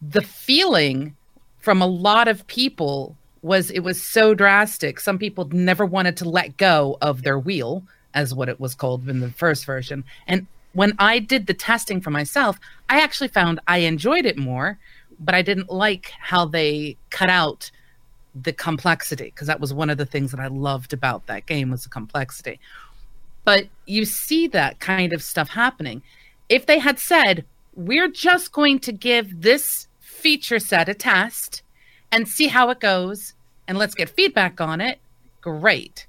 The 0.02 0.22
feeling 0.22 1.16
from 1.60 1.82
a 1.82 1.88
lot 1.88 2.28
of 2.28 2.48
people 2.48 3.16
was 3.42 3.72
it 3.72 3.80
was 3.80 4.02
so 4.02 4.34
drastic. 4.34 5.00
Some 5.00 5.18
people 5.18 5.46
never 5.52 5.86
wanted 5.86 6.18
to 6.18 6.30
let 6.30 6.58
go 6.58 6.98
of 7.02 7.24
their 7.24 7.40
wheel, 7.40 7.84
as 8.14 8.34
what 8.34 8.50
it 8.50 8.60
was 8.60 8.76
called 8.76 9.08
in 9.08 9.20
the 9.20 9.32
first 9.32 9.66
version, 9.66 10.04
and 10.28 10.48
when 10.74 10.94
I 11.00 11.20
did 11.20 11.48
the 11.48 11.54
testing 11.54 12.00
for 12.00 12.12
myself, 12.12 12.60
I 12.90 13.02
actually 13.02 13.30
found 13.30 13.60
I 13.68 13.80
enjoyed 13.80 14.26
it 14.26 14.38
more, 14.38 14.78
but 15.20 15.36
I 15.36 15.42
didn't 15.42 15.70
like 15.70 16.12
how 16.20 16.46
they 16.46 16.98
cut 17.10 17.30
out 17.30 17.72
the 18.36 18.54
complexity 18.54 19.26
because 19.26 19.48
that 19.48 19.60
was 19.60 19.74
one 19.74 19.90
of 19.90 19.98
the 19.98 20.06
things 20.06 20.32
that 20.32 20.40
I 20.40 20.48
loved 20.48 20.94
about 20.94 21.26
that 21.28 21.46
game 21.46 21.72
was 21.72 21.84
the 21.84 21.90
complexity. 21.90 22.60
But 23.44 23.68
you 23.86 24.06
see 24.06 24.48
that 24.48 24.80
kind 24.80 25.14
of 25.14 25.24
stuff 25.24 25.50
happening. 25.50 26.02
If 26.48 26.66
they 26.66 26.80
had 26.80 27.00
said, 27.00 27.46
"We're 27.76 28.10
just 28.10 28.52
going 28.52 28.80
to 28.80 28.92
give 28.92 29.42
this 29.42 29.88
feature 30.00 30.60
set 30.60 30.90
a 30.90 30.94
test 30.94 31.64
and 32.12 32.28
see 32.28 32.48
how 32.48 32.70
it 32.70 32.80
goes 32.80 33.34
and 33.68 33.78
let's 33.78 33.96
get 33.96 34.10
feedback 34.10 34.62
on 34.62 34.82
it." 34.82 35.00
Great. 35.42 36.06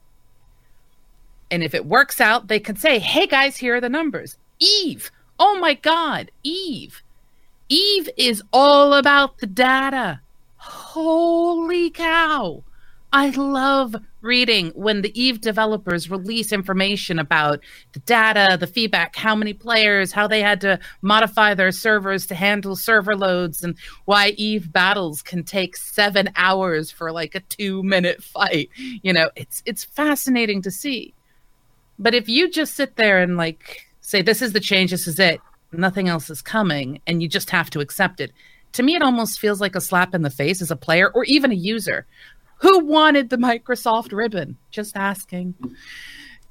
And 1.50 1.62
if 1.62 1.74
it 1.74 1.86
works 1.86 2.20
out, 2.20 2.48
they 2.48 2.60
can 2.60 2.76
say, 2.76 2.98
"Hey 2.98 3.26
guys, 3.26 3.56
here 3.56 3.76
are 3.76 3.80
the 3.80 3.88
numbers." 3.88 4.36
Eve. 4.58 5.10
Oh 5.38 5.58
my 5.58 5.74
God, 5.74 6.30
Eve. 6.42 7.02
Eve 7.70 8.10
is 8.16 8.42
all 8.52 8.94
about 8.94 9.38
the 9.38 9.46
data. 9.46 10.20
Holy 10.56 11.88
cow. 11.88 12.64
I 13.12 13.30
love 13.30 13.96
reading 14.20 14.70
when 14.74 15.02
the 15.02 15.20
Eve 15.20 15.40
developers 15.40 16.10
release 16.10 16.52
information 16.52 17.18
about 17.18 17.60
the 17.92 18.00
data, 18.00 18.56
the 18.58 18.66
feedback, 18.66 19.16
how 19.16 19.34
many 19.36 19.52
players, 19.52 20.12
how 20.12 20.26
they 20.26 20.42
had 20.42 20.60
to 20.62 20.78
modify 21.02 21.54
their 21.54 21.72
servers 21.72 22.26
to 22.26 22.34
handle 22.34 22.76
server 22.76 23.16
loads, 23.16 23.62
and 23.62 23.76
why 24.04 24.30
Eve 24.30 24.72
battles 24.72 25.22
can 25.22 25.44
take 25.44 25.76
seven 25.76 26.30
hours 26.36 26.90
for 26.90 27.12
like 27.12 27.34
a 27.36 27.40
two 27.40 27.82
minute 27.84 28.22
fight. 28.22 28.68
You 28.76 29.12
know, 29.12 29.30
it's 29.36 29.62
it's 29.64 29.84
fascinating 29.84 30.62
to 30.62 30.70
see. 30.72 31.14
But 31.98 32.14
if 32.14 32.28
you 32.28 32.48
just 32.50 32.74
sit 32.74 32.96
there 32.96 33.20
and 33.20 33.36
like 33.36 33.86
say 34.00 34.22
this 34.22 34.42
is 34.42 34.52
the 34.52 34.60
change, 34.60 34.90
this 34.90 35.06
is 35.06 35.18
it, 35.20 35.40
nothing 35.72 36.08
else 36.08 36.30
is 36.30 36.42
coming, 36.42 37.00
and 37.06 37.22
you 37.22 37.28
just 37.28 37.50
have 37.50 37.70
to 37.70 37.80
accept 37.80 38.20
it. 38.20 38.32
To 38.72 38.82
me, 38.82 38.94
it 38.94 39.02
almost 39.02 39.40
feels 39.40 39.60
like 39.60 39.74
a 39.74 39.80
slap 39.80 40.14
in 40.14 40.22
the 40.22 40.30
face 40.30 40.62
as 40.62 40.70
a 40.70 40.76
player 40.76 41.10
or 41.14 41.24
even 41.24 41.50
a 41.50 41.56
user. 41.56 42.06
Who 42.58 42.84
wanted 42.84 43.30
the 43.30 43.36
Microsoft 43.36 44.12
ribbon? 44.12 44.56
Just 44.70 44.96
asking. 44.96 45.54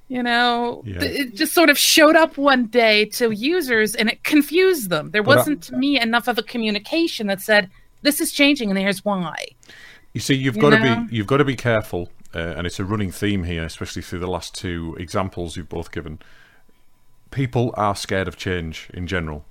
You 0.07 0.23
know, 0.23 0.81
yeah. 0.85 1.03
it 1.03 1.35
just 1.35 1.53
sort 1.53 1.69
of 1.69 1.77
showed 1.77 2.15
up 2.15 2.35
one 2.35 2.65
day 2.65 3.05
to 3.05 3.29
users 3.29 3.93
and 3.93 4.09
it 4.09 4.23
confused 4.23 4.89
them. 4.89 5.11
There 5.11 5.21
wasn't, 5.21 5.61
to 5.63 5.77
me, 5.77 6.01
enough 6.01 6.27
of 6.27 6.39
a 6.39 6.43
communication 6.43 7.27
that 7.27 7.41
said, 7.41 7.69
this 8.01 8.19
is 8.19 8.31
changing 8.31 8.69
and 8.69 8.79
here's 8.79 9.05
why. 9.05 9.45
You 10.13 10.21
see, 10.21 10.33
you've 10.33 10.55
you 10.55 10.61
got 10.63 10.69
know? 10.69 10.95
to 10.95 11.05
be 11.07 11.15
you've 11.15 11.27
got 11.27 11.37
to 11.37 11.45
be 11.45 11.55
careful, 11.55 12.09
uh, 12.33 12.39
and 12.39 12.65
it's 12.65 12.79
a 12.79 12.83
running 12.83 13.11
theme 13.11 13.43
here, 13.43 13.63
especially 13.63 14.01
through 14.01 14.19
the 14.19 14.27
last 14.27 14.55
two 14.55 14.95
examples 14.99 15.55
you've 15.55 15.69
both 15.69 15.91
given 15.91 16.19
people 17.31 17.73
are 17.75 17.95
scared 17.95 18.27
of 18.27 18.37
change 18.37 18.89
in 18.93 19.07
general, 19.07 19.45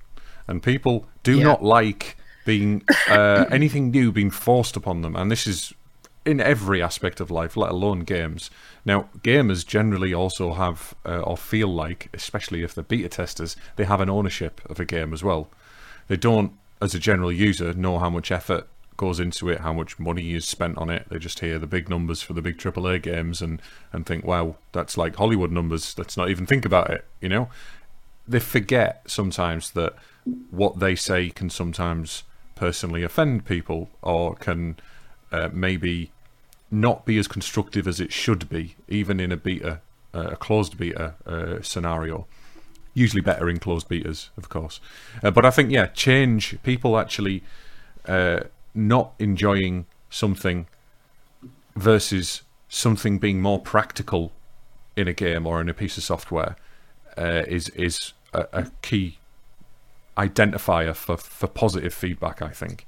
and 0.47 0.63
people 0.63 1.07
do 1.23 1.39
yeah. 1.39 1.45
not 1.45 1.63
like 1.63 2.17
being 2.45 2.83
uh, 3.09 3.45
anything 3.51 3.91
new 3.91 4.11
being 4.13 4.31
forced 4.31 4.77
upon 4.77 5.03
them. 5.03 5.15
And 5.15 5.31
this 5.31 5.47
is 5.47 5.75
in 6.25 6.41
every 6.41 6.83
aspect 6.83 7.21
of 7.21 7.31
life, 7.31 7.57
let 7.57 7.71
alone 7.71 8.01
games. 8.01 8.51
Now, 8.85 9.09
gamers 9.23 9.67
generally 9.67 10.13
also 10.13 10.55
have 10.55 10.95
uh, 11.07 11.21
or 11.21 11.37
feel 11.37 11.69
like, 11.69 12.11
especially 12.13 12.63
if 12.63 12.75
they're 12.75 12.85
beta 12.85 13.09
testers, 13.09 13.57
they 13.77 13.85
have 13.85 14.01
an 14.01 14.11
ownership 14.11 14.61
of 14.69 14.79
a 14.79 14.85
game 14.85 15.15
as 15.15 15.25
well. 15.25 15.49
They 16.09 16.17
don't, 16.17 16.53
as 16.83 16.95
a 16.95 16.99
general 16.99 17.33
user, 17.33 17.73
know 17.73 17.99
how 17.99 18.11
much 18.11 18.31
effort 18.31 18.69
goes 18.99 19.19
into 19.19 19.49
it, 19.49 19.61
how 19.61 19.73
much 19.73 19.99
money 19.99 20.35
is 20.35 20.47
spent 20.47 20.77
on 20.77 20.91
it. 20.91 21.07
They 21.09 21.19
just 21.19 21.41
hear 21.41 21.59
the 21.59 21.67
big 21.67 21.89
numbers 21.89 22.21
for 22.21 22.35
the 22.35 22.43
big 22.43 22.59
AAA 22.59 23.01
games 23.01 23.41
and 23.41 23.63
and 23.93 24.05
think, 24.05 24.25
wow, 24.25 24.57
that's 24.73 24.99
like 24.99 25.17
Hollywood 25.17 25.51
numbers. 25.51 25.97
Let's 25.97 26.19
not 26.19 26.29
even 26.29 26.45
think 26.45 26.67
about 26.67 26.91
it. 26.91 27.07
You 27.23 27.31
know, 27.31 27.49
they 28.27 28.41
forget 28.41 29.03
sometimes 29.07 29.71
that 29.71 29.95
what 30.51 30.81
they 30.81 30.95
say 30.95 31.31
can 31.31 31.49
sometimes 31.49 32.25
personally 32.55 33.03
offend 33.03 33.47
people 33.47 33.89
or 34.03 34.35
can 34.35 34.77
uh, 35.33 35.49
maybe 35.53 36.11
not 36.71 37.07
be 37.07 37.19
as 37.19 37.29
constructive 37.29 37.87
as 37.87 38.01
it 38.01 38.13
should 38.13 38.49
be, 38.49 38.75
even 38.89 39.21
in 39.21 39.33
a 39.33 39.37
beta, 39.37 39.81
uh, 40.13 40.31
a 40.33 40.37
closed 40.37 40.77
beta 40.77 41.15
uh, 41.25 41.63
scenario. 41.63 42.27
Usually 42.95 43.23
better 43.23 43.49
in 43.49 43.59
closed 43.59 43.89
betas, 43.89 44.29
of 44.37 44.49
course. 44.49 44.81
Uh, 45.23 45.31
but 45.31 45.47
I 45.47 45.51
think, 45.51 45.71
yeah, 45.71 45.87
change, 45.87 46.61
people 46.65 46.99
actually 46.99 47.45
uh, 48.07 48.41
not 48.79 49.13
enjoying 49.19 49.87
something 50.09 50.67
versus 51.77 52.43
something 52.69 53.19
being 53.19 53.41
more 53.41 53.59
practical 53.59 54.33
in 54.97 55.09
a 55.09 55.13
game 55.13 55.47
or 55.47 55.61
in 55.61 55.69
a 55.69 55.75
piece 55.75 55.97
of 55.99 56.05
software 56.05 56.57
uh, 57.17 57.43
is 57.47 57.69
is 57.71 58.13
a, 58.33 58.47
a, 58.53 58.71
key 58.83 59.19
identifier 60.17 60.95
for, 60.95 61.17
for 61.17 61.47
positive 61.47 61.93
feedback. 61.93 62.41
I 62.41 62.51
think. 62.51 62.87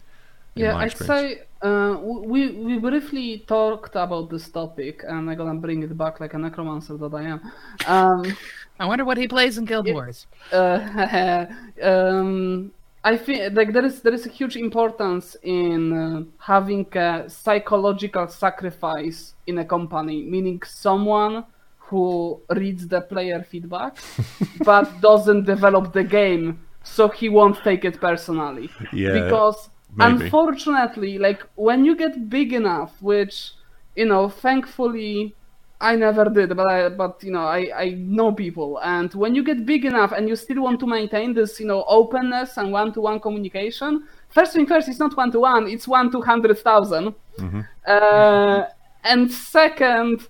Yeah, 0.54 0.76
I'd 0.76 0.96
say 0.96 1.42
uh, 1.62 1.96
we 2.00 2.50
we 2.52 2.78
briefly 2.78 3.44
talked 3.46 3.94
about 3.96 4.30
this 4.30 4.48
topic, 4.48 5.04
and 5.06 5.30
I'm 5.30 5.36
gonna 5.36 5.54
bring 5.54 5.82
it 5.82 5.96
back 5.96 6.20
like 6.20 6.34
a 6.34 6.38
necromancer 6.38 6.96
that 6.96 7.14
I 7.14 7.22
am. 7.22 7.52
Um, 7.86 8.36
I 8.78 8.86
wonder 8.86 9.04
what 9.04 9.18
he 9.18 9.28
plays 9.28 9.58
in 9.58 9.64
Guild 9.64 9.86
Wars. 9.92 10.26
Uh, 10.52 11.46
um, 11.82 12.72
I 13.02 13.16
think 13.16 13.56
like 13.56 13.72
there 13.72 13.84
is 13.84 14.02
there 14.02 14.12
is 14.12 14.26
a 14.26 14.28
huge 14.28 14.56
importance 14.56 15.36
in 15.42 15.92
uh, 15.92 16.22
having 16.38 16.86
a 16.96 17.28
psychological 17.28 18.28
sacrifice 18.28 19.34
in 19.46 19.58
a 19.58 19.64
company, 19.64 20.22
meaning 20.22 20.62
someone 20.64 21.44
who 21.78 22.40
reads 22.50 22.86
the 22.86 23.00
player 23.00 23.42
feedback 23.42 23.96
but 24.64 25.00
doesn't 25.00 25.44
develop 25.44 25.92
the 25.92 26.04
game, 26.04 26.60
so 26.82 27.08
he 27.08 27.28
won't 27.28 27.56
take 27.64 27.84
it 27.84 28.00
personally. 28.00 28.70
Yeah. 28.92 29.12
Because 29.12 29.70
Maybe. 29.96 30.24
Unfortunately, 30.24 31.18
like 31.18 31.42
when 31.56 31.84
you 31.84 31.96
get 31.96 32.28
big 32.28 32.52
enough, 32.52 33.00
which 33.02 33.52
you 33.96 34.06
know, 34.06 34.28
thankfully 34.28 35.34
I 35.82 35.96
never 35.96 36.26
did, 36.26 36.54
but 36.54 36.70
I, 36.70 36.88
but 36.90 37.22
you 37.22 37.32
know, 37.32 37.46
I, 37.46 37.70
I 37.74 37.90
know 37.90 38.32
people, 38.32 38.78
and 38.82 39.12
when 39.14 39.34
you 39.34 39.42
get 39.42 39.64
big 39.64 39.86
enough 39.86 40.12
and 40.12 40.28
you 40.28 40.36
still 40.36 40.62
want 40.62 40.78
to 40.80 40.86
maintain 40.86 41.32
this, 41.32 41.58
you 41.58 41.66
know, 41.66 41.84
openness 41.88 42.58
and 42.58 42.70
one-to-one 42.70 43.18
communication, 43.20 44.06
first 44.28 44.52
thing 44.52 44.66
first, 44.66 44.88
it's 44.88 44.98
not 44.98 45.16
one-to-one, 45.16 45.68
it's 45.68 45.88
one 45.88 46.10
to 46.12 46.20
hundred 46.20 46.58
thousand, 46.58 47.14
mm-hmm. 47.38 47.60
uh, 47.86 48.64
and 49.04 49.32
second, 49.32 50.28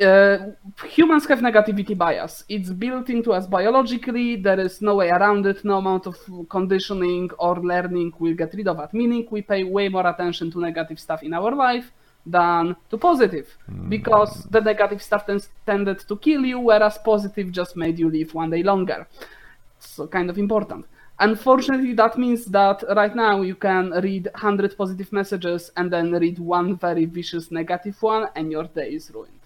uh, 0.00 0.38
humans 0.84 1.26
have 1.26 1.38
negativity 1.38 1.96
bias. 1.96 2.42
It's 2.48 2.70
built 2.70 3.10
into 3.10 3.32
us 3.32 3.46
biologically. 3.46 4.34
There 4.34 4.58
is 4.58 4.82
no 4.82 4.96
way 4.96 5.10
around 5.10 5.46
it. 5.46 5.64
No 5.64 5.78
amount 5.78 6.08
of 6.08 6.16
conditioning 6.48 7.30
or 7.38 7.62
learning 7.62 8.12
will 8.18 8.34
get 8.34 8.52
rid 8.54 8.66
of 8.66 8.80
it. 8.80 8.92
Meaning, 8.92 9.28
we 9.30 9.42
pay 9.42 9.62
way 9.62 9.88
more 9.88 10.08
attention 10.08 10.50
to 10.50 10.60
negative 10.60 10.98
stuff 10.98 11.22
in 11.22 11.32
our 11.32 11.54
life 11.54 11.92
than 12.26 12.76
to 12.90 12.96
positive, 12.96 13.56
mm. 13.70 13.88
because 13.88 14.44
the 14.50 14.60
negative 14.60 15.02
stuff 15.02 15.26
tends, 15.26 15.48
tended 15.66 16.00
to 16.00 16.16
kill 16.16 16.44
you, 16.44 16.58
whereas 16.58 16.98
positive 16.98 17.52
just 17.52 17.76
made 17.76 17.98
you 17.98 18.10
live 18.10 18.34
one 18.34 18.50
day 18.50 18.62
longer. 18.62 19.06
So, 19.78 20.06
kind 20.06 20.30
of 20.30 20.38
important. 20.38 20.86
Unfortunately, 21.18 21.92
that 21.94 22.18
means 22.18 22.46
that 22.46 22.82
right 22.96 23.14
now 23.14 23.42
you 23.42 23.54
can 23.54 23.90
read 23.90 24.28
100 24.32 24.76
positive 24.76 25.12
messages 25.12 25.70
and 25.76 25.92
then 25.92 26.12
read 26.12 26.38
one 26.38 26.76
very 26.76 27.04
vicious 27.04 27.50
negative 27.50 28.02
one, 28.02 28.28
and 28.34 28.50
your 28.50 28.64
day 28.64 28.90
is 28.94 29.10
ruined 29.14 29.40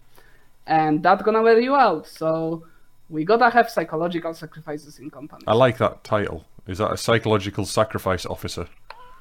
and 0.69 1.03
that's 1.03 1.23
gonna 1.23 1.43
wear 1.43 1.59
you 1.59 1.75
out. 1.75 2.07
So 2.07 2.65
we 3.09 3.25
gotta 3.25 3.51
have 3.51 3.69
psychological 3.71 4.35
sacrifices 4.35 4.99
in 4.99 5.11
companies. 5.11 5.45
I 5.49 5.55
like 5.55 5.79
that 5.79 6.05
title. 6.05 6.45
Is 6.67 6.79
that 6.79 6.93
a 6.93 6.97
psychological 6.97 7.65
sacrifice 7.65 8.27
officer? 8.27 8.69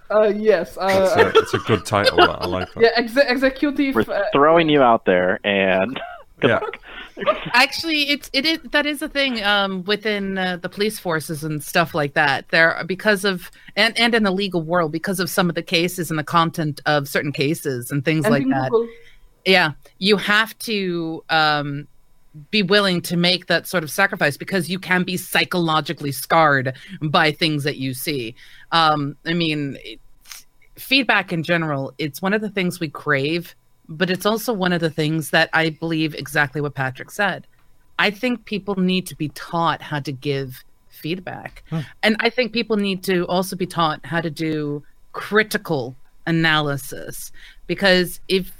Uh, 0.09 0.33
yes, 0.35 0.77
uh, 0.77 0.87
it's, 0.87 1.15
a, 1.15 1.39
it's, 1.39 1.53
a, 1.53 1.57
good 1.59 1.85
title. 1.85 2.21
I 2.21 2.45
like 2.47 2.73
that. 2.73 2.81
Yeah, 2.81 2.89
ex- 2.95 3.17
executive. 3.17 3.95
We're 3.95 4.01
uh, 4.01 4.23
throwing 4.31 4.69
you 4.69 4.81
out 4.81 5.05
there, 5.05 5.39
and 5.45 5.99
yeah. 6.43 6.59
Actually, 7.53 8.09
it's 8.09 8.29
it 8.31 8.45
is 8.45 8.59
that 8.71 8.85
is 8.85 9.01
a 9.01 9.09
thing 9.09 9.43
um, 9.43 9.83
within 9.85 10.37
uh, 10.37 10.57
the 10.57 10.69
police 10.69 10.99
forces 10.99 11.43
and 11.43 11.63
stuff 11.63 11.95
like 11.95 12.13
that. 12.13 12.47
There, 12.49 12.81
because 12.85 13.25
of 13.25 13.49
and 13.75 13.97
and 13.97 14.13
in 14.13 14.23
the 14.23 14.31
legal 14.31 14.61
world, 14.61 14.91
because 14.91 15.19
of 15.19 15.29
some 15.29 15.49
of 15.49 15.55
the 15.55 15.63
cases 15.63 16.09
and 16.11 16.19
the 16.19 16.23
content 16.23 16.79
of 16.85 17.07
certain 17.07 17.31
cases 17.31 17.91
and 17.91 18.05
things 18.05 18.25
and 18.25 18.33
like 18.33 18.47
that. 18.47 18.69
Google 18.69 18.87
yeah, 19.47 19.71
you 19.97 20.17
have 20.17 20.57
to 20.59 21.23
um, 21.29 21.87
be 22.51 22.63
willing 22.63 23.01
to 23.01 23.17
make 23.17 23.47
that 23.47 23.67
sort 23.67 23.83
of 23.83 23.91
sacrifice 23.91 24.37
because 24.37 24.69
you 24.69 24.79
can 24.79 25.03
be 25.03 25.17
psychologically 25.17 26.11
scarred 26.11 26.75
by 27.01 27.31
things 27.31 27.63
that 27.63 27.77
you 27.77 27.93
see. 27.93 28.35
Um, 28.71 29.17
I 29.25 29.33
mean, 29.33 29.77
it, 29.83 29.99
feedback 30.75 31.33
in 31.33 31.43
general, 31.43 31.93
it's 31.97 32.21
one 32.21 32.33
of 32.33 32.41
the 32.41 32.49
things 32.49 32.79
we 32.79 32.89
crave, 32.89 33.55
but 33.89 34.09
it's 34.09 34.25
also 34.25 34.53
one 34.53 34.73
of 34.73 34.81
the 34.81 34.89
things 34.89 35.29
that 35.31 35.49
I 35.53 35.69
believe 35.69 36.13
exactly 36.15 36.61
what 36.61 36.75
Patrick 36.75 37.11
said. 37.11 37.47
I 37.99 38.11
think 38.11 38.45
people 38.45 38.75
need 38.75 39.07
to 39.07 39.15
be 39.15 39.29
taught 39.29 39.81
how 39.81 39.99
to 40.01 40.11
give 40.11 40.63
feedback. 40.89 41.63
Hmm. 41.69 41.79
And 42.03 42.15
I 42.19 42.29
think 42.29 42.53
people 42.53 42.77
need 42.77 43.03
to 43.03 43.25
also 43.27 43.55
be 43.55 43.65
taught 43.65 44.05
how 44.05 44.21
to 44.21 44.29
do 44.29 44.83
critical 45.13 45.95
analysis 46.27 47.31
because 47.65 48.19
if 48.27 48.51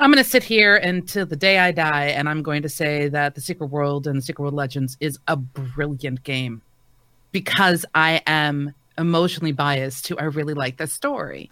I'm 0.00 0.10
going 0.10 0.22
to 0.22 0.28
sit 0.28 0.42
here 0.42 0.76
until 0.76 1.24
the 1.24 1.36
day 1.36 1.58
I 1.58 1.70
die, 1.70 2.06
and 2.06 2.28
I'm 2.28 2.42
going 2.42 2.62
to 2.62 2.68
say 2.68 3.08
that 3.08 3.34
The 3.34 3.40
Secret 3.40 3.68
World 3.68 4.06
and 4.06 4.18
The 4.18 4.22
Secret 4.22 4.42
World 4.42 4.54
Legends 4.54 4.96
is 5.00 5.18
a 5.28 5.36
brilliant 5.36 6.24
game 6.24 6.62
because 7.30 7.86
I 7.94 8.22
am 8.26 8.74
emotionally 8.96 9.52
biased 9.52 10.04
to 10.06 10.18
I 10.18 10.24
really 10.24 10.54
like 10.54 10.76
the 10.76 10.86
story. 10.86 11.50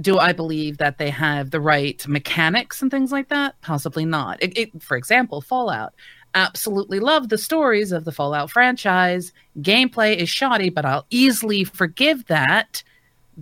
Do 0.00 0.18
I 0.18 0.32
believe 0.32 0.78
that 0.78 0.98
they 0.98 1.10
have 1.10 1.50
the 1.50 1.60
right 1.60 2.06
mechanics 2.06 2.82
and 2.82 2.90
things 2.90 3.12
like 3.12 3.28
that? 3.28 3.60
Possibly 3.62 4.04
not. 4.04 4.42
It, 4.42 4.56
it, 4.56 4.82
for 4.82 4.96
example, 4.96 5.40
Fallout. 5.40 5.94
Absolutely 6.34 7.00
love 7.00 7.30
the 7.30 7.38
stories 7.38 7.90
of 7.90 8.04
the 8.04 8.12
Fallout 8.12 8.50
franchise. 8.50 9.32
Gameplay 9.60 10.16
is 10.16 10.28
shoddy, 10.28 10.68
but 10.68 10.84
I'll 10.84 11.06
easily 11.10 11.64
forgive 11.64 12.26
that 12.26 12.82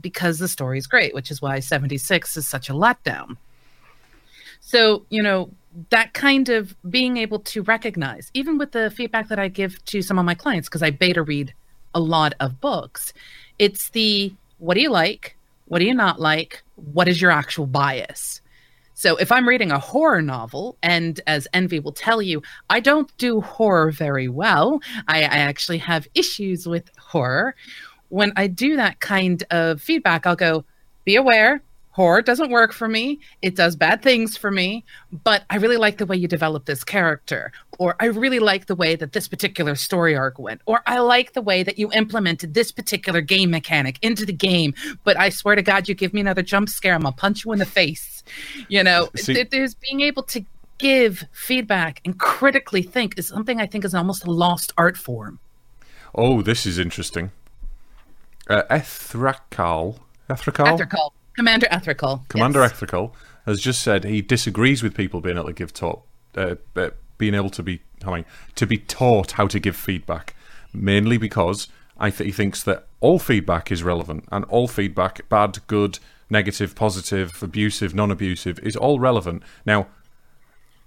because 0.01 0.39
the 0.39 0.49
story 0.49 0.79
is 0.79 0.87
great, 0.87 1.15
which 1.15 1.31
is 1.31 1.43
why 1.43 1.59
76 1.59 2.37
is 2.37 2.47
such 2.47 2.71
a 2.71 2.75
letdown. 2.75 3.37
So, 4.67 5.07
you 5.11 5.23
know, 5.23 5.53
that 5.91 6.13
kind 6.13 6.49
of 6.49 6.75
being 6.91 7.19
able 7.19 7.39
to 7.39 7.63
recognize, 7.63 8.33
even 8.35 8.59
with 8.59 8.73
the 8.73 8.91
feedback 8.91 9.29
that 9.29 9.39
I 9.39 9.47
give 9.47 9.83
to 9.85 10.03
some 10.03 10.19
of 10.19 10.25
my 10.25 10.35
clients, 10.35 10.69
because 10.69 10.83
I 10.83 10.91
beta 10.91 11.23
read 11.23 11.55
a 11.95 12.01
lot 12.01 12.35
of 12.41 12.61
books, 12.61 13.13
it's 13.61 13.91
the 13.91 14.35
what 14.59 14.75
do 14.75 14.81
you 14.81 14.91
like? 14.91 15.37
What 15.67 15.79
do 15.79 15.85
you 15.85 15.95
not 15.95 16.21
like? 16.21 16.65
What 16.75 17.07
is 17.07 17.23
your 17.23 17.31
actual 17.31 17.67
bias? 17.67 18.41
So 18.95 19.15
if 19.19 19.31
I'm 19.31 19.49
reading 19.49 19.71
a 19.71 19.79
horror 19.79 20.21
novel, 20.21 20.77
and 20.83 21.21
as 21.29 21.47
Envy 21.53 21.79
will 21.79 21.93
tell 21.93 22.21
you, 22.21 22.43
I 22.69 22.81
don't 22.81 23.17
do 23.19 23.41
horror 23.41 23.93
very 23.93 24.27
well, 24.27 24.81
I, 25.07 25.19
I 25.19 25.39
actually 25.47 25.79
have 25.79 26.09
issues 26.13 26.67
with 26.67 26.91
horror. 26.99 27.55
When 28.09 28.33
I 28.35 28.49
do 28.49 28.75
that 28.75 28.99
kind 28.99 29.45
of 29.53 29.81
feedback, 29.81 30.27
I'll 30.27 30.35
go, 30.35 30.65
be 31.05 31.15
aware, 31.15 31.63
horror 31.97 32.21
doesn't 32.21 32.51
work 32.51 32.75
for 32.75 32.89
me. 32.89 33.19
It 33.41 33.57
does 33.57 33.75
bad 33.75 34.03
things 34.03 34.37
for 34.37 34.51
me, 34.51 34.85
but 35.25 35.45
I 35.49 35.57
really 35.57 35.79
like 35.79 35.97
the 35.97 36.05
way 36.05 36.15
you 36.15 36.29
develop 36.29 36.67
this 36.67 36.85
character, 36.85 37.53
or 37.79 37.97
I 37.99 38.07
really 38.07 38.39
like 38.39 38.67
the 38.67 38.75
way 38.75 38.97
that 38.97 39.15
this 39.15 39.27
particular 39.27 39.75
story 39.75 40.15
arc 40.15 40.39
went, 40.39 40.61
or 40.67 40.83
I 40.87 40.99
like 40.99 41.33
the 41.33 41.41
way 41.41 41.63
that 41.63 41.79
you 41.79 41.91
implemented 41.93 42.53
this 42.53 42.71
particular 42.71 43.23
game 43.23 43.51
mechanic 43.51 43.99
into 44.03 44.27
the 44.27 44.35
game. 44.35 44.75
But 45.05 45.19
I 45.19 45.31
swear 45.31 45.57
to 45.57 45.63
God, 45.63 45.89
you 45.89 45.95
give 45.95 46.13
me 46.13 46.21
another 46.21 46.43
jump 46.43 46.69
scare, 46.69 46.93
I'm 46.93 47.01
gonna 47.01 47.17
punch 47.17 47.47
you 47.47 47.53
in 47.53 47.59
the 47.59 47.65
face. 47.65 48.23
You 48.69 48.85
know, 48.85 49.09
See, 49.17 49.43
there's 49.51 49.75
being 49.75 50.03
able 50.03 50.25
to 50.25 50.45
give 50.77 51.25
feedback 51.33 52.03
and 52.05 52.21
critically 52.21 52.83
think 52.83 53.19
is 53.19 53.29
something 53.29 53.59
I 53.59 53.67
think 53.67 53.87
is 53.87 53.95
almost 53.95 54.27
a 54.27 54.31
lost 54.31 54.71
art 54.77 54.99
form. 54.99 55.39
Oh, 56.15 56.43
this 56.43 56.67
is 56.67 56.79
interesting. 56.79 57.31
Uh, 58.51 58.65
Ethrakal. 58.71 60.01
Ethrakal? 60.29 60.79
Ethrakal. 60.79 61.13
Commander 61.37 61.67
Ethrical. 61.71 62.27
Commander 62.29 62.61
yes. 62.61 62.73
Ethrical 62.73 63.13
has 63.45 63.61
just 63.61 63.83
said 63.83 64.05
he 64.05 64.23
disagrees 64.23 64.83
with 64.83 64.95
people 64.95 65.21
being 65.21 65.37
able 65.37 65.47
to 65.47 65.53
give 65.53 65.73
talk, 65.73 66.07
uh, 66.35 66.57
being 67.19 67.35
able 67.35 67.51
to 67.51 67.63
be, 67.63 67.81
I 68.05 68.15
mean, 68.15 68.25
to 68.57 68.67
be 68.67 68.79
taught 68.79 69.33
how 69.33 69.47
to 69.47 69.61
give 69.61 69.77
feedback, 69.77 70.35
mainly 70.73 71.19
because 71.19 71.69
I 71.99 72.11
th- 72.11 72.27
he 72.27 72.33
thinks 72.33 72.63
that 72.65 72.87
all 73.01 73.19
feedback 73.19 73.71
is 73.71 73.83
relevant 73.83 74.25
and 74.33 74.45
all 74.47 74.67
feedback, 74.67 75.29
bad, 75.29 75.59
good, 75.67 75.99
negative, 76.29 76.75
positive, 76.75 77.43
abusive, 77.43 77.95
non-abusive, 77.95 78.59
is 78.61 78.77
all 78.77 78.99
relevant. 78.99 79.43
Now, 79.65 79.87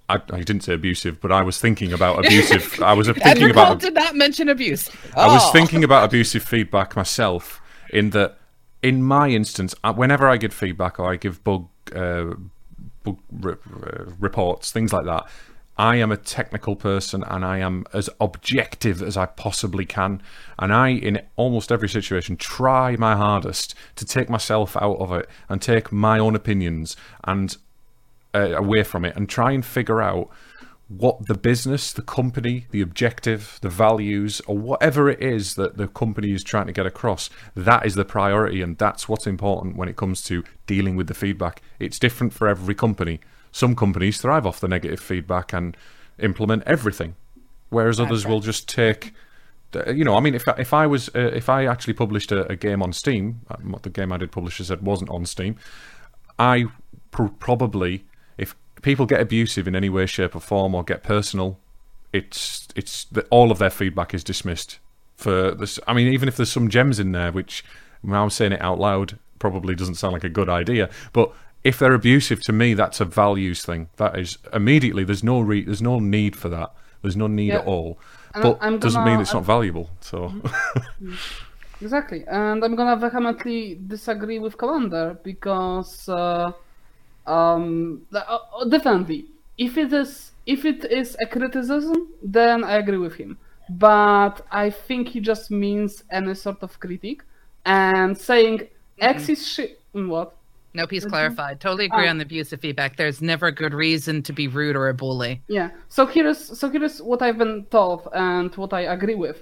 I, 0.10 0.16
I, 0.16 0.40
didn't 0.40 0.62
say 0.62 0.74
abusive, 0.74 1.22
but 1.22 1.32
I 1.32 1.44
was 1.44 1.60
thinking 1.60 1.94
about 1.94 2.20
abusive. 2.26 2.82
I 2.82 2.94
was 2.94 3.08
thinking 3.08 3.52
about. 3.52 3.80
did 3.80 3.94
not 3.94 4.16
mention 4.16 4.50
abuse. 4.50 4.90
I 5.16 5.28
was 5.28 5.52
thinking 5.52 5.84
about 5.84 6.06
abusive 6.06 6.44
feedback 6.44 6.96
myself, 6.96 7.62
in 7.92 8.10
that 8.12 8.38
in 8.82 9.04
my 9.04 9.30
instance, 9.30 9.76
uh, 9.84 9.94
whenever 9.94 10.28
I 10.28 10.38
give 10.38 10.54
feedback 10.54 11.00
or 11.00 11.12
I 11.12 11.16
give 11.16 11.44
bug 11.44 11.68
uh, 11.96 12.36
bug 13.04 13.18
re- 13.32 13.56
reports, 14.20 14.72
things 14.72 14.94
like 14.94 15.06
that, 15.06 15.28
I 15.78 15.96
am 15.96 16.12
a 16.12 16.18
technical 16.18 16.76
person 16.76 17.24
and 17.24 17.46
I 17.46 17.60
am 17.60 17.86
as 17.94 18.10
objective 18.20 19.02
as 19.02 19.16
I 19.16 19.28
possibly 19.28 19.86
can. 19.86 20.22
And 20.58 20.74
I, 20.74 20.90
in 20.90 21.22
almost 21.38 21.72
every 21.72 21.88
situation, 21.88 22.36
try 22.36 22.98
my 22.98 23.16
hardest 23.16 23.76
to 23.96 24.06
take 24.06 24.30
myself 24.30 24.76
out 24.76 24.98
of 24.98 25.14
it 25.14 25.30
and 25.48 25.62
take 25.62 25.92
my 25.92 26.20
own 26.20 26.36
opinions 26.36 26.98
and 27.24 27.56
uh, 28.36 28.56
away 28.58 28.84
from 28.84 29.06
it 29.06 29.16
and 29.16 29.30
try 29.30 29.52
and 29.52 29.66
figure 29.66 30.02
out 30.02 30.30
what 30.90 31.28
the 31.28 31.36
business, 31.36 31.94
the 31.94 32.02
company, 32.02 32.66
the 32.72 32.82
objective, 32.82 33.60
the 33.62 33.70
values, 33.70 34.42
or 34.48 34.58
whatever 34.58 35.08
it 35.08 35.22
is 35.22 35.54
that 35.54 35.78
the 35.78 35.88
company 35.88 36.32
is 36.32 36.44
trying 36.44 36.66
to 36.66 36.74
get 36.74 36.88
across, 36.88 37.30
that 37.56 37.86
is 37.86 37.94
the 37.94 38.04
priority. 38.04 38.62
And 38.64 38.76
that's 38.78 39.08
what's 39.08 39.28
important 39.28 39.78
when 39.78 39.88
it 39.88 39.96
comes 39.96 40.24
to 40.24 40.44
dealing 40.66 40.96
with 40.96 41.08
the 41.08 41.14
feedback. 41.14 41.62
It's 41.80 42.00
different 42.00 42.34
for 42.34 42.48
every 42.48 42.74
company. 42.74 43.20
Some 43.52 43.76
companies 43.76 44.20
thrive 44.20 44.48
off 44.48 44.60
the 44.60 44.68
negative 44.68 45.00
feedback 45.00 45.54
and 45.54 45.78
implement 46.18 46.64
everything, 46.66 47.16
whereas 47.70 48.00
others 48.00 48.26
will 48.26 48.42
just 48.42 48.68
take. 48.68 49.14
You 49.88 50.04
know, 50.04 50.16
I 50.16 50.20
mean, 50.20 50.34
if 50.34 50.48
if 50.58 50.74
I 50.74 50.88
was 50.88 51.10
uh, 51.16 51.32
if 51.34 51.50
I 51.50 51.66
actually 51.66 51.94
published 51.94 52.32
a, 52.32 52.48
a 52.48 52.56
game 52.56 52.82
on 52.82 52.94
Steam, 52.94 53.42
uh, 53.50 53.58
the 53.82 53.90
game 53.90 54.12
I 54.12 54.18
did 54.18 54.32
publish, 54.32 54.58
said 54.58 54.82
wasn't 54.82 55.12
on 55.12 55.26
Steam, 55.26 55.58
I 56.40 56.66
pr- 57.12 57.28
probably 57.40 58.06
people 58.82 59.06
get 59.06 59.22
abusive 59.22 59.68
in 59.68 59.76
any 59.76 59.90
way, 59.90 60.06
shape, 60.06 60.36
or 60.36 60.40
form, 60.40 60.76
or 60.76 60.84
get 60.84 61.04
personal, 61.04 61.60
it's 62.14 62.68
it's 62.76 63.06
the, 63.06 63.24
all 63.30 63.52
of 63.52 63.58
their 63.60 63.70
feedback 63.70 64.14
is 64.14 64.24
dismissed. 64.24 64.80
For 65.16 65.52
this, 65.52 65.80
I 65.88 65.94
mean, 65.94 66.12
even 66.14 66.28
if 66.30 66.38
there's 66.38 66.52
some 66.52 66.70
gems 66.70 67.00
in 67.00 67.12
there, 67.12 67.32
which 67.32 67.64
I'm 68.10 68.30
saying 68.30 68.54
it 68.54 68.62
out 68.62 68.80
loud, 68.80 69.18
probably 69.38 69.76
doesn't 69.76 69.96
sound 69.96 70.14
like 70.14 70.24
a 70.24 70.30
good 70.30 70.50
idea, 70.50 70.90
but 71.14 71.34
if 71.64 71.78
they're 71.78 71.94
abusive 71.94 72.42
to 72.44 72.54
me, 72.54 72.74
that's 72.74 73.02
a 73.02 73.06
values 73.06 73.64
thing. 73.66 73.90
That 73.98 74.18
is 74.18 74.38
immediately. 74.54 75.04
There's 75.04 75.24
no 75.24 75.42
re- 75.42 75.66
there's 75.66 75.82
no 75.82 76.00
need 76.00 76.36
for 76.38 76.48
that. 76.50 76.74
There's 77.02 77.18
no 77.18 77.28
need 77.28 77.50
Yeah. 77.50 77.60
at 77.60 77.66
all. 77.66 78.00
And 78.34 78.44
but 78.44 78.58
I'm 78.62 78.80
doesn't 78.80 79.04
mean 79.04 79.20
it's 79.20 79.34
not 79.34 79.44
valuable. 79.44 79.90
So 80.00 80.34
Exactly, 81.82 82.26
and 82.28 82.64
I'm 82.64 82.76
gonna 82.76 82.98
vehemently 82.98 83.80
disagree 83.88 84.38
with 84.40 84.58
Commander 84.58 85.18
because, 85.24 86.10
uh, 86.10 86.52
um, 87.30 88.02
uh, 88.14 88.18
uh, 88.18 88.66
definitely, 88.66 89.26
if 89.58 89.78
it 89.78 89.94
is 89.94 90.32
if 90.46 90.66
it 90.66 90.86
is 90.86 91.16
a 91.22 91.26
criticism, 91.28 92.08
then 92.24 92.64
I 92.64 92.74
agree 92.78 92.98
with 92.98 93.16
him. 93.16 93.38
But 93.70 94.42
I 94.52 94.72
think 94.72 95.10
he 95.10 95.20
just 95.20 95.52
means 95.52 96.04
any 96.10 96.34
sort 96.34 96.64
of 96.64 96.80
critique, 96.80 97.22
and 97.66 98.18
saying 98.18 98.68
X 99.00 99.30
is 99.30 99.48
shit. 99.48 99.80
What? 99.92 100.34
No, 100.74 100.86
piece 100.86 101.06
clarified. 101.06 101.60
Totally 101.60 101.86
agree 101.86 102.08
Ah. 102.08 102.12
on 102.12 102.18
the 102.20 102.26
abusive 102.26 102.60
feedback. 102.62 102.96
There's 102.96 103.22
never 103.22 103.48
a 103.48 103.52
good 103.52 103.74
reason 103.74 104.22
to 104.24 104.34
be 104.34 104.48
rude 104.48 104.76
or 104.76 104.88
a 104.90 104.94
bully. 104.94 105.42
Yeah. 105.48 105.70
So 105.88 106.06
here 106.06 106.28
is 106.28 106.40
so 106.60 106.70
here 106.70 106.84
is 106.84 107.02
what 107.02 107.22
I've 107.22 107.38
been 107.38 107.66
told 107.72 108.08
and 108.14 108.54
what 108.56 108.72
I 108.74 108.82
agree 108.82 109.16
with. 109.16 109.38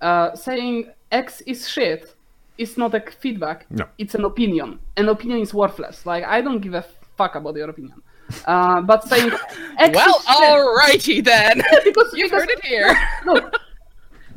Uh, 0.00 0.34
saying 0.34 0.90
X 1.12 1.40
is 1.52 1.68
shit 1.68 2.14
is 2.58 2.76
not 2.76 2.94
a 2.94 3.00
feedback. 3.22 3.66
No. 3.70 3.84
It's 3.98 4.14
an 4.14 4.24
opinion. 4.24 4.78
An 4.96 5.08
opinion 5.08 5.40
is 5.40 5.52
worthless. 5.54 6.04
Like 6.04 6.24
I 6.24 6.40
don't 6.40 6.60
give 6.60 6.74
a 6.74 6.84
fuck 7.22 7.34
about 7.36 7.56
your 7.56 7.70
opinion. 7.70 7.98
Uh, 8.46 8.80
but 8.90 9.00
saying 9.08 9.30
X 9.78 9.94
Well, 9.98 10.18
alrighty 10.42 11.22
then. 11.32 11.56
because 11.84 12.10
You've 12.18 12.30
heard 12.30 12.48
it 12.56 12.64
here. 12.64 12.90
look, 13.26 13.44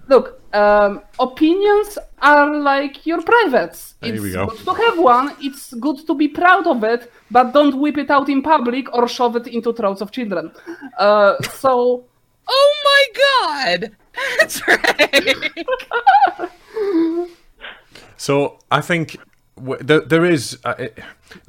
look. 0.07 0.25
Um, 0.53 1.01
opinions 1.19 1.97
are 2.21 2.49
like 2.71 3.05
your 3.05 3.21
privates. 3.21 3.95
There 4.01 4.13
it's 4.13 4.23
we 4.23 4.31
go. 4.31 4.45
good 4.47 4.59
to 4.65 4.73
have 4.83 4.97
one. 4.99 5.27
It's 5.41 5.73
good 5.85 5.97
to 6.07 6.13
be 6.15 6.27
proud 6.29 6.65
of 6.67 6.83
it, 6.83 7.11
but 7.29 7.45
don't 7.57 7.75
whip 7.81 7.97
it 7.97 8.09
out 8.09 8.29
in 8.29 8.41
public 8.41 8.85
or 8.95 9.07
shove 9.07 9.35
it 9.35 9.47
into 9.47 9.73
throats 9.73 10.01
of 10.01 10.11
children. 10.11 10.51
Uh, 10.97 11.33
so 11.63 12.05
Oh 12.47 12.69
my 12.89 13.03
god! 13.23 13.79
That's 14.39 14.57
right. 14.67 15.51
So 18.17 18.59
I 18.71 18.81
think 18.81 19.07
w- 19.17 19.34
there, 19.57 20.01
there 20.01 20.25
is 20.25 20.57
uh, 20.63 20.75
it, 20.77 20.99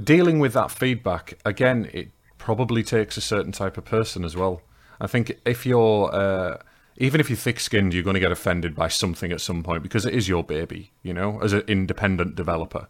dealing 0.03 0.39
with 0.39 0.53
that 0.53 0.71
feedback 0.71 1.39
again. 1.45 1.91
It 1.93 2.11
probably 2.39 2.83
takes 2.83 3.17
a 3.17 3.21
certain 3.21 3.53
type 3.53 3.77
of 3.77 3.85
person 3.85 4.25
as 4.25 4.37
well. 4.37 4.63
I 5.01 5.07
think 5.07 5.39
if 5.45 5.67
you're 5.67 6.15
uh, 6.15 6.59
even 6.99 7.21
if 7.21 7.29
you're 7.29 7.37
thick-skinned, 7.37 7.93
you're 7.93 8.03
going 8.03 8.15
to 8.15 8.21
get 8.21 8.33
offended 8.33 8.75
by 8.75 8.89
something 8.89 9.33
at 9.33 9.41
some 9.41 9.63
point 9.63 9.83
because 9.83 10.07
it 10.07 10.15
is 10.15 10.29
your 10.29 10.43
baby. 10.43 10.93
You 11.03 11.13
know, 11.13 11.41
as 11.41 11.53
an 11.53 11.63
independent 11.67 12.35
developer. 12.35 12.89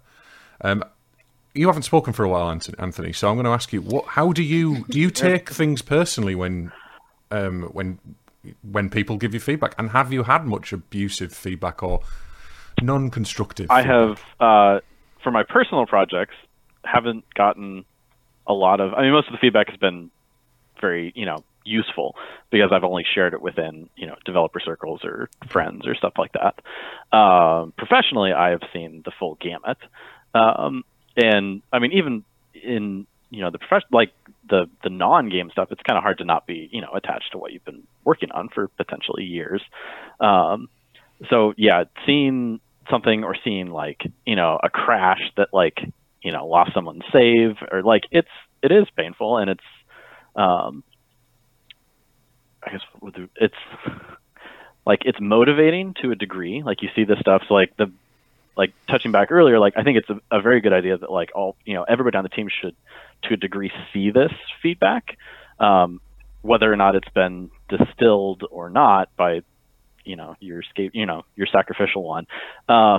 Um, 0.61 0.85
you 1.55 1.67
haven't 1.67 1.83
spoken 1.83 2.13
for 2.13 2.25
a 2.25 2.29
while, 2.29 2.51
Anthony. 2.51 3.13
So 3.13 3.29
I'm 3.29 3.37
going 3.37 3.45
to 3.45 3.51
ask 3.51 3.73
you: 3.73 3.81
what? 3.81 4.07
How 4.07 4.33
do 4.33 4.43
you 4.43 4.85
do 4.89 5.01
you 5.01 5.11
take 5.29 5.51
things 5.51 5.83
personally 5.83 6.35
when 6.35 6.73
um, 7.31 7.63
when 7.73 7.99
when 8.63 8.91
people 8.91 9.17
give 9.17 9.35
you 9.35 9.41
feedback? 9.41 9.75
And 9.79 9.91
have 9.91 10.13
you 10.13 10.23
had 10.25 10.47
much 10.47 10.73
abusive 10.73 11.33
feedback 11.33 11.83
or 11.83 12.01
non-constructive? 12.83 13.71
I 13.71 13.83
feedback? 13.83 13.97
have, 13.97 14.21
uh, 14.41 14.81
for 15.27 15.33
my 15.33 15.43
personal 15.43 15.85
projects, 15.87 16.37
haven't 16.85 17.25
gotten 17.35 17.85
a 18.47 18.53
lot 18.53 18.79
of. 18.79 18.95
I 18.95 19.03
mean, 19.03 19.11
most 19.11 19.27
of 19.27 19.33
the 19.33 19.39
feedback 19.39 19.69
has 19.69 19.77
been 19.77 20.13
very, 20.81 21.13
you 21.17 21.27
know, 21.27 21.39
useful 21.65 22.15
because 22.53 22.71
I've 22.73 22.85
only 22.85 23.05
shared 23.13 23.35
it 23.35 23.43
within, 23.43 23.91
you 23.97 24.07
know, 24.07 24.15
developer 24.25 24.61
circles 24.61 25.01
or 25.03 25.29
friends 25.51 25.85
or 25.85 25.97
stuff 25.97 26.13
like 26.17 26.31
that. 26.35 27.19
Um, 27.19 27.73
professionally, 27.77 28.33
I 28.33 28.51
have 28.51 28.61
seen 28.73 29.03
the 29.05 29.11
full 29.19 29.37
gamut, 29.41 29.79
um, 30.33 30.85
and 31.17 31.61
I 31.73 31.81
mean, 31.81 31.91
even 31.95 32.23
in 32.55 33.09
you 33.31 33.41
know 33.41 33.51
the 33.51 33.59
profession 33.59 33.89
like 33.91 34.13
the 34.49 34.71
the 34.85 34.91
non-game 34.91 35.51
stuff, 35.51 35.73
it's 35.73 35.83
kind 35.83 35.97
of 35.97 36.05
hard 36.05 36.19
to 36.19 36.25
not 36.25 36.47
be, 36.47 36.69
you 36.71 36.83
know, 36.83 36.93
attached 36.95 37.33
to 37.33 37.39
what 37.39 37.53
you've 37.53 37.65
been 37.65 37.83
working 38.05 38.31
on 38.31 38.49
for 38.49 38.69
potentially 38.69 39.25
years. 39.25 39.61
Um, 40.21 40.69
so 41.31 41.53
yeah, 41.57 41.83
seeing 42.07 42.61
something 42.91 43.25
or 43.25 43.37
seeing 43.45 43.71
like 43.71 44.03
you 44.25 44.37
know 44.37 44.59
a 44.63 44.69
crash 44.69 45.21
that 45.37 45.49
like 45.53 45.79
you 46.23 46.33
know 46.33 46.47
lost 46.47 46.73
someone's 46.75 47.05
save 47.13 47.57
or 47.71 47.83
like 47.83 48.03
it's 48.11 48.29
it 48.63 48.73
is 48.73 48.87
painful 48.97 49.39
and 49.39 49.51
it's 49.51 49.65
um 50.35 50.83
I 52.67 52.73
guess 52.73 52.81
it's 53.37 53.55
like 54.85 55.03
it's 55.05 55.19
motivating 55.21 55.95
to 56.03 56.11
a 56.11 56.15
degree. 56.17 56.63
Like 56.65 56.83
you 56.83 56.89
see 56.97 57.05
this 57.05 57.19
stuff, 57.21 57.43
so 57.49 57.55
like 57.55 57.77
the 57.77 57.93
like 58.57 58.73
touching 58.89 59.13
back 59.13 59.31
earlier, 59.31 59.59
like 59.59 59.75
I 59.77 59.83
think 59.83 59.99
it's 59.99 60.11
a, 60.11 60.39
a 60.39 60.41
very 60.43 60.61
good 60.61 60.73
idea 60.73 60.97
that 60.99 61.11
like 61.11 61.31
all 61.35 61.57
you 61.65 61.75
know 61.75 61.85
everybody 61.85 62.17
on 62.17 62.25
the 62.25 62.29
team 62.29 62.49
should 62.49 62.75
to 63.25 63.35
a 63.35 63.37
degree 63.37 63.71
see 63.93 64.11
this 64.11 64.33
feedback, 64.63 65.17
um, 65.61 66.01
whether 66.43 66.73
or 66.73 66.77
not 66.77 66.97
it's 66.97 67.09
been 67.11 67.51
distilled 67.69 68.45
or 68.51 68.69
not 68.69 69.15
by 69.17 69.43
you 70.07 70.17
know 70.17 70.37
your 70.41 70.61
escape, 70.61 70.93
you 70.95 71.07
know 71.07 71.25
your 71.35 71.47
sacrificial 71.47 72.03
one, 72.03 72.27
uh, 72.69 72.99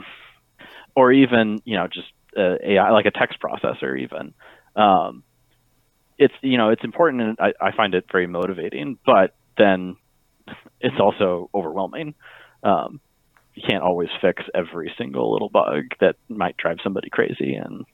or 0.95 1.11
even 1.11 1.59
you 1.65 1.77
know 1.77 1.87
just 1.87 2.07
uh, 2.37 2.55
AI 2.63 2.91
like 2.91 3.05
a 3.05 3.11
text 3.11 3.39
processor 3.39 3.99
even. 3.99 4.33
Um, 4.75 5.23
it's 6.17 6.33
you 6.41 6.57
know 6.57 6.69
it's 6.69 6.83
important 6.83 7.21
and 7.21 7.37
I, 7.39 7.53
I 7.61 7.71
find 7.75 7.93
it 7.93 8.05
very 8.11 8.27
motivating, 8.27 8.97
but 9.05 9.35
then 9.57 9.97
it's 10.79 10.99
also 10.99 11.49
overwhelming. 11.53 12.15
Um, 12.63 12.99
you 13.53 13.63
can't 13.67 13.83
always 13.83 14.09
fix 14.21 14.43
every 14.53 14.93
single 14.97 15.31
little 15.33 15.49
bug 15.49 15.85
that 15.99 16.15
might 16.29 16.57
drive 16.57 16.77
somebody 16.83 17.09
crazy 17.09 17.55
and 17.55 17.85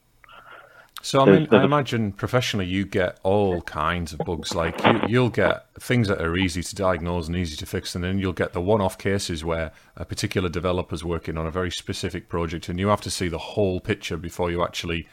So 1.04 1.20
I 1.20 1.26
mean, 1.26 1.48
I 1.50 1.62
imagine 1.62 2.12
professionally 2.12 2.64
you 2.64 2.86
get 2.86 3.20
all 3.24 3.60
kinds 3.60 4.14
of 4.14 4.20
bugs. 4.20 4.54
Like 4.54 4.82
you, 4.86 5.00
you'll 5.06 5.28
get 5.28 5.66
things 5.78 6.08
that 6.08 6.18
are 6.22 6.34
easy 6.34 6.62
to 6.62 6.74
diagnose 6.74 7.26
and 7.26 7.36
easy 7.36 7.56
to 7.56 7.66
fix, 7.66 7.94
and 7.94 8.02
then 8.02 8.18
you'll 8.18 8.32
get 8.32 8.54
the 8.54 8.62
one-off 8.62 8.96
cases 8.96 9.44
where 9.44 9.70
a 9.98 10.06
particular 10.06 10.48
developer's 10.48 11.04
working 11.04 11.36
on 11.36 11.46
a 11.46 11.50
very 11.50 11.70
specific 11.70 12.30
project, 12.30 12.70
and 12.70 12.80
you 12.80 12.88
have 12.88 13.02
to 13.02 13.10
see 13.10 13.28
the 13.28 13.36
whole 13.36 13.80
picture 13.80 14.16
before 14.16 14.50
you 14.50 14.64
actually 14.64 15.06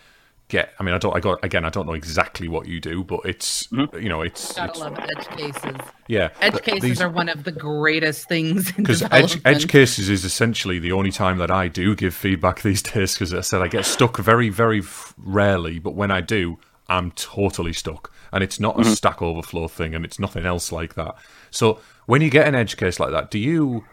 get. 0.51 0.73
I 0.79 0.83
mean, 0.83 0.93
I 0.93 0.99
don't. 0.99 1.15
I 1.15 1.19
got 1.19 1.43
again. 1.43 1.65
I 1.65 1.69
don't 1.69 1.87
know 1.87 1.93
exactly 1.93 2.47
what 2.47 2.67
you 2.67 2.79
do, 2.79 3.03
but 3.03 3.21
it's 3.25 3.65
Mm-hmm. 3.67 3.97
you 3.97 4.09
know, 4.09 4.21
it's, 4.21 4.53
Gotta 4.53 4.69
it's 4.71 4.79
love 4.79 4.99
edge 4.99 5.27
cases. 5.29 5.75
yeah. 6.07 6.29
Edge 6.41 6.61
cases 6.61 6.81
these- 6.81 7.01
are 7.01 7.09
one 7.09 7.29
of 7.29 7.43
the 7.45 7.51
greatest 7.51 8.27
things 8.27 8.71
because 8.71 9.01
edge, 9.11 9.41
edge 9.45 9.67
cases 9.67 10.09
is 10.09 10.23
essentially 10.25 10.77
the 10.77 10.91
only 10.91 11.11
time 11.11 11.37
that 11.39 11.49
I 11.49 11.67
do 11.69 11.95
give 11.95 12.13
feedback 12.13 12.61
these 12.63 12.83
days. 12.83 13.13
Because 13.15 13.33
I 13.33 13.41
said 13.41 13.61
I 13.61 13.67
get 13.67 13.85
stuck 13.85 14.17
very, 14.17 14.49
very 14.49 14.83
rarely, 15.17 15.79
but 15.79 15.95
when 15.95 16.11
I 16.11 16.21
do, 16.21 16.59
I'm 16.87 17.11
totally 17.11 17.73
stuck, 17.73 18.11
and 18.33 18.43
it's 18.43 18.59
not 18.59 18.79
a 18.79 18.83
Stack 18.83 19.21
Overflow 19.21 19.69
thing, 19.69 19.95
and 19.95 20.03
it's 20.05 20.19
nothing 20.19 20.45
else 20.45 20.71
like 20.71 20.95
that. 20.95 21.15
So 21.49 21.79
when 22.05 22.21
you 22.21 22.29
get 22.29 22.47
an 22.47 22.53
edge 22.55 22.75
case 22.75 22.99
like 22.99 23.11
that, 23.11 23.31
do 23.31 23.39
you? 23.39 23.85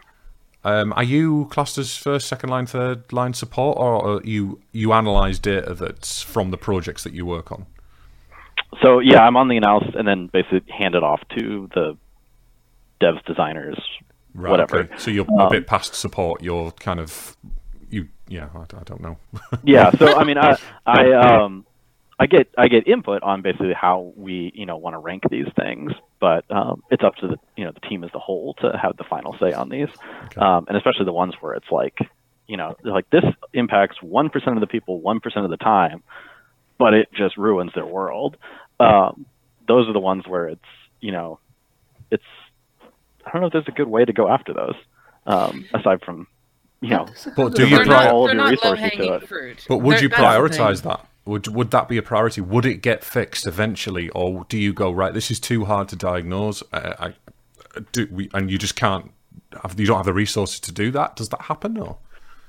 Um, 0.69 0.93
are 0.95 1.03
you 1.03 1.47
classed 1.51 1.77
as 1.77 1.95
first, 1.97 2.27
second 2.27 2.49
line, 2.49 2.65
third 2.65 3.11
line 3.11 3.33
support, 3.33 3.77
or 3.77 4.21
you 4.23 4.59
you 4.71 4.93
analyze 4.93 5.39
data 5.39 5.73
that's 5.73 6.21
from 6.21 6.51
the 6.51 6.57
projects 6.57 7.03
that 7.03 7.13
you 7.13 7.25
work 7.25 7.51
on? 7.51 7.65
So 8.81 8.99
yeah, 8.99 9.21
I'm 9.25 9.35
on 9.35 9.47
the 9.47 9.57
analysis 9.57 9.95
and 9.97 10.07
then 10.07 10.27
basically 10.27 10.61
hand 10.71 10.95
it 10.95 11.03
off 11.03 11.21
to 11.37 11.69
the 11.73 11.97
devs, 13.01 13.23
designers, 13.25 13.79
Right, 14.35 14.51
whatever. 14.51 14.79
okay. 14.81 14.93
So 14.97 15.09
you're 15.11 15.25
a 15.25 15.43
Um, 15.45 15.49
bit 15.49 15.65
past 15.67 15.95
support. 15.95 16.43
You're 16.43 16.71
kind 16.71 16.99
of 16.99 17.35
you 17.89 18.07
yeah, 18.27 18.49
I, 18.55 18.59
I 18.59 18.83
don't 18.85 19.01
know. 19.01 19.17
yeah, 19.63 19.89
so 19.99 20.15
I 20.19 20.23
mean, 20.23 20.37
I 20.37 20.55
I 20.85 21.11
um 21.13 21.65
I 22.19 22.25
get 22.25 22.49
I 22.57 22.67
get 22.67 22.85
input 22.87 23.23
on 23.23 23.41
basically 23.41 23.73
how 23.73 24.13
we 24.17 24.51
you 24.53 24.65
know 24.65 24.75
want 24.75 24.93
to 24.93 24.97
rank 24.97 25.23
these 25.29 25.47
things, 25.55 25.93
but 26.19 26.43
um, 26.51 26.83
it's 26.91 27.03
up 27.03 27.15
to 27.17 27.27
the 27.29 27.37
you 27.55 27.63
know 27.63 27.71
the 27.71 27.79
team 27.79 28.03
as 28.03 28.09
a 28.13 28.19
whole 28.19 28.55
to 28.55 28.77
have 28.79 28.97
the 28.97 29.05
final 29.05 29.37
say 29.39 29.53
on 29.53 29.69
these, 29.69 29.87
okay. 30.25 30.41
um, 30.41 30.65
and 30.67 30.75
especially 30.75 31.05
the 31.05 31.13
ones 31.13 31.33
where 31.39 31.53
it's 31.53 31.71
like 31.71 31.97
you 32.45 32.57
know 32.57 32.75
like 32.83 33.09
this 33.09 33.23
impacts 33.53 34.01
one 34.01 34.29
percent 34.29 34.57
of 34.57 34.61
the 34.61 34.67
people 34.67 34.99
one 34.99 35.21
percent 35.21 35.45
of 35.45 35.51
the 35.51 35.57
time, 35.57 36.03
but 36.77 36.93
it 36.93 37.07
just 37.13 37.37
ruins 37.37 37.71
their 37.73 37.85
world. 37.85 38.35
Um, 38.81 39.25
those 39.65 39.87
are 39.87 39.93
the 39.93 39.99
ones 39.99 40.27
where 40.27 40.49
it's 40.49 40.61
you 40.99 41.13
know 41.13 41.39
it's 42.11 42.23
I 43.25 43.31
don't 43.31 43.41
know 43.41 43.47
if 43.47 43.53
there's 43.53 43.67
a 43.69 43.71
good 43.71 43.87
way 43.87 44.03
to 44.03 44.11
go 44.11 44.27
after 44.27 44.53
those 44.53 44.75
um, 45.25 45.65
aside 45.73 46.01
from 46.03 46.27
you 46.81 46.89
know, 46.89 47.07
but 47.35 47.55
do 47.55 47.67
you 47.67 47.79
prior- 47.79 48.09
all 48.09 48.29
of 48.29 48.33
your 48.33 48.49
resources 48.49 48.91
to 48.91 49.13
it? 49.15 49.27
Fruit. 49.27 49.65
But 49.69 49.77
would 49.79 49.95
they're, 49.95 50.03
you 50.03 50.09
prioritize 50.09 50.81
that? 50.83 51.05
Would 51.25 51.47
would 51.47 51.71
that 51.71 51.87
be 51.87 51.97
a 51.97 52.01
priority? 52.01 52.41
Would 52.41 52.65
it 52.65 52.81
get 52.81 53.03
fixed 53.03 53.45
eventually, 53.45 54.09
or 54.09 54.45
do 54.49 54.57
you 54.57 54.73
go 54.73 54.91
right? 54.91 55.13
This 55.13 55.29
is 55.29 55.39
too 55.39 55.65
hard 55.65 55.87
to 55.89 55.95
diagnose. 55.95 56.63
Uh, 56.73 56.93
I, 56.99 57.13
do 57.91 58.07
we, 58.11 58.29
and 58.33 58.49
you 58.49 58.57
just 58.57 58.75
can't. 58.75 59.11
Have, 59.61 59.79
you 59.79 59.87
don't 59.87 59.97
have 59.97 60.05
the 60.05 60.13
resources 60.13 60.59
to 60.61 60.71
do 60.71 60.91
that. 60.91 61.15
Does 61.15 61.29
that 61.29 61.41
happen 61.41 61.77
or? 61.77 61.97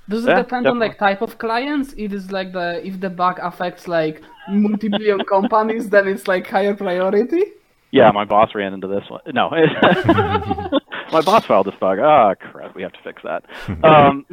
Does 0.08 0.24
it 0.24 0.30
yeah, 0.30 0.36
depend 0.36 0.64
definitely. 0.64 0.70
on 0.70 0.78
like 0.78 0.98
type 0.98 1.22
of 1.22 1.38
clients? 1.38 1.94
It 1.96 2.12
is 2.12 2.32
like 2.32 2.52
the 2.52 2.84
if 2.84 3.00
the 3.00 3.10
bug 3.10 3.38
affects 3.40 3.86
like 3.86 4.22
multi-billion 4.48 5.24
companies, 5.24 5.88
then 5.88 6.08
it's 6.08 6.26
like 6.26 6.46
higher 6.46 6.74
priority. 6.74 7.44
Yeah, 7.92 8.10
my 8.12 8.24
boss 8.24 8.54
ran 8.54 8.72
into 8.72 8.86
this 8.86 9.04
one. 9.08 9.20
No, 9.32 9.50
my 11.12 11.20
boss 11.22 11.44
filed 11.44 11.66
this 11.66 11.74
bug. 11.80 11.98
Ah, 12.00 12.30
oh, 12.30 12.34
crap, 12.34 12.74
we 12.74 12.82
have 12.82 12.92
to 12.92 13.02
fix 13.02 13.22
that. 13.22 13.44
Um, 13.84 14.26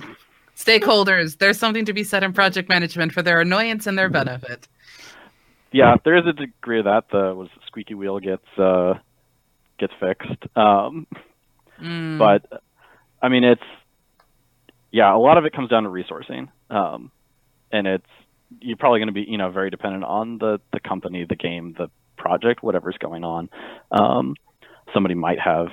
Stakeholders, 0.57 1.37
there's 1.37 1.59
something 1.59 1.85
to 1.85 1.93
be 1.93 2.03
said 2.03 2.23
in 2.23 2.33
project 2.33 2.67
management 2.67 3.11
for 3.11 3.21
their 3.21 3.39
annoyance 3.39 3.85
and 3.85 3.97
their 3.97 4.09
benefit. 4.09 4.67
Yeah, 5.71 5.97
there 6.03 6.17
is 6.17 6.25
a 6.25 6.33
degree 6.33 6.79
of 6.79 6.85
that. 6.85 7.09
The 7.11 7.35
was 7.35 7.49
squeaky 7.67 7.93
wheel 7.93 8.19
gets 8.19 8.47
uh, 8.57 8.95
gets 9.77 9.93
fixed. 9.99 10.47
Um, 10.55 11.05
mm. 11.79 12.17
But 12.17 12.63
I 13.21 13.29
mean, 13.29 13.43
it's 13.43 13.61
yeah, 14.91 15.13
a 15.13 15.19
lot 15.19 15.37
of 15.37 15.45
it 15.45 15.53
comes 15.53 15.69
down 15.69 15.83
to 15.83 15.89
resourcing, 15.89 16.47
um, 16.71 17.11
and 17.71 17.85
it's 17.85 18.07
you're 18.59 18.77
probably 18.77 18.99
going 18.99 19.09
to 19.09 19.13
be 19.13 19.25
you 19.27 19.37
know 19.37 19.51
very 19.51 19.69
dependent 19.69 20.05
on 20.05 20.39
the 20.39 20.59
the 20.73 20.79
company, 20.79 21.23
the 21.23 21.35
game, 21.35 21.75
the 21.77 21.89
project, 22.17 22.63
whatever's 22.63 22.97
going 22.97 23.23
on. 23.23 23.49
Um, 23.91 24.35
somebody 24.91 25.13
might 25.13 25.39
have 25.39 25.67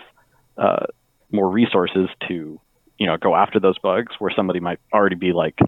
uh, 0.58 0.86
more 1.30 1.48
resources 1.48 2.08
to 2.28 2.60
you 2.98 3.06
know 3.06 3.16
go 3.16 3.34
after 3.34 3.60
those 3.60 3.78
bugs 3.78 4.14
where 4.18 4.32
somebody 4.34 4.60
might 4.60 4.78
already 4.92 5.16
be 5.16 5.32
like 5.32 5.58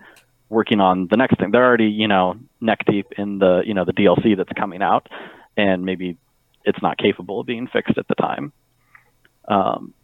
working 0.48 0.80
on 0.80 1.08
the 1.08 1.16
next 1.16 1.38
thing 1.38 1.50
they're 1.50 1.64
already 1.64 1.86
you 1.88 2.08
know 2.08 2.36
neck 2.60 2.80
deep 2.86 3.06
in 3.18 3.38
the 3.38 3.62
you 3.66 3.74
know 3.74 3.84
the 3.84 3.92
dlc 3.92 4.36
that's 4.36 4.52
coming 4.58 4.82
out 4.82 5.08
and 5.56 5.84
maybe 5.84 6.16
it's 6.64 6.80
not 6.82 6.98
capable 6.98 7.40
of 7.40 7.46
being 7.46 7.66
fixed 7.66 7.98
at 7.98 8.06
the 8.08 8.14
time 8.14 8.52
um, 9.48 9.94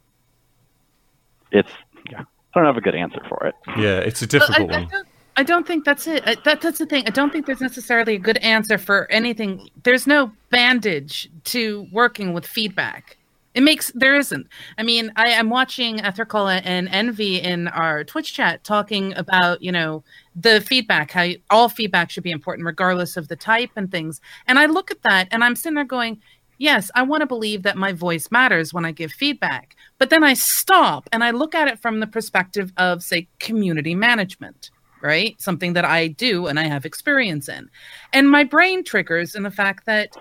it's 1.50 1.70
yeah 2.10 2.20
i 2.54 2.58
don't 2.58 2.66
have 2.66 2.76
a 2.76 2.80
good 2.80 2.94
answer 2.94 3.20
for 3.28 3.46
it 3.46 3.54
yeah 3.78 3.98
it's 3.98 4.22
a 4.22 4.26
difficult 4.26 4.70
I, 4.70 4.80
one 4.80 4.88
I 4.92 5.02
I 5.34 5.42
don't 5.44 5.66
think 5.66 5.84
that's 5.84 6.06
it. 6.06 6.24
That, 6.44 6.60
that's 6.60 6.78
the 6.78 6.86
thing. 6.86 7.04
I 7.06 7.10
don't 7.10 7.32
think 7.32 7.46
there's 7.46 7.60
necessarily 7.60 8.16
a 8.16 8.18
good 8.18 8.36
answer 8.38 8.76
for 8.76 9.10
anything. 9.10 9.70
There's 9.82 10.06
no 10.06 10.32
bandage 10.50 11.30
to 11.44 11.86
working 11.90 12.34
with 12.34 12.46
feedback. 12.46 13.16
It 13.54 13.62
makes 13.62 13.92
there 13.94 14.16
isn't. 14.16 14.46
I 14.78 14.82
mean, 14.82 15.12
I 15.16 15.28
am 15.28 15.50
watching 15.50 15.98
Ethercola 15.98 16.62
and 16.64 16.88
Envy 16.88 17.36
in 17.36 17.68
our 17.68 18.02
Twitch 18.04 18.32
chat 18.32 18.64
talking 18.64 19.14
about 19.14 19.62
you 19.62 19.72
know 19.72 20.02
the 20.34 20.60
feedback, 20.60 21.10
how 21.10 21.22
you, 21.22 21.38
all 21.50 21.68
feedback 21.68 22.10
should 22.10 22.22
be 22.22 22.30
important 22.30 22.66
regardless 22.66 23.16
of 23.16 23.28
the 23.28 23.36
type 23.36 23.70
and 23.76 23.90
things. 23.90 24.20
And 24.46 24.58
I 24.58 24.66
look 24.66 24.90
at 24.90 25.02
that 25.02 25.28
and 25.30 25.44
I'm 25.44 25.56
sitting 25.56 25.74
there 25.74 25.84
going, 25.84 26.20
yes, 26.56 26.90
I 26.94 27.02
want 27.02 27.20
to 27.20 27.26
believe 27.26 27.62
that 27.64 27.76
my 27.76 27.92
voice 27.92 28.30
matters 28.30 28.72
when 28.72 28.86
I 28.86 28.92
give 28.92 29.12
feedback. 29.12 29.76
But 29.98 30.08
then 30.08 30.24
I 30.24 30.32
stop 30.32 31.08
and 31.12 31.22
I 31.22 31.32
look 31.32 31.54
at 31.54 31.68
it 31.68 31.78
from 31.80 32.00
the 32.00 32.06
perspective 32.06 32.72
of 32.78 33.02
say 33.02 33.28
community 33.38 33.94
management 33.94 34.70
right? 35.02 35.34
Something 35.40 35.72
that 35.72 35.84
I 35.84 36.06
do 36.06 36.46
and 36.46 36.58
I 36.58 36.68
have 36.68 36.86
experience 36.86 37.48
in. 37.48 37.68
And 38.12 38.30
my 38.30 38.44
brain 38.44 38.84
triggers 38.84 39.34
in 39.34 39.42
the 39.42 39.50
fact 39.50 39.84
that 39.86 40.16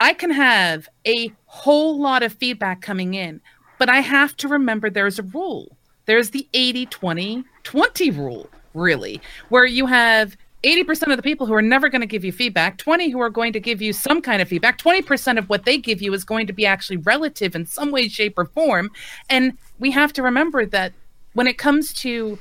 I 0.00 0.12
can 0.12 0.30
have 0.30 0.88
a 1.06 1.32
whole 1.54 2.00
lot 2.00 2.24
of 2.24 2.32
feedback 2.32 2.82
coming 2.82 3.14
in, 3.14 3.40
but 3.78 3.88
I 3.88 4.00
have 4.00 4.36
to 4.38 4.48
remember 4.48 4.90
there's 4.90 5.20
a 5.20 5.22
rule. 5.22 5.76
There's 6.06 6.30
the 6.30 6.48
80 6.52 6.86
20 6.86 7.44
20 7.62 8.10
rule, 8.10 8.50
really, 8.74 9.20
where 9.50 9.64
you 9.64 9.86
have 9.86 10.36
80% 10.64 11.10
of 11.10 11.16
the 11.16 11.22
people 11.22 11.46
who 11.46 11.54
are 11.54 11.62
never 11.62 11.88
going 11.88 12.00
to 12.00 12.08
give 12.08 12.24
you 12.24 12.32
feedback, 12.32 12.78
20 12.78 13.10
who 13.10 13.20
are 13.20 13.30
going 13.30 13.52
to 13.52 13.60
give 13.60 13.80
you 13.80 13.92
some 13.92 14.20
kind 14.20 14.42
of 14.42 14.48
feedback, 14.48 14.78
20% 14.78 15.38
of 15.38 15.48
what 15.48 15.64
they 15.64 15.78
give 15.78 16.02
you 16.02 16.12
is 16.12 16.24
going 16.24 16.46
to 16.48 16.52
be 16.52 16.66
actually 16.66 16.96
relative 16.96 17.54
in 17.54 17.66
some 17.66 17.92
way, 17.92 18.08
shape, 18.08 18.36
or 18.36 18.46
form. 18.46 18.90
And 19.30 19.56
we 19.78 19.92
have 19.92 20.12
to 20.14 20.22
remember 20.22 20.66
that 20.66 20.92
when 21.34 21.46
it 21.46 21.56
comes 21.58 21.92
to 21.94 22.38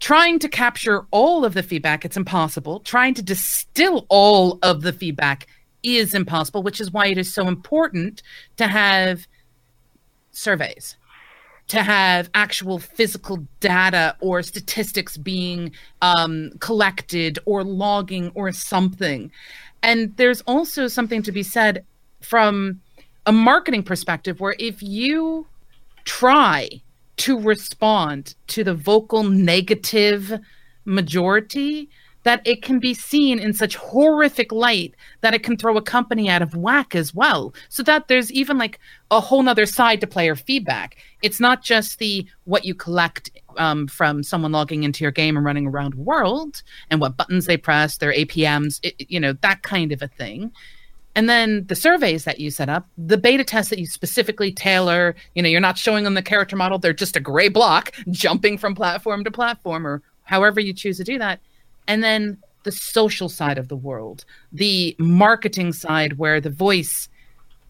trying 0.00 0.38
to 0.40 0.48
capture 0.48 1.06
all 1.12 1.44
of 1.44 1.54
the 1.54 1.62
feedback, 1.62 2.04
it's 2.04 2.16
impossible. 2.16 2.80
Trying 2.80 3.14
to 3.14 3.22
distill 3.22 4.04
all 4.08 4.58
of 4.62 4.82
the 4.82 4.92
feedback 4.92 5.46
is 5.82 6.14
impossible, 6.14 6.62
which 6.62 6.80
is 6.80 6.90
why 6.92 7.06
it 7.06 7.18
is 7.18 7.32
so 7.32 7.48
important 7.48 8.22
to 8.56 8.66
have 8.66 9.26
surveys, 10.30 10.96
to 11.68 11.82
have 11.82 12.30
actual 12.34 12.78
physical 12.78 13.46
data 13.60 14.16
or 14.20 14.42
statistics 14.42 15.16
being 15.16 15.72
um, 16.00 16.50
collected 16.60 17.38
or 17.44 17.64
logging 17.64 18.30
or 18.34 18.52
something. 18.52 19.30
And 19.82 20.16
there's 20.16 20.42
also 20.42 20.88
something 20.88 21.22
to 21.22 21.32
be 21.32 21.42
said 21.42 21.84
from 22.20 22.80
a 23.26 23.32
marketing 23.32 23.82
perspective 23.82 24.40
where 24.40 24.56
if 24.58 24.82
you 24.82 25.46
try 26.04 26.68
to 27.18 27.38
respond 27.38 28.34
to 28.48 28.64
the 28.64 28.74
vocal 28.74 29.22
negative 29.22 30.40
majority, 30.84 31.88
that 32.24 32.40
it 32.44 32.62
can 32.62 32.78
be 32.78 32.94
seen 32.94 33.38
in 33.38 33.52
such 33.52 33.76
horrific 33.76 34.52
light 34.52 34.94
that 35.20 35.34
it 35.34 35.42
can 35.42 35.56
throw 35.56 35.76
a 35.76 35.82
company 35.82 36.28
out 36.28 36.42
of 36.42 36.54
whack 36.54 36.94
as 36.94 37.14
well. 37.14 37.54
So 37.68 37.82
that 37.84 38.08
there's 38.08 38.32
even 38.32 38.58
like 38.58 38.78
a 39.10 39.20
whole 39.20 39.42
nother 39.42 39.66
side 39.66 40.00
to 40.00 40.06
player 40.06 40.36
feedback. 40.36 40.96
It's 41.22 41.40
not 41.40 41.62
just 41.62 41.98
the 41.98 42.26
what 42.44 42.64
you 42.64 42.74
collect 42.74 43.30
um, 43.58 43.86
from 43.88 44.22
someone 44.22 44.52
logging 44.52 44.84
into 44.84 45.04
your 45.04 45.10
game 45.10 45.36
and 45.36 45.44
running 45.44 45.66
around 45.66 45.94
world 45.94 46.62
and 46.90 47.00
what 47.00 47.16
buttons 47.16 47.46
they 47.46 47.56
press, 47.56 47.98
their 47.98 48.12
APMs, 48.12 48.80
it, 48.82 48.94
you 49.10 49.20
know, 49.20 49.32
that 49.42 49.62
kind 49.62 49.92
of 49.92 50.02
a 50.02 50.08
thing. 50.08 50.52
And 51.14 51.28
then 51.28 51.66
the 51.66 51.76
surveys 51.76 52.24
that 52.24 52.40
you 52.40 52.50
set 52.50 52.70
up, 52.70 52.88
the 52.96 53.18
beta 53.18 53.44
tests 53.44 53.68
that 53.68 53.78
you 53.78 53.84
specifically 53.84 54.50
tailor, 54.50 55.14
you 55.34 55.42
know, 55.42 55.48
you're 55.48 55.60
not 55.60 55.76
showing 55.76 56.04
them 56.04 56.14
the 56.14 56.22
character 56.22 56.56
model, 56.56 56.78
they're 56.78 56.94
just 56.94 57.16
a 57.16 57.20
gray 57.20 57.48
block 57.48 57.92
jumping 58.10 58.56
from 58.56 58.74
platform 58.74 59.22
to 59.24 59.30
platform 59.30 59.86
or 59.86 60.02
however 60.22 60.58
you 60.60 60.72
choose 60.72 60.96
to 60.96 61.04
do 61.04 61.18
that 61.18 61.40
and 61.86 62.02
then 62.02 62.38
the 62.64 62.72
social 62.72 63.28
side 63.28 63.58
of 63.58 63.68
the 63.68 63.76
world, 63.76 64.24
the 64.52 64.94
marketing 64.98 65.72
side, 65.72 66.18
where 66.18 66.40
the 66.40 66.50
voice 66.50 67.08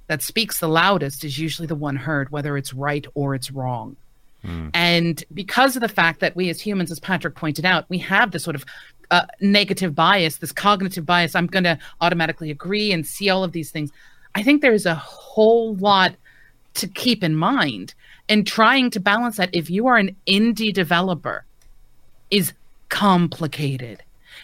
that 0.06 0.22
speaks 0.22 0.58
the 0.58 0.68
loudest 0.68 1.24
is 1.24 1.38
usually 1.38 1.66
the 1.66 1.74
one 1.74 1.96
heard, 1.96 2.30
whether 2.30 2.56
it's 2.56 2.74
right 2.74 3.06
or 3.14 3.34
it's 3.34 3.50
wrong. 3.50 3.96
Mm. 4.44 4.70
And 4.74 5.24
because 5.32 5.76
of 5.76 5.82
the 5.82 5.88
fact 5.88 6.20
that 6.20 6.36
we 6.36 6.50
as 6.50 6.60
humans, 6.60 6.90
as 6.90 7.00
Patrick 7.00 7.34
pointed 7.34 7.64
out, 7.64 7.86
we 7.88 7.98
have 7.98 8.32
this 8.32 8.44
sort 8.44 8.56
of 8.56 8.64
uh, 9.10 9.26
negative 9.40 9.94
bias, 9.94 10.36
this 10.36 10.52
cognitive 10.52 11.06
bias, 11.06 11.34
I'm 11.34 11.46
going 11.46 11.64
to 11.64 11.78
automatically 12.00 12.50
agree 12.50 12.92
and 12.92 13.06
see 13.06 13.30
all 13.30 13.44
of 13.44 13.52
these 13.52 13.70
things. 13.70 13.90
I 14.34 14.42
think 14.42 14.62
there's 14.62 14.86
a 14.86 14.94
whole 14.94 15.76
lot 15.76 16.14
to 16.74 16.88
keep 16.88 17.22
in 17.22 17.36
mind 17.36 17.94
and 18.28 18.46
trying 18.46 18.90
to 18.90 19.00
balance 19.00 19.36
that. 19.36 19.50
If 19.52 19.70
you 19.70 19.86
are 19.86 19.96
an 19.96 20.16
indie 20.26 20.72
developer, 20.72 21.44
is 22.30 22.54
complicated. 22.92 24.02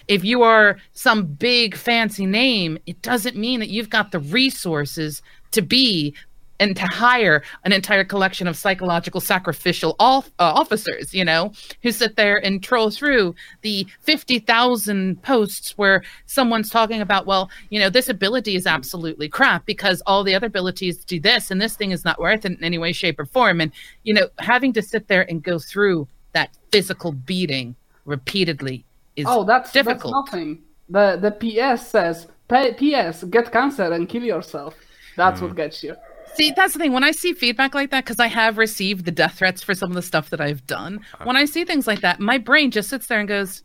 If 0.08 0.24
you 0.24 0.42
are 0.42 0.78
some 0.94 1.26
big 1.26 1.76
fancy 1.76 2.24
name, 2.24 2.78
it 2.86 3.02
doesn't 3.02 3.36
mean 3.36 3.60
that 3.60 3.68
you've 3.68 3.90
got 3.90 4.10
the 4.10 4.20
resources 4.20 5.22
to 5.50 5.60
be 5.60 6.14
and 6.58 6.74
to 6.74 6.86
hire 6.86 7.42
an 7.64 7.72
entire 7.72 8.04
collection 8.04 8.48
of 8.48 8.56
psychological 8.56 9.20
sacrificial 9.20 9.94
off, 10.00 10.28
uh, 10.38 10.52
officers, 10.54 11.12
you 11.12 11.24
know, 11.24 11.52
who 11.82 11.92
sit 11.92 12.16
there 12.16 12.44
and 12.44 12.62
troll 12.62 12.90
through 12.90 13.34
the 13.60 13.86
50,000 14.00 15.22
posts 15.22 15.76
where 15.76 16.02
someone's 16.24 16.70
talking 16.70 17.02
about, 17.02 17.26
well, 17.26 17.50
you 17.68 17.78
know, 17.78 17.90
this 17.90 18.08
ability 18.08 18.56
is 18.56 18.66
absolutely 18.66 19.28
crap 19.28 19.66
because 19.66 20.02
all 20.06 20.24
the 20.24 20.34
other 20.34 20.46
abilities 20.46 21.04
do 21.04 21.20
this 21.20 21.50
and 21.50 21.60
this 21.60 21.76
thing 21.76 21.92
is 21.92 22.04
not 22.04 22.18
worth 22.18 22.46
it 22.46 22.52
in 22.52 22.64
any 22.64 22.78
way, 22.78 22.92
shape, 22.92 23.20
or 23.20 23.26
form. 23.26 23.60
And, 23.60 23.72
you 24.04 24.14
know, 24.14 24.28
having 24.38 24.72
to 24.72 24.82
sit 24.82 25.06
there 25.06 25.30
and 25.30 25.42
go 25.42 25.58
through 25.58 26.08
that 26.32 26.56
physical 26.72 27.12
beating 27.12 27.76
repeatedly 28.08 28.84
is 29.16 29.26
oh, 29.28 29.44
that's, 29.44 29.72
difficult. 29.72 30.14
That's 30.14 30.34
nothing. 30.34 30.62
The 30.88 31.18
the 31.20 31.32
PS 31.32 31.86
says 31.86 32.26
PS 32.48 33.24
get 33.24 33.52
cancer 33.52 33.92
and 33.92 34.08
kill 34.08 34.22
yourself. 34.22 34.74
That's 35.16 35.40
mm. 35.40 35.44
what 35.44 35.56
gets 35.56 35.82
you. 35.82 35.94
See, 36.34 36.52
that's 36.52 36.72
the 36.72 36.78
thing. 36.78 36.92
When 36.92 37.04
I 37.04 37.10
see 37.10 37.32
feedback 37.32 37.74
like 37.74 37.90
that, 37.90 38.04
because 38.04 38.20
I 38.20 38.28
have 38.28 38.58
received 38.58 39.04
the 39.04 39.10
death 39.10 39.34
threats 39.38 39.62
for 39.62 39.74
some 39.74 39.90
of 39.90 39.96
the 39.96 40.02
stuff 40.02 40.30
that 40.30 40.40
I've 40.40 40.66
done, 40.66 41.00
when 41.24 41.36
I 41.36 41.44
see 41.44 41.64
things 41.64 41.86
like 41.86 42.00
that, 42.00 42.20
my 42.20 42.38
brain 42.38 42.70
just 42.70 42.88
sits 42.88 43.06
there 43.06 43.20
and 43.20 43.28
goes, 43.28 43.62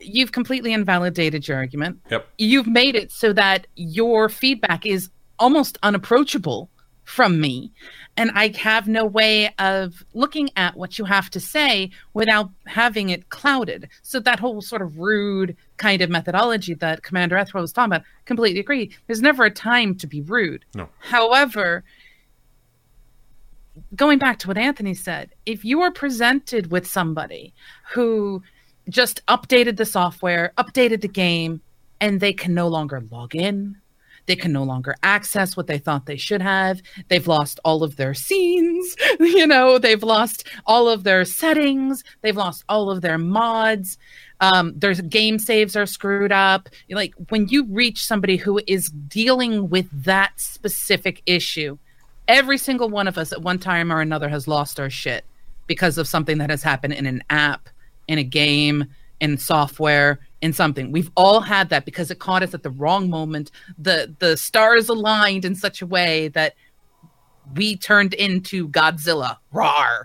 You've 0.00 0.32
completely 0.32 0.72
invalidated 0.72 1.48
your 1.48 1.56
argument. 1.56 1.98
Yep. 2.10 2.28
You've 2.36 2.66
made 2.66 2.94
it 2.94 3.10
so 3.10 3.32
that 3.32 3.66
your 3.76 4.28
feedback 4.28 4.84
is 4.84 5.08
almost 5.38 5.78
unapproachable 5.82 6.68
from 7.04 7.40
me. 7.40 7.72
And 8.16 8.30
I 8.34 8.52
have 8.58 8.86
no 8.86 9.04
way 9.04 9.52
of 9.58 10.04
looking 10.14 10.50
at 10.56 10.76
what 10.76 10.98
you 10.98 11.04
have 11.04 11.30
to 11.30 11.40
say 11.40 11.90
without 12.12 12.50
having 12.66 13.08
it 13.08 13.28
clouded. 13.28 13.88
So 14.02 14.20
that 14.20 14.38
whole 14.38 14.60
sort 14.60 14.82
of 14.82 14.98
rude 14.98 15.56
kind 15.76 16.00
of 16.00 16.10
methodology 16.10 16.74
that 16.74 17.02
Commander 17.02 17.36
Ethro 17.36 17.60
was 17.60 17.72
talking 17.72 17.92
about, 17.92 18.06
completely 18.24 18.60
agree. 18.60 18.92
There's 19.06 19.22
never 19.22 19.44
a 19.44 19.50
time 19.50 19.96
to 19.96 20.06
be 20.06 20.20
rude. 20.20 20.64
No. 20.74 20.88
However, 21.00 21.82
going 23.96 24.18
back 24.18 24.38
to 24.40 24.48
what 24.48 24.58
Anthony 24.58 24.94
said, 24.94 25.30
if 25.44 25.64
you 25.64 25.80
are 25.82 25.90
presented 25.90 26.70
with 26.70 26.86
somebody 26.86 27.52
who 27.92 28.42
just 28.88 29.24
updated 29.26 29.76
the 29.76 29.86
software, 29.86 30.52
updated 30.56 31.00
the 31.00 31.08
game, 31.08 31.60
and 32.00 32.20
they 32.20 32.32
can 32.32 32.54
no 32.54 32.68
longer 32.68 33.02
log 33.10 33.34
in, 33.34 33.76
they 34.26 34.36
can 34.36 34.52
no 34.52 34.62
longer 34.62 34.94
access 35.02 35.56
what 35.56 35.66
they 35.66 35.78
thought 35.78 36.06
they 36.06 36.16
should 36.16 36.42
have. 36.42 36.80
They've 37.08 37.26
lost 37.26 37.60
all 37.64 37.82
of 37.82 37.96
their 37.96 38.14
scenes, 38.14 38.96
you 39.20 39.46
know, 39.46 39.78
they've 39.78 40.02
lost 40.02 40.46
all 40.66 40.88
of 40.88 41.04
their 41.04 41.24
settings, 41.24 42.02
they've 42.22 42.36
lost 42.36 42.64
all 42.68 42.90
of 42.90 43.00
their 43.00 43.18
mods. 43.18 43.98
Um, 44.40 44.72
their 44.76 44.94
game 44.94 45.38
saves 45.38 45.76
are 45.76 45.86
screwed 45.86 46.32
up. 46.32 46.68
Like 46.90 47.14
when 47.28 47.48
you 47.48 47.64
reach 47.66 48.04
somebody 48.04 48.36
who 48.36 48.60
is 48.66 48.90
dealing 48.90 49.70
with 49.70 49.88
that 50.04 50.32
specific 50.38 51.22
issue, 51.24 51.78
every 52.28 52.58
single 52.58 52.88
one 52.88 53.08
of 53.08 53.16
us 53.16 53.32
at 53.32 53.42
one 53.42 53.58
time 53.58 53.92
or 53.92 54.00
another 54.00 54.28
has 54.28 54.48
lost 54.48 54.80
our 54.80 54.90
shit 54.90 55.24
because 55.66 55.98
of 55.98 56.08
something 56.08 56.38
that 56.38 56.50
has 56.50 56.62
happened 56.62 56.94
in 56.94 57.06
an 57.06 57.22
app, 57.30 57.68
in 58.08 58.18
a 58.18 58.24
game, 58.24 58.86
in 59.20 59.38
software, 59.38 60.20
in 60.44 60.52
something. 60.52 60.92
We've 60.92 61.10
all 61.16 61.40
had 61.40 61.70
that 61.70 61.86
because 61.86 62.10
it 62.10 62.18
caught 62.18 62.42
us 62.42 62.52
at 62.52 62.62
the 62.62 62.70
wrong 62.70 63.08
moment. 63.08 63.50
The 63.78 64.14
the 64.18 64.36
stars 64.36 64.90
aligned 64.90 65.44
in 65.46 65.54
such 65.54 65.80
a 65.80 65.86
way 65.86 66.28
that 66.28 66.54
we 67.54 67.76
turned 67.76 68.12
into 68.12 68.68
Godzilla. 68.68 69.38
Rawr. 69.52 70.04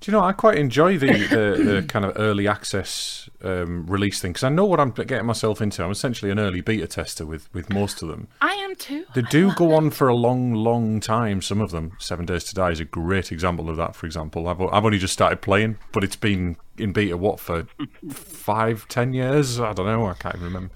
Do 0.00 0.10
you 0.10 0.16
know? 0.16 0.24
I 0.24 0.32
quite 0.32 0.56
enjoy 0.56 0.98
the 0.98 1.12
the, 1.12 1.64
the 1.64 1.82
kind 1.88 2.04
of 2.04 2.12
early 2.14 2.46
access 2.46 3.28
um, 3.42 3.84
release 3.86 4.20
thing 4.20 4.30
because 4.30 4.44
I 4.44 4.50
know 4.50 4.64
what 4.64 4.78
I'm 4.78 4.92
getting 4.92 5.26
myself 5.26 5.60
into. 5.60 5.82
I'm 5.82 5.90
essentially 5.90 6.30
an 6.30 6.38
early 6.38 6.60
beta 6.60 6.86
tester 6.86 7.26
with 7.26 7.52
with 7.52 7.68
most 7.68 8.02
of 8.02 8.08
them. 8.08 8.28
I 8.40 8.52
am 8.52 8.76
too. 8.76 9.04
They 9.16 9.22
do 9.22 9.52
go 9.54 9.74
on 9.74 9.90
for 9.90 10.06
a 10.06 10.14
long, 10.14 10.54
long 10.54 11.00
time. 11.00 11.42
Some 11.42 11.60
of 11.60 11.72
them. 11.72 11.96
Seven 11.98 12.24
Days 12.24 12.44
to 12.44 12.54
Die 12.54 12.70
is 12.70 12.78
a 12.78 12.84
great 12.84 13.32
example 13.32 13.68
of 13.68 13.76
that. 13.78 13.96
For 13.96 14.06
example, 14.06 14.46
I've 14.46 14.60
I've 14.60 14.84
only 14.84 14.98
just 14.98 15.12
started 15.12 15.42
playing, 15.42 15.78
but 15.90 16.04
it's 16.04 16.16
been 16.16 16.56
in 16.82 16.92
beta 16.92 17.16
what 17.16 17.40
for 17.40 17.66
five, 18.10 18.86
ten 18.88 19.12
years? 19.12 19.60
I 19.60 19.72
don't 19.72 19.86
know. 19.86 20.06
I 20.06 20.14
can't 20.14 20.34
even 20.34 20.46
remember. 20.46 20.74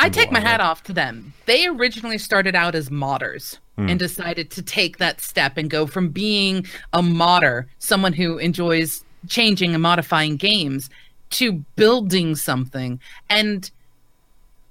I 0.00 0.08
take 0.08 0.30
my 0.30 0.40
hat 0.40 0.60
off 0.60 0.84
to 0.84 0.92
them. 0.92 1.32
They 1.46 1.66
originally 1.66 2.18
started 2.18 2.54
out 2.54 2.76
as 2.76 2.88
modders 2.88 3.58
mm. 3.76 3.90
and 3.90 3.98
decided 3.98 4.50
to 4.52 4.62
take 4.62 4.98
that 4.98 5.20
step 5.20 5.56
and 5.56 5.68
go 5.68 5.86
from 5.86 6.10
being 6.10 6.66
a 6.92 7.02
modder, 7.02 7.66
someone 7.80 8.12
who 8.12 8.38
enjoys 8.38 9.04
changing 9.28 9.74
and 9.74 9.82
modifying 9.82 10.36
games, 10.36 10.88
to 11.30 11.64
building 11.74 12.36
something. 12.36 13.00
And 13.28 13.68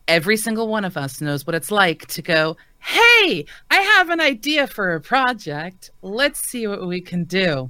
every 0.08 0.38
single 0.38 0.70
one 0.70 0.86
of 0.86 0.96
us 0.96 1.20
knows 1.20 1.46
what 1.46 1.56
it's 1.56 1.72
like 1.72 2.08
to 2.08 2.22
go, 2.22 2.56
hey, 2.80 3.46
I 3.70 3.82
have 3.82 4.10
an 4.10 4.22
idea 4.22 4.66
for 4.66 4.94
a 4.94 5.02
project. 5.02 5.92
Let's 6.02 6.40
see 6.40 6.68
what 6.68 6.88
we 6.88 7.02
can 7.02 7.26
do. 7.26 7.70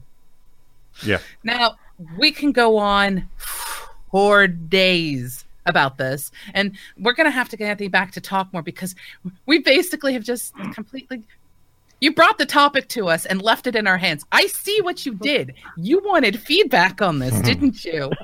Yeah. 1.03 1.19
Now, 1.43 1.75
we 2.17 2.31
can 2.31 2.51
go 2.51 2.77
on 2.77 3.29
for 4.11 4.47
days 4.47 5.45
about 5.65 5.97
this. 5.97 6.31
And 6.53 6.77
we're 6.97 7.13
going 7.13 7.27
to 7.27 7.31
have 7.31 7.49
to 7.49 7.57
get 7.57 7.69
Anthony 7.69 7.89
back 7.89 8.11
to 8.13 8.21
talk 8.21 8.51
more 8.53 8.61
because 8.61 8.95
we 9.45 9.59
basically 9.59 10.13
have 10.13 10.23
just 10.23 10.55
completely. 10.73 11.23
You 11.99 12.13
brought 12.13 12.37
the 12.37 12.45
topic 12.45 12.89
to 12.89 13.09
us 13.09 13.25
and 13.25 13.41
left 13.41 13.65
it 13.67 13.75
in 13.75 13.87
our 13.87 13.97
hands. 13.97 14.23
I 14.31 14.47
see 14.47 14.81
what 14.81 15.05
you 15.05 15.15
did. 15.15 15.55
You 15.77 16.01
wanted 16.05 16.39
feedback 16.39 17.01
on 17.01 17.19
this, 17.19 17.39
didn't 17.41 17.83
you? 17.83 18.11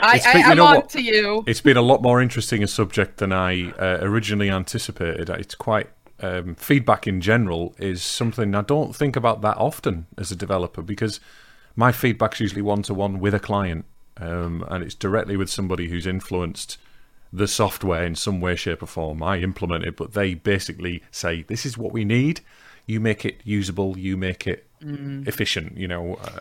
I, 0.00 0.20
I, 0.24 0.38
am 0.52 0.60
on 0.60 0.76
what? 0.76 0.90
to 0.90 1.02
you. 1.02 1.42
It's 1.46 1.60
been 1.60 1.76
a 1.76 1.82
lot 1.82 2.02
more 2.02 2.22
interesting 2.22 2.62
a 2.62 2.68
subject 2.68 3.18
than 3.18 3.32
I 3.32 3.70
uh, 3.72 3.98
originally 4.00 4.48
anticipated. 4.48 5.28
It's 5.30 5.56
quite 5.56 5.88
um, 6.22 6.54
feedback 6.54 7.06
in 7.06 7.20
general 7.20 7.74
is 7.78 8.02
something 8.02 8.54
I 8.54 8.62
don't 8.62 8.94
think 8.94 9.16
about 9.16 9.42
that 9.42 9.56
often 9.56 10.06
as 10.16 10.30
a 10.30 10.36
developer 10.36 10.80
because 10.80 11.20
my 11.76 11.92
feedback's 11.92 12.40
usually 12.40 12.62
one 12.62 12.82
to 12.82 12.94
one 12.94 13.18
with 13.18 13.34
a 13.34 13.40
client 13.40 13.84
um, 14.18 14.64
and 14.68 14.84
it's 14.84 14.94
directly 14.94 15.36
with 15.36 15.50
somebody 15.50 15.88
who's 15.88 16.06
influenced 16.06 16.78
the 17.32 17.48
software 17.48 18.04
in 18.04 18.14
some 18.14 18.40
way, 18.40 18.54
shape, 18.54 18.82
or 18.82 18.86
form. 18.86 19.22
I 19.22 19.38
implement 19.38 19.84
it, 19.84 19.96
but 19.96 20.12
they 20.12 20.34
basically 20.34 21.02
say, 21.10 21.42
"This 21.42 21.64
is 21.64 21.78
what 21.78 21.92
we 21.92 22.04
need. 22.04 22.40
You 22.86 23.00
make 23.00 23.24
it 23.24 23.40
usable. 23.44 23.98
You 23.98 24.16
make 24.16 24.46
it 24.46 24.66
mm. 24.82 25.26
efficient." 25.26 25.78
You 25.78 25.88
know. 25.88 26.16
Uh, 26.16 26.40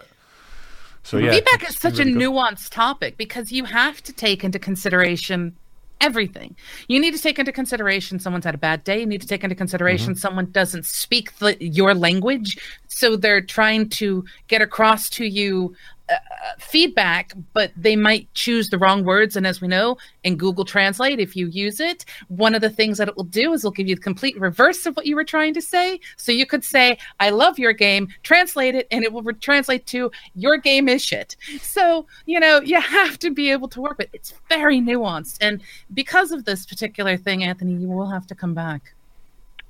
so 1.04 1.18
yeah, 1.18 1.32
feedback 1.32 1.68
is 1.68 1.78
such 1.78 1.98
really 1.98 2.12
a 2.12 2.14
good. 2.14 2.24
nuanced 2.24 2.70
topic 2.70 3.18
because 3.18 3.52
you 3.52 3.66
have 3.66 4.04
to 4.04 4.14
take 4.14 4.44
into 4.44 4.60
consideration 4.60 5.56
everything. 6.02 6.56
You 6.88 7.00
need 7.00 7.14
to 7.16 7.22
take 7.22 7.40
into 7.40 7.52
consideration 7.52 8.20
someone's 8.20 8.46
had 8.46 8.56
a 8.56 8.60
bad 8.60 8.84
day. 8.84 9.00
You 9.00 9.06
need 9.06 9.22
to 9.22 9.28
take 9.28 9.44
into 9.44 9.56
consideration 9.56 10.12
mm-hmm. 10.12 10.20
someone 10.20 10.52
doesn't 10.52 10.86
speak 10.86 11.38
the, 11.38 11.56
your 11.64 11.94
language, 11.94 12.58
so 12.88 13.16
they're 13.16 13.42
trying 13.42 13.90
to 13.90 14.26
get 14.48 14.62
across 14.62 15.10
to 15.12 15.26
you 15.26 15.76
uh, 16.12 16.16
feedback, 16.60 17.34
but 17.54 17.72
they 17.76 17.96
might 17.96 18.32
choose 18.34 18.70
the 18.70 18.78
wrong 18.78 19.04
words. 19.04 19.36
And 19.36 19.48
as 19.48 19.62
we 19.62 19.68
know 19.68 19.98
in 20.24 20.36
Google 20.36 20.66
Translate, 20.66 21.20
if 21.20 21.36
you 21.36 21.48
use 21.48 21.80
it, 21.80 22.06
one 22.28 22.56
of 22.56 22.62
the 22.62 22.70
things 22.70 22.98
that 22.98 23.08
it 23.08 23.16
will 23.16 23.24
do 23.24 23.54
is 23.54 23.62
it'll 23.62 23.72
give 23.72 23.88
you 23.88 23.96
the 23.96 24.02
complete 24.02 24.40
reverse 24.40 24.86
of 24.86 24.96
what 24.96 25.06
you 25.06 25.16
were 25.16 25.24
trying 25.24 25.54
to 25.54 25.62
say. 25.62 26.00
So 26.18 26.32
you 26.32 26.46
could 26.46 26.64
say, 26.64 26.98
I 27.20 27.30
love 27.30 27.60
your 27.60 27.74
game, 27.74 28.08
translate 28.24 28.76
it, 28.76 28.88
and 28.92 29.04
it 29.04 29.12
will 29.14 29.24
re- 29.24 29.34
translate 29.34 29.86
to 29.88 30.12
your 30.36 30.58
game 30.58 30.88
is 30.90 31.04
shit. 31.04 31.36
So, 31.62 32.06
you 32.26 32.40
know, 32.40 32.62
you 32.62 32.80
have 32.80 33.18
to 33.20 33.32
be 33.32 33.52
able 33.52 33.68
to 33.70 33.82
work 33.82 33.98
with 33.98 34.10
It's 34.14 34.34
very 34.50 34.80
nuanced. 34.80 35.38
And 35.42 35.62
because 35.94 36.32
of 36.32 36.46
this 36.46 36.66
particular 36.66 37.18
thing, 37.18 37.44
Anthony, 37.44 37.74
you 37.74 37.88
will 37.88 38.10
have 38.10 38.28
to 38.28 38.36
come 38.36 38.54
back. 38.54 38.94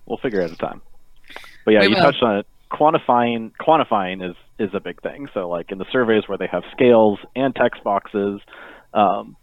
We'll 0.05 0.17
figure 0.17 0.41
out 0.41 0.51
a 0.51 0.55
time. 0.55 0.81
But 1.65 1.71
yeah, 1.71 1.81
we 1.81 1.87
you 1.87 1.95
will. 1.95 2.01
touched 2.01 2.23
on 2.23 2.37
it. 2.39 2.47
Quantifying 2.71 3.51
quantifying 3.59 4.27
is 4.27 4.35
is 4.60 4.70
a 4.74 4.80
big 4.80 5.02
thing. 5.02 5.28
So 5.34 5.49
like 5.49 5.72
in 5.72 5.78
the 5.78 5.86
surveys 5.91 6.28
where 6.28 6.38
they 6.38 6.47
have 6.47 6.64
scales 6.72 7.20
and 7.36 7.56
text 7.56 7.84
boxes, 7.84 8.41
um, 8.93 9.36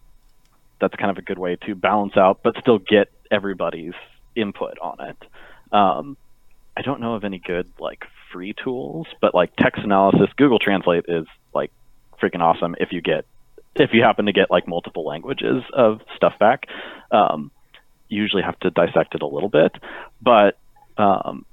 that's 0.81 0.95
kind 0.95 1.11
of 1.11 1.19
a 1.19 1.23
good 1.23 1.39
way 1.39 1.57
to 1.67 1.75
balance 1.75 2.17
out, 2.17 2.41
but 2.43 2.55
still 2.61 2.79
get 2.79 3.11
everybody's 3.31 3.95
input 4.37 4.79
on 4.81 5.01
it. 5.01 5.17
Um, 5.73 6.17
I 6.77 6.83
don't 6.83 7.01
know 7.01 7.15
of 7.15 7.25
any 7.25 7.39
good 7.39 7.69
like 7.81 8.05
free 8.33 8.55
tools, 8.63 9.07
but 9.21 9.35
like 9.35 9.55
text 9.57 9.83
analysis, 9.83 10.29
Google 10.37 10.59
Translate 10.59 11.07
is 11.09 11.27
like 11.53 11.73
freaking 12.23 12.41
awesome 12.41 12.77
if 12.79 12.93
you 12.93 13.01
get 13.01 13.25
if 13.75 13.91
you 13.93 14.03
happen 14.03 14.27
to 14.27 14.33
get 14.33 14.51
like 14.51 14.67
multiple 14.67 15.05
languages 15.05 15.63
of 15.73 16.01
stuff 16.17 16.35
back. 16.39 16.67
Um, 17.11 17.51
you 18.09 18.23
usually 18.23 18.43
have 18.43 18.59
to 18.61 18.71
dissect 18.71 19.15
it 19.15 19.23
a 19.23 19.27
little 19.27 19.49
bit, 19.49 19.73
but 20.23 20.59
um, 20.97 21.45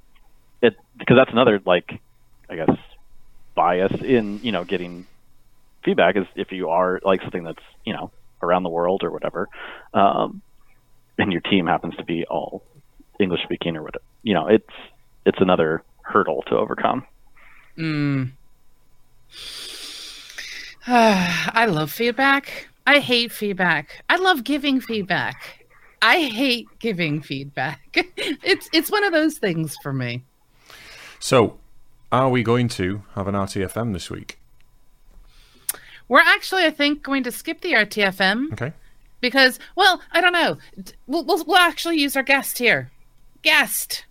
it 0.62 0.76
because 0.96 1.16
that's 1.16 1.32
another 1.32 1.60
like 1.64 2.00
I 2.48 2.56
guess 2.56 2.70
bias 3.56 3.92
in 4.02 4.38
you 4.44 4.52
know 4.52 4.62
getting 4.62 5.06
feedback 5.84 6.16
is 6.16 6.26
if 6.36 6.52
you 6.52 6.68
are 6.68 7.00
like 7.04 7.20
something 7.22 7.42
that's 7.42 7.62
you 7.84 7.92
know 7.92 8.12
around 8.42 8.62
the 8.62 8.68
world 8.68 9.02
or 9.02 9.10
whatever, 9.10 9.48
um, 9.94 10.42
and 11.18 11.32
your 11.32 11.40
team 11.40 11.66
happens 11.66 11.96
to 11.96 12.04
be 12.04 12.24
all 12.26 12.62
English 13.18 13.42
speaking 13.42 13.76
or 13.76 13.82
whatever, 13.82 14.04
you 14.22 14.34
know, 14.34 14.46
it's 14.46 14.74
it's 15.24 15.40
another 15.40 15.82
hurdle 16.02 16.42
to 16.48 16.56
overcome. 16.56 17.04
Mm. 17.76 18.32
I 20.86 21.66
love 21.68 21.90
feedback. 21.90 22.68
I 22.86 23.00
hate 23.00 23.32
feedback. 23.32 24.04
I 24.08 24.16
love 24.16 24.44
giving 24.44 24.80
feedback. 24.80 25.66
I 26.00 26.20
hate 26.20 26.68
giving 26.78 27.22
feedback. 27.22 27.80
it's 28.16 28.68
it's 28.72 28.90
one 28.90 29.02
of 29.04 29.12
those 29.12 29.38
things 29.38 29.76
for 29.82 29.92
me. 29.92 30.22
So, 31.18 31.58
are 32.12 32.28
we 32.28 32.42
going 32.42 32.68
to 32.68 33.02
have 33.14 33.28
an 33.28 33.34
RTFM 33.34 33.92
this 33.92 34.10
week? 34.10 34.38
We're 36.08 36.20
actually, 36.20 36.64
I 36.64 36.70
think, 36.70 37.02
going 37.02 37.22
to 37.24 37.32
skip 37.32 37.60
the 37.60 37.72
RTFM. 37.72 38.52
Okay. 38.52 38.72
Because, 39.20 39.58
well, 39.74 40.00
I 40.12 40.20
don't 40.20 40.32
know. 40.32 40.58
We'll, 41.06 41.24
we'll, 41.24 41.44
we'll 41.44 41.56
actually 41.56 41.98
use 41.98 42.16
our 42.16 42.22
guest 42.22 42.58
here. 42.58 42.90
Guest. 43.42 44.04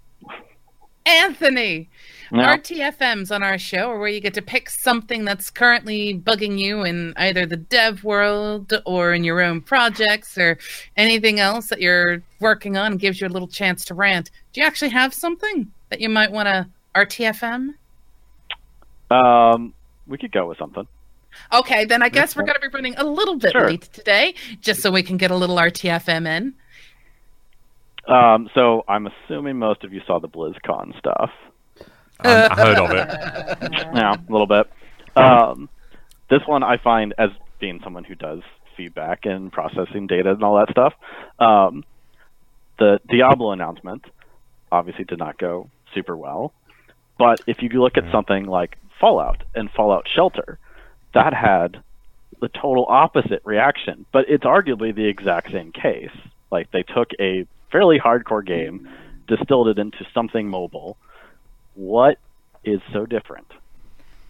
Anthony. 1.06 1.90
Yeah. 2.32 2.58
RTFMs 2.58 3.34
on 3.34 3.44
our 3.44 3.58
show 3.58 3.92
are 3.92 4.00
where 4.00 4.10
you 4.10 4.20
get 4.20 4.34
to 4.34 4.42
pick 4.42 4.70
something 4.70 5.24
that's 5.24 5.52
currently 5.52 6.20
bugging 6.20 6.58
you 6.58 6.84
in 6.84 7.14
either 7.18 7.46
the 7.46 7.56
dev 7.56 8.04
world 8.04 8.74
or 8.86 9.14
in 9.14 9.24
your 9.24 9.42
own 9.42 9.62
projects 9.62 10.38
or 10.38 10.58
anything 10.98 11.40
else 11.40 11.68
that 11.68 11.82
you're 11.82 12.24
working 12.40 12.78
on 12.78 12.94
and 12.94 13.00
gives 13.00 13.22
you 13.22 13.28
a 13.28 13.30
little 13.30 13.48
chance 13.48 13.86
to 13.86 13.94
rant. 13.94 14.32
Do 14.54 14.62
you 14.62 14.68
actually 14.68 14.90
have 14.90 15.14
something 15.14 15.72
that 15.90 16.02
you 16.02 16.10
might 16.10 16.32
want 16.32 16.48
to 16.48 16.68
RTFM? 16.96 17.76
Um, 19.10 19.74
we 20.08 20.18
could 20.18 20.32
go 20.32 20.48
with 20.48 20.58
something. 20.58 20.88
Okay, 21.54 21.86
then 21.86 22.02
I 22.02 22.10
guess 22.10 22.36
we're 22.36 22.44
going 22.44 22.56
to 22.56 22.70
be 22.70 22.74
running 22.74 22.96
a 22.98 23.04
little 23.04 23.38
bit 23.38 23.52
sure. 23.52 23.68
late 23.68 23.82
today, 23.94 24.36
just 24.62 24.82
so 24.82 24.92
we 24.92 25.04
can 25.04 25.18
get 25.18 25.32
a 25.32 25.36
little 25.36 25.58
RTFM 25.58 26.28
in. 26.28 26.54
Um, 28.08 28.50
so 28.54 28.86
I'm 28.88 29.08
assuming 29.08 29.58
most 29.58 29.84
of 29.84 29.92
you 29.92 30.02
saw 30.06 30.20
the 30.20 30.30
BlizzCon 30.30 30.98
stuff. 30.98 31.32
I, 32.20 32.48
I 32.50 32.56
heard 32.56 32.78
of 32.78 32.92
it. 32.92 33.72
yeah, 33.96 34.14
a 34.14 34.32
little 34.32 34.48
bit. 34.48 34.70
Um, 35.16 35.70
this 36.30 36.42
one 36.46 36.64
I 36.64 36.78
find 36.78 37.14
as 37.18 37.30
being 37.60 37.80
someone 37.84 38.04
who 38.04 38.16
does 38.16 38.42
feedback 38.78 39.26
and 39.26 39.52
processing 39.52 40.08
data 40.08 40.32
and 40.32 40.44
all 40.44 40.58
that 40.58 40.70
stuff. 40.70 40.94
Um, 41.40 41.84
the 42.78 43.00
Diablo 43.10 43.52
announcement 43.52 44.06
obviously 44.72 45.06
did 45.06 45.20
not 45.20 45.38
go 45.38 45.70
super 45.94 46.16
well, 46.16 46.54
but 47.18 47.40
if 47.48 47.62
you 47.62 47.70
look 47.70 47.98
at 47.98 48.04
mm. 48.04 48.12
something 48.12 48.46
like 48.46 48.78
Fallout 49.00 49.44
and 49.54 49.70
Fallout 49.72 50.08
Shelter, 50.14 50.60
that 51.14 51.34
had 51.34 51.82
the 52.42 52.50
total 52.50 52.86
opposite 52.88 53.42
reaction, 53.44 54.06
but 54.12 54.26
it's 54.28 54.44
arguably 54.44 54.94
the 54.94 55.06
exact 55.06 55.52
same 55.52 55.72
case. 55.72 56.12
Like 56.52 56.72
they 56.72 56.84
took 56.84 57.10
a 57.20 57.46
fairly 57.72 58.00
hardcore 58.00 58.46
game, 58.46 58.88
distilled 59.28 59.68
it 59.70 59.80
into 59.80 60.06
something 60.14 60.48
mobile. 60.48 60.98
What 61.76 62.20
is 62.64 62.80
so 62.94 63.06
different? 63.06 63.48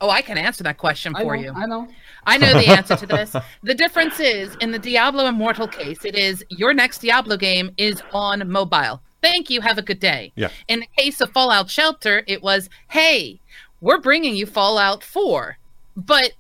Oh, 0.02 0.10
I 0.10 0.22
can 0.22 0.38
answer 0.38 0.64
that 0.64 0.78
question 0.78 1.14
for 1.16 1.36
I 1.36 1.40
you. 1.40 1.52
I 1.56 1.66
know. 1.66 1.88
I 2.26 2.38
know 2.38 2.54
the 2.54 2.68
answer 2.68 2.96
to 2.98 3.06
this. 3.06 3.36
the 3.64 3.74
difference 3.74 4.20
is 4.20 4.56
in 4.60 4.72
the 4.72 4.80
Diablo 4.80 5.26
Immortal 5.26 5.68
case, 5.68 6.04
it 6.04 6.16
is 6.16 6.44
your 6.50 6.74
next 6.74 7.00
Diablo 7.00 7.38
game 7.38 7.72
is 7.78 8.02
on 8.14 8.50
mobile. 8.50 9.02
Thank 9.22 9.50
you. 9.50 9.62
Have 9.62 9.78
a 9.78 9.82
good 9.82 10.00
day. 10.00 10.32
Yeah. 10.36 10.50
In 10.68 10.82
the 10.82 10.88
case 10.98 11.22
of 11.22 11.32
Fallout 11.32 11.70
Shelter, 11.70 12.24
it 12.28 12.44
was, 12.44 12.70
hey, 12.90 13.40
we're 13.86 14.00
bringing 14.00 14.36
you 14.36 14.48
Fallout 14.48 15.04
4, 15.04 15.60
but 15.96 16.32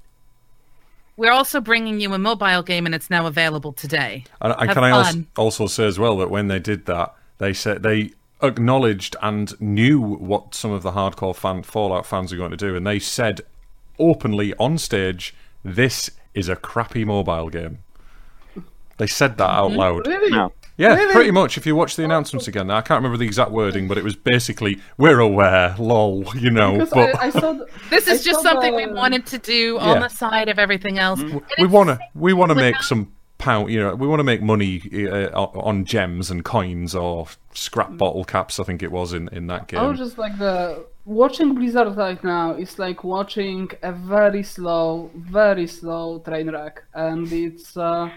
we're 1.15 1.31
also 1.31 1.61
bringing 1.61 2.01
you 2.01 2.11
a 2.15 2.17
mobile 2.17 2.63
game, 2.63 2.87
and 2.87 2.95
it's 2.95 3.11
now 3.11 3.27
available 3.27 3.71
today. 3.71 4.23
And, 4.41 4.55
and 4.57 4.71
can 4.71 4.83
I 4.83 4.89
also, 4.89 5.23
also 5.37 5.67
say 5.67 5.85
as 5.85 5.99
well 5.99 6.17
that 6.17 6.31
when 6.31 6.47
they 6.47 6.57
did 6.57 6.87
that, 6.87 7.13
they 7.37 7.53
said 7.53 7.83
they 7.83 8.13
acknowledged 8.41 9.15
and 9.21 9.59
knew 9.61 10.01
what 10.01 10.55
some 10.55 10.71
of 10.71 10.81
the 10.81 10.93
hardcore 10.93 11.35
fan 11.35 11.61
Fallout 11.61 12.07
fans 12.07 12.33
are 12.33 12.37
going 12.37 12.49
to 12.49 12.57
do, 12.57 12.75
and 12.75 12.85
they 12.85 12.97
said 12.97 13.41
openly 13.99 14.55
on 14.55 14.79
stage, 14.79 15.35
"This 15.63 16.09
is 16.33 16.49
a 16.49 16.55
crappy 16.55 17.05
mobile 17.05 17.49
game." 17.49 17.77
They 18.97 19.07
said 19.07 19.37
that 19.37 19.51
out 19.51 19.69
mm-hmm. 19.69 19.79
loud. 19.79 20.07
Really? 20.07 20.31
No. 20.31 20.51
Yeah, 20.77 20.95
Really? 20.95 21.13
pretty 21.13 21.31
much. 21.31 21.57
If 21.57 21.65
you 21.65 21.75
watch 21.75 21.95
the 21.95 22.03
announcements 22.03 22.47
again, 22.49 22.69
I 22.69 22.81
can't 22.81 22.97
remember 22.97 23.17
the 23.17 23.25
exact 23.25 23.51
wording, 23.51 23.87
but 23.87 23.97
it 23.97 24.03
was 24.03 24.15
basically, 24.15 24.79
"We're 24.97 25.19
aware, 25.19 25.73
lol," 25.79 26.25
you 26.37 26.49
know. 26.51 26.73
Because 26.73 26.89
But 26.89 27.15
I, 27.19 27.27
I 27.27 27.29
saw 27.29 27.53
the, 27.53 27.67
This 27.89 28.07
is 28.07 28.21
I 28.21 28.23
just 28.31 28.41
something 28.43 28.71
the- 28.75 28.85
we 28.85 28.93
wanted 28.93 29.25
to 29.27 29.37
do 29.37 29.79
on 29.79 29.95
Yeah. 29.95 30.07
the 30.07 30.09
side 30.09 30.49
of 30.49 30.59
everything 30.59 30.99
else. 30.99 31.21
And 31.21 31.41
we 31.59 31.67
want 31.67 31.89
to, 31.89 31.99
we 32.13 32.33
want 32.33 32.49
to 32.49 32.55
make 32.55 32.81
some 32.83 33.13
pound. 33.37 33.71
You 33.71 33.79
know, 33.83 33.95
we 33.95 34.05
want 34.07 34.19
to 34.19 34.23
make 34.25 34.41
money 34.41 34.81
uh, 35.09 35.29
on 35.39 35.85
gems 35.85 36.29
and 36.29 36.43
coins 36.43 36.93
or 36.93 37.27
scrap 37.53 37.95
bottle 37.95 38.25
caps. 38.25 38.59
I 38.59 38.63
think 38.65 38.83
it 38.83 38.91
was 38.91 39.13
in 39.13 39.29
in 39.31 39.47
that 39.47 39.67
game. 39.67 39.79
I 39.79 39.87
was 39.87 39.99
just 39.99 40.17
like 40.17 40.37
the 40.37 40.85
watching 41.05 41.53
Blizzard 41.55 41.95
right 41.95 42.21
now 42.23 42.51
is 42.53 42.77
like 42.79 43.03
watching 43.05 43.69
a 43.81 43.93
very 43.93 44.43
slow, 44.43 45.09
very 45.15 45.67
slow 45.67 46.19
train 46.19 46.49
wreck, 46.51 46.83
and 46.93 47.31
it's 47.31 47.77
uh, 47.77 48.09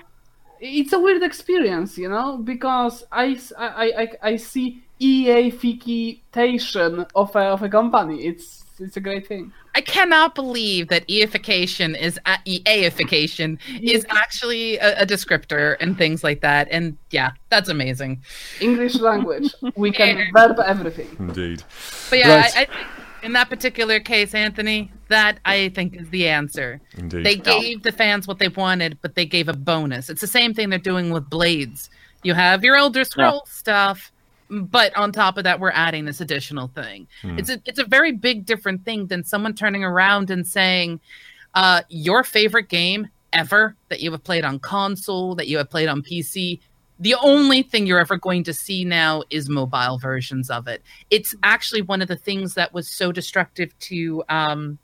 it's 0.60 0.92
a 0.92 1.00
weird 1.00 1.22
experience, 1.22 1.98
you 1.98 2.08
know, 2.08 2.38
because 2.38 3.04
I 3.12 3.34
see 4.36 4.82
EA 5.00 5.50
fication 5.50 7.06
of 7.14 7.36
a 7.36 7.40
of 7.40 7.62
a 7.62 7.68
company. 7.68 8.24
It's 8.26 8.64
it's 8.80 8.96
a 8.96 9.00
great 9.00 9.26
thing. 9.26 9.52
I 9.74 9.80
cannot 9.80 10.34
believe 10.34 10.88
that 10.88 11.06
eification 11.08 11.98
is 12.00 12.18
a- 12.26 12.38
EAification 12.46 13.58
is 13.80 14.06
actually 14.10 14.76
a, 14.78 15.02
a 15.02 15.06
descriptor 15.06 15.76
and 15.80 15.96
things 15.96 16.24
like 16.24 16.40
that. 16.40 16.68
And 16.70 16.96
yeah, 17.10 17.32
that's 17.48 17.68
amazing. 17.68 18.22
English 18.60 18.96
language, 18.96 19.54
we 19.76 19.90
can 19.92 20.28
verb 20.32 20.58
everything. 20.64 21.08
Indeed. 21.18 21.62
But 22.10 22.18
yeah, 22.20 22.36
Right. 22.36 22.56
I, 22.56 22.62
I 22.62 22.64
think 22.64 22.86
in 23.22 23.32
that 23.32 23.48
particular 23.48 24.00
case, 24.00 24.34
Anthony, 24.34 24.90
that 25.08 25.38
I 25.44 25.70
think 25.70 25.96
is 25.96 26.08
the 26.10 26.28
answer. 26.28 26.80
Indeed. 26.96 27.24
They 27.24 27.36
gave 27.36 27.82
the 27.82 27.92
fans 27.92 28.26
what 28.26 28.38
they 28.38 28.48
wanted, 28.48 28.98
but 29.02 29.14
they 29.14 29.26
gave 29.26 29.48
a 29.48 29.52
bonus. 29.52 30.10
It's 30.10 30.20
the 30.20 30.26
same 30.26 30.54
thing 30.54 30.70
they're 30.70 30.78
doing 30.78 31.10
with 31.10 31.28
Blades. 31.28 31.90
You 32.22 32.34
have 32.34 32.64
your 32.64 32.76
Elder 32.76 33.04
Scroll 33.04 33.46
stuff, 33.46 34.12
but 34.50 34.96
on 34.96 35.12
top 35.12 35.38
of 35.38 35.44
that, 35.44 35.60
we're 35.60 35.70
adding 35.70 36.04
this 36.04 36.20
additional 36.20 36.68
thing. 36.68 37.06
It's 37.38 37.48
a 37.48 37.60
it's 37.64 37.78
a 37.78 37.84
very 37.84 38.12
big 38.12 38.44
different 38.44 38.84
thing 38.84 39.06
than 39.06 39.24
someone 39.24 39.54
turning 39.54 39.84
around 39.84 40.30
and 40.30 40.46
saying, 40.46 41.00
uh, 41.54 41.82
your 41.88 42.24
favorite 42.24 42.68
game 42.68 43.08
ever 43.32 43.76
that 43.88 44.00
you 44.00 44.10
have 44.12 44.24
played 44.24 44.44
on 44.44 44.58
console, 44.58 45.34
that 45.36 45.48
you 45.48 45.58
have 45.58 45.70
played 45.70 45.88
on 45.88 46.02
PC. 46.02 46.60
The 46.98 47.14
only 47.14 47.62
thing 47.62 47.86
you're 47.86 48.00
ever 48.00 48.16
going 48.16 48.44
to 48.44 48.52
see 48.52 48.84
now 48.84 49.22
is 49.30 49.48
mobile 49.48 49.98
versions 49.98 50.50
of 50.50 50.66
it. 50.66 50.82
It's 51.10 51.34
actually 51.42 51.82
one 51.82 52.02
of 52.02 52.08
the 52.08 52.16
things 52.16 52.54
that 52.54 52.74
was 52.74 52.88
so 52.88 53.12
destructive 53.12 53.78
to 53.80 54.24
um, 54.28 54.78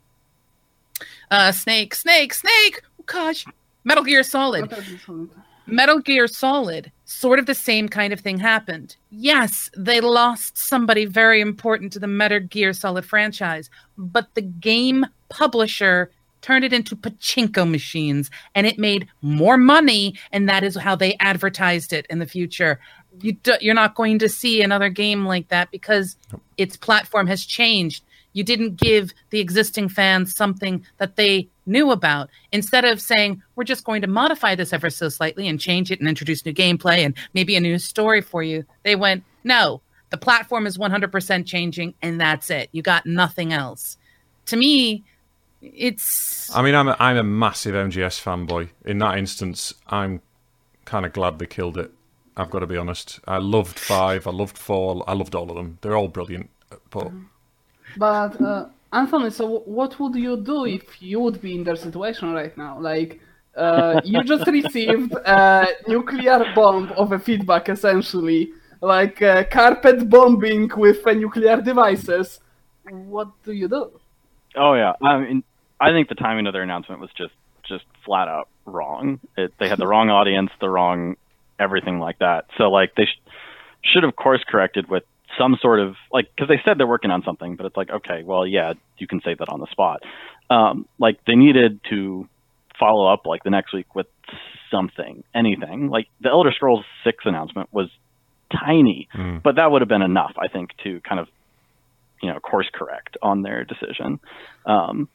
uh, 1.29 1.51
Snake, 1.51 1.93
Snake, 1.93 2.33
Snake. 2.33 2.81
Oh 2.99 3.03
gosh, 3.05 3.45
Metal 3.83 4.03
Gear 4.03 4.23
Solid. 4.23 4.73
Metal 5.67 5.99
Gear 5.99 6.27
Solid, 6.27 6.91
sort 7.05 7.39
of 7.39 7.47
the 7.47 7.55
same 7.55 7.89
kind 7.89 8.13
of 8.13 8.19
thing 8.19 8.37
happened. 8.37 8.95
Yes, 9.09 9.71
they 9.75 9.99
lost 9.99 10.57
somebody 10.57 11.05
very 11.05 11.41
important 11.41 11.91
to 11.93 11.99
the 11.99 12.07
Metal 12.07 12.39
Gear 12.39 12.71
Solid 12.71 13.03
franchise, 13.03 13.69
but 13.97 14.27
the 14.35 14.43
game 14.43 15.07
publisher 15.29 16.11
turned 16.45 16.63
it 16.63 16.71
into 16.71 16.95
pachinko 16.95 17.67
machines 17.67 18.29
and 18.53 18.67
it 18.67 18.77
made 18.77 19.07
more 19.23 19.57
money 19.57 20.13
and 20.31 20.47
that 20.47 20.63
is 20.63 20.77
how 20.77 20.95
they 20.95 21.15
advertised 21.19 21.91
it 21.91 22.05
in 22.07 22.19
the 22.19 22.25
future. 22.27 22.79
You 23.19 23.33
do, 23.33 23.55
you're 23.61 23.73
not 23.73 23.95
going 23.95 24.19
to 24.19 24.29
see 24.29 24.61
another 24.61 24.89
game 24.89 25.25
like 25.25 25.47
that 25.47 25.71
because 25.71 26.17
its 26.57 26.77
platform 26.77 27.25
has 27.25 27.47
changed. 27.47 28.03
You 28.33 28.43
didn't 28.43 28.75
give 28.75 29.11
the 29.31 29.39
existing 29.39 29.89
fans 29.89 30.35
something 30.35 30.85
that 30.99 31.15
they 31.15 31.49
knew 31.65 31.89
about. 31.89 32.29
Instead 32.51 32.85
of 32.85 33.01
saying, 33.01 33.41
we're 33.55 33.63
just 33.63 33.83
going 33.83 34.03
to 34.03 34.07
modify 34.07 34.53
this 34.53 34.71
ever 34.71 34.91
so 34.91 35.09
slightly 35.09 35.47
and 35.47 35.59
change 35.59 35.89
it 35.89 35.99
and 35.99 36.07
introduce 36.07 36.45
new 36.45 36.53
gameplay 36.53 36.99
and 36.99 37.15
maybe 37.33 37.55
a 37.55 37.59
new 37.59 37.79
story 37.79 38.21
for 38.21 38.43
you, 38.43 38.63
they 38.83 38.95
went, 38.95 39.23
no, 39.43 39.81
the 40.11 40.17
platform 40.17 40.67
is 40.67 40.77
100% 40.77 41.47
changing 41.47 41.95
and 42.03 42.21
that's 42.21 42.51
it. 42.51 42.69
You 42.71 42.83
got 42.83 43.07
nothing 43.07 43.51
else. 43.51 43.97
To 44.45 44.57
me, 44.57 45.03
it's. 45.73 46.55
I 46.55 46.61
mean, 46.61 46.75
I'm 46.75 46.87
a, 46.87 46.95
I'm 46.99 47.17
a 47.17 47.23
massive 47.23 47.73
MGS 47.73 48.21
fanboy. 48.21 48.69
In 48.85 48.99
that 48.99 49.17
instance, 49.17 49.73
I'm 49.87 50.21
kind 50.85 51.05
of 51.05 51.13
glad 51.13 51.39
they 51.39 51.47
killed 51.47 51.77
it. 51.77 51.91
I've 52.37 52.49
got 52.49 52.59
to 52.59 52.67
be 52.67 52.77
honest. 52.77 53.19
I 53.27 53.37
loved 53.37 53.79
five. 53.79 54.27
I 54.27 54.31
loved 54.31 54.57
four. 54.57 55.03
I 55.07 55.13
loved 55.13 55.35
all 55.35 55.49
of 55.49 55.55
them. 55.55 55.77
They're 55.81 55.95
all 55.95 56.09
brilliant. 56.09 56.49
But 56.89 57.11
But 57.97 58.41
uh, 58.41 58.67
Anthony, 58.91 59.29
so 59.29 59.59
what 59.65 59.99
would 59.99 60.15
you 60.15 60.37
do 60.37 60.65
if 60.65 61.01
you 61.01 61.19
would 61.21 61.41
be 61.41 61.55
in 61.55 61.63
their 61.63 61.75
situation 61.75 62.33
right 62.33 62.55
now? 62.57 62.79
Like, 62.79 63.21
uh, 63.55 64.01
you 64.03 64.23
just 64.23 64.47
received 64.47 65.13
a 65.13 65.67
nuclear 65.87 66.51
bomb 66.53 66.91
of 66.97 67.11
a 67.11 67.19
feedback, 67.19 67.69
essentially, 67.69 68.51
like 68.81 69.21
uh, 69.21 69.43
carpet 69.45 70.09
bombing 70.09 70.69
with 70.75 71.05
uh, 71.07 71.13
nuclear 71.13 71.61
devices. 71.61 72.39
What 72.89 73.29
do 73.43 73.53
you 73.53 73.67
do? 73.67 73.91
Oh 74.55 74.73
yeah, 74.73 74.93
I 75.01 75.17
mean, 75.19 75.43
I 75.79 75.91
think 75.91 76.09
the 76.09 76.15
timing 76.15 76.47
of 76.47 76.53
their 76.53 76.63
announcement 76.63 77.01
was 77.01 77.09
just 77.17 77.33
just 77.67 77.83
flat 78.05 78.27
out 78.27 78.47
wrong. 78.65 79.19
It, 79.35 79.53
they 79.59 79.67
had 79.67 79.79
the 79.79 79.87
wrong 79.87 80.09
audience, 80.09 80.51
the 80.61 80.69
wrong 80.69 81.15
everything 81.59 81.99
like 81.99 82.19
that. 82.19 82.45
So 82.57 82.69
like 82.69 82.93
they 82.95 83.05
sh- 83.05 83.21
should 83.83 84.03
have 84.03 84.15
course 84.15 84.43
corrected 84.47 84.87
with 84.89 85.03
some 85.37 85.57
sort 85.61 85.79
of 85.79 85.95
like 86.11 86.27
because 86.35 86.47
they 86.47 86.61
said 86.63 86.77
they're 86.77 86.87
working 86.87 87.11
on 87.11 87.23
something, 87.23 87.55
but 87.55 87.65
it's 87.65 87.75
like 87.77 87.89
okay, 87.89 88.23
well 88.23 88.45
yeah, 88.45 88.73
you 88.97 89.07
can 89.07 89.21
say 89.21 89.33
that 89.33 89.49
on 89.49 89.59
the 89.59 89.67
spot. 89.71 90.01
Um, 90.49 90.85
like 90.99 91.19
they 91.25 91.35
needed 91.35 91.79
to 91.89 92.27
follow 92.79 93.11
up 93.11 93.25
like 93.25 93.43
the 93.43 93.49
next 93.49 93.73
week 93.73 93.95
with 93.95 94.07
something, 94.69 95.23
anything. 95.33 95.89
Like 95.89 96.07
the 96.21 96.29
Elder 96.29 96.51
Scrolls 96.55 96.85
Six 97.03 97.25
announcement 97.25 97.69
was 97.73 97.89
tiny, 98.51 99.07
Mm. 99.15 99.41
but 99.41 99.55
that 99.55 99.71
would 99.71 99.81
have 99.81 99.89
been 99.89 100.03
enough, 100.03 100.33
I 100.37 100.47
think, 100.49 100.71
to 100.83 101.01
kind 101.01 101.19
of 101.19 101.27
you 102.21 102.31
know 102.31 102.39
course 102.39 102.69
correct 102.73 103.17
on 103.21 103.41
their 103.41 103.63
decision. 103.65 104.19
Um, 104.65 105.09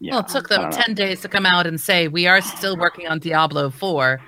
yeah, 0.00 0.12
well, 0.12 0.20
it 0.20 0.28
took 0.28 0.48
them 0.48 0.62
don't 0.62 0.70
know. 0.70 0.82
10 0.84 0.94
days 0.94 1.20
to 1.22 1.28
come 1.28 1.44
out 1.44 1.66
and 1.66 1.80
say, 1.80 2.08
we 2.08 2.26
are 2.26 2.40
still 2.40 2.76
working 2.76 3.08
on 3.08 3.18
Diablo 3.18 3.70
4. 3.70 4.20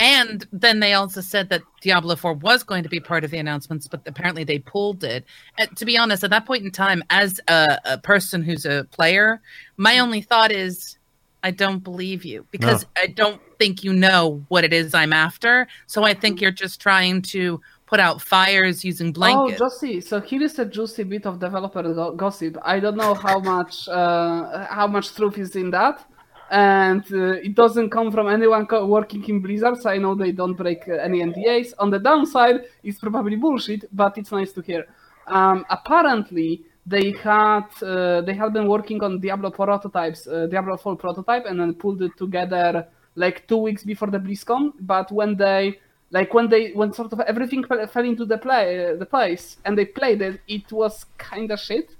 And 0.00 0.46
then 0.52 0.80
they 0.80 0.94
also 0.94 1.20
said 1.20 1.48
that 1.50 1.62
Diablo 1.82 2.16
4 2.16 2.34
was 2.34 2.62
going 2.62 2.82
to 2.82 2.88
be 2.88 3.00
part 3.00 3.24
of 3.24 3.30
the 3.30 3.38
announcements, 3.38 3.88
but 3.88 4.00
apparently 4.06 4.44
they 4.44 4.58
pulled 4.58 5.04
it. 5.04 5.24
Uh, 5.58 5.66
to 5.76 5.84
be 5.84 5.98
honest, 5.98 6.24
at 6.24 6.30
that 6.30 6.46
point 6.46 6.64
in 6.64 6.70
time, 6.70 7.02
as 7.10 7.40
a, 7.48 7.78
a 7.84 7.98
person 7.98 8.42
who's 8.42 8.64
a 8.64 8.86
player, 8.92 9.40
my 9.76 9.98
only 9.98 10.22
thought 10.22 10.52
is, 10.52 10.96
I 11.42 11.50
don't 11.50 11.84
believe 11.84 12.24
you 12.24 12.46
because 12.50 12.82
No. 12.82 13.02
I 13.02 13.06
don't 13.06 13.40
think 13.58 13.84
you 13.84 13.92
know 13.92 14.44
what 14.48 14.64
it 14.64 14.72
is 14.72 14.94
I'm 14.94 15.12
after. 15.12 15.68
So 15.86 16.02
I 16.02 16.14
think 16.14 16.40
you're 16.40 16.50
just 16.50 16.80
trying 16.80 17.22
to 17.22 17.60
put 17.86 18.00
out 18.00 18.20
fires 18.20 18.84
using 18.84 19.12
blankets. 19.12 19.60
Oh, 19.60 19.68
Josie. 19.68 20.00
So 20.00 20.20
here 20.20 20.42
is 20.42 20.58
a 20.58 20.64
juicy 20.64 21.04
bit 21.04 21.24
of 21.26 21.38
developer 21.38 21.82
go- 21.82 22.12
gossip. 22.12 22.58
I 22.62 22.80
don't 22.80 22.96
know 22.96 23.14
how 23.14 23.38
much 23.38 23.88
uh, 23.88 24.66
how 24.66 24.86
much 24.86 25.14
truth 25.14 25.38
is 25.38 25.56
in 25.56 25.70
that, 25.70 26.04
and 26.50 27.04
uh, 27.12 27.46
it 27.48 27.54
doesn't 27.54 27.90
come 27.90 28.10
from 28.10 28.28
anyone 28.28 28.66
co- 28.66 28.86
working 28.86 29.24
in 29.28 29.40
Blizzard. 29.40 29.80
So 29.80 29.90
I 29.90 29.98
know 29.98 30.14
they 30.14 30.32
don't 30.32 30.54
break 30.54 30.88
uh, 30.88 30.94
any 30.94 31.20
NDAs. 31.22 31.74
On 31.78 31.90
the 31.90 31.98
downside, 31.98 32.64
it's 32.82 32.98
probably 32.98 33.36
bullshit, 33.36 33.84
but 33.92 34.18
it's 34.18 34.32
nice 34.32 34.52
to 34.52 34.60
hear. 34.62 34.86
Um, 35.28 35.64
apparently, 35.70 36.64
they 36.84 37.12
had 37.12 37.66
uh, 37.82 38.20
they 38.22 38.34
had 38.34 38.52
been 38.52 38.68
working 38.68 39.02
on 39.02 39.20
Diablo 39.20 39.50
prototypes, 39.50 40.26
uh, 40.26 40.46
Diablo 40.46 40.76
4 40.76 40.96
prototype, 40.96 41.44
and 41.46 41.58
then 41.60 41.74
pulled 41.74 42.02
it 42.02 42.16
together 42.16 42.86
like 43.16 43.48
two 43.48 43.56
weeks 43.56 43.82
before 43.82 44.08
the 44.10 44.18
BlizzCon. 44.18 44.72
But 44.80 45.10
when 45.10 45.36
they 45.36 45.80
like 46.10 46.32
when 46.34 46.48
they 46.48 46.70
when 46.72 46.92
sort 46.92 47.12
of 47.12 47.20
everything 47.20 47.64
fell, 47.64 48.04
into 48.04 48.24
the 48.24 48.38
play 48.38 48.94
the 48.96 49.06
place 49.06 49.56
and 49.64 49.76
they 49.76 49.84
played 49.84 50.22
it, 50.22 50.40
it 50.48 50.70
was 50.72 51.04
kind 51.18 51.50
of 51.50 51.58
shit. 51.60 51.90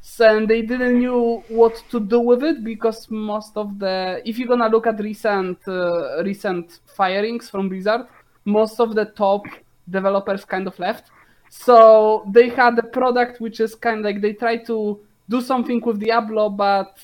So 0.00 0.36
and 0.36 0.46
they 0.46 0.60
didn't 0.60 0.98
knew 0.98 1.42
what 1.48 1.82
to 1.90 1.98
do 1.98 2.20
with 2.20 2.44
it 2.44 2.62
because 2.62 3.10
most 3.10 3.56
of 3.56 3.78
the 3.78 4.20
if 4.24 4.38
you're 4.38 4.48
gonna 4.48 4.68
look 4.68 4.86
at 4.86 5.00
recent 5.00 5.58
uh, 5.66 6.22
recent 6.22 6.80
firings 6.84 7.48
from 7.48 7.68
Blizzard, 7.70 8.06
most 8.44 8.80
of 8.80 8.94
the 8.94 9.06
top 9.06 9.46
developers 9.88 10.44
kind 10.44 10.66
of 10.66 10.78
left. 10.78 11.10
So 11.48 12.24
they 12.32 12.50
had 12.50 12.78
a 12.78 12.82
product 12.82 13.40
which 13.40 13.60
is 13.60 13.74
kind 13.74 14.00
of 14.00 14.04
like 14.04 14.20
they 14.20 14.34
tried 14.34 14.66
to 14.66 15.00
do 15.28 15.40
something 15.40 15.80
with 15.80 16.00
Diablo, 16.00 16.50
but 16.50 16.98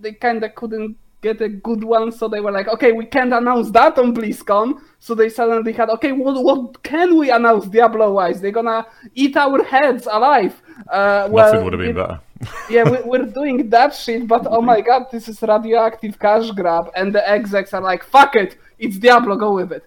they 0.00 0.12
kind 0.12 0.42
of 0.42 0.54
couldn't 0.54 0.96
get 1.22 1.40
a 1.40 1.48
good 1.48 1.84
one. 1.84 2.12
So 2.12 2.28
they 2.28 2.40
were 2.40 2.50
like, 2.52 2.68
okay, 2.68 2.92
we 2.92 3.06
can't 3.06 3.32
announce 3.32 3.70
that 3.72 3.98
on 3.98 4.14
BlizzCon. 4.14 4.80
So 4.98 5.14
they 5.14 5.28
suddenly 5.28 5.72
had, 5.72 5.90
okay, 5.90 6.12
what, 6.12 6.42
what 6.42 6.82
can 6.82 7.16
we 7.18 7.30
announce 7.30 7.66
Diablo 7.66 8.12
wise? 8.12 8.40
They're 8.40 8.50
gonna 8.52 8.86
eat 9.14 9.36
our 9.36 9.62
heads 9.64 10.06
alive. 10.10 10.60
Uh, 10.90 11.28
well, 11.30 11.52
Nothing 11.52 11.64
would 11.64 11.72
have 11.74 11.80
been 11.80 11.90
it- 11.90 11.94
better. 11.96 12.20
yeah, 12.70 12.84
we, 12.88 12.96
we're 13.04 13.26
doing 13.26 13.68
that 13.68 13.94
shit, 13.94 14.26
but 14.26 14.46
oh 14.48 14.62
my 14.62 14.80
god, 14.80 15.02
this 15.12 15.28
is 15.28 15.42
radioactive 15.42 16.18
cash 16.18 16.50
grab, 16.52 16.90
and 16.96 17.14
the 17.14 17.22
execs 17.28 17.74
are 17.74 17.82
like, 17.82 18.02
fuck 18.02 18.34
it, 18.34 18.56
it's 18.78 18.96
Diablo, 18.98 19.36
go 19.36 19.52
with 19.52 19.72
it. 19.72 19.84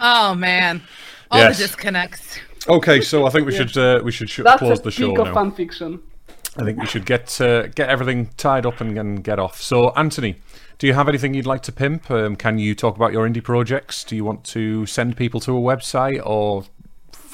oh, 0.00 0.34
man. 0.34 0.82
All 1.30 1.38
Yes. 1.38 1.58
the 1.58 1.64
disconnects. 1.68 2.40
Okay, 2.68 3.00
so 3.00 3.26
I 3.26 3.30
think 3.30 3.46
we 3.46 3.52
should 3.54 3.76
uh, 3.76 4.00
we 4.04 4.10
should 4.12 4.28
sh- 4.28 4.40
That's 4.42 4.58
close 4.58 4.80
a 4.80 4.82
the 4.82 4.90
show 4.90 5.10
peak 5.10 5.18
of 5.20 5.26
now. 5.28 5.34
fan 5.34 5.52
fiction. 5.52 6.00
I 6.56 6.64
think 6.64 6.78
we 6.78 6.86
should 6.86 7.06
get 7.06 7.40
uh, 7.40 7.68
get 7.68 7.88
everything 7.88 8.28
tied 8.36 8.66
up 8.66 8.80
and, 8.80 8.98
and 8.98 9.24
get 9.24 9.38
off. 9.38 9.60
So, 9.60 9.90
Anthony, 9.90 10.36
do 10.78 10.86
you 10.86 10.92
have 10.92 11.08
anything 11.08 11.32
you'd 11.32 11.46
like 11.46 11.62
to 11.62 11.72
pimp? 11.72 12.10
Um, 12.10 12.36
can 12.36 12.58
you 12.58 12.74
talk 12.74 12.96
about 12.96 13.12
your 13.12 13.26
indie 13.26 13.42
projects? 13.42 14.04
Do 14.04 14.16
you 14.16 14.24
want 14.24 14.44
to 14.46 14.84
send 14.84 15.16
people 15.16 15.40
to 15.40 15.56
a 15.56 15.60
website 15.60 16.20
or 16.24 16.64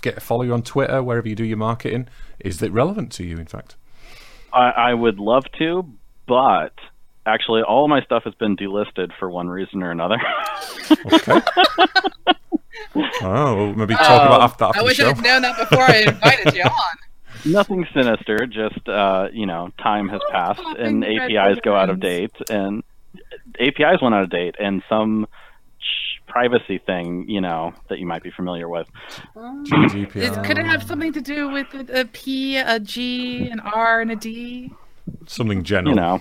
get 0.03 0.19
a 0.19 0.21
follow 0.21 0.43
you 0.43 0.53
on 0.53 0.62
Twitter 0.62 1.03
wherever 1.03 1.29
you 1.29 1.35
do 1.35 1.45
your 1.45 1.57
marketing? 1.57 2.09
Is 2.39 2.62
it 2.62 2.73
relevant 2.73 3.11
to 3.12 3.25
you? 3.25 3.39
In 3.39 3.47
fact, 3.47 3.75
I, 4.53 4.71
I 4.71 4.95
would 4.95 5.19
love 5.19 5.45
to, 5.59 5.85
but 6.27 6.75
actually, 7.27 7.62
all 7.62 7.89
my 7.89 8.03
stuff 8.03 8.23
has 8.25 8.35
been 8.35 8.57
delisted 8.57 9.11
for 9.19 9.31
one 9.31 9.49
reason 9.49 9.83
or 9.83 9.91
another. 9.91 10.19
okay. 11.12 11.41
oh, 13.23 13.55
well, 13.57 13.75
maybe 13.75 13.95
talk 13.95 14.27
about 14.27 14.43
after, 14.43 14.64
after 14.64 14.79
I 14.79 14.83
the 14.83 14.85
wish 14.85 14.97
show. 14.97 15.11
I'd 15.11 15.23
known 15.23 15.43
that 15.43 15.59
before 15.59 15.83
I 15.83 16.05
invited 16.07 16.55
you 16.55 16.62
on. 16.64 17.08
Nothing 17.45 17.86
sinister, 17.95 18.47
just 18.47 18.89
uh, 18.89 19.28
you 19.32 19.47
know, 19.47 19.70
time 19.78 20.09
has 20.09 20.20
passed 20.30 20.61
and 20.78 21.05
APIs 21.05 21.59
go 21.62 21.74
out 21.74 21.91
of 21.91 22.01
date, 22.01 22.32
and 22.51 22.82
APIs 23.61 24.01
went 24.03 24.14
out 24.14 24.22
of 24.24 24.30
date, 24.30 24.57
and 24.59 24.82
some 24.89 25.26
privacy 26.26 26.78
thing, 26.78 27.28
you 27.28 27.41
know, 27.41 27.72
that 27.89 27.99
you 27.99 28.07
might 28.07 28.22
be 28.22 28.30
familiar 28.30 28.68
with. 28.68 28.86
Is, 29.34 29.70
GDPR. 29.70 30.45
could 30.45 30.59
it 30.59 30.66
have 30.66 30.82
something 30.82 31.12
to 31.14 31.20
do 31.22 31.49
with 31.49 31.66
a, 31.74 32.01
a 32.03 32.05
P, 32.05 32.57
a 32.59 32.78
G, 32.78 33.49
an 33.49 33.61
R, 33.61 34.01
and 34.03 34.11
a 34.11 34.16
D? 34.16 34.70
Something 35.26 35.62
general. 35.64 35.95
You 35.95 36.01
know, 36.01 36.20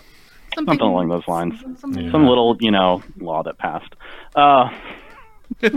something 0.56 0.80
along 0.80 1.10
those 1.10 1.28
lines. 1.28 1.60
Something- 1.80 2.06
Yeah. 2.06 2.12
Some 2.12 2.26
little, 2.28 2.56
you 2.62 2.72
know, 2.72 3.04
law 3.20 3.44
that 3.44 3.58
passed. 3.58 3.94
Uh, 4.36 4.70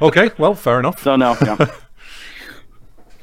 Okay, 0.00 0.30
well, 0.38 0.54
fair 0.54 0.78
enough. 0.78 1.02
so 1.02 1.16
no, 1.16 1.36
no. 1.44 1.56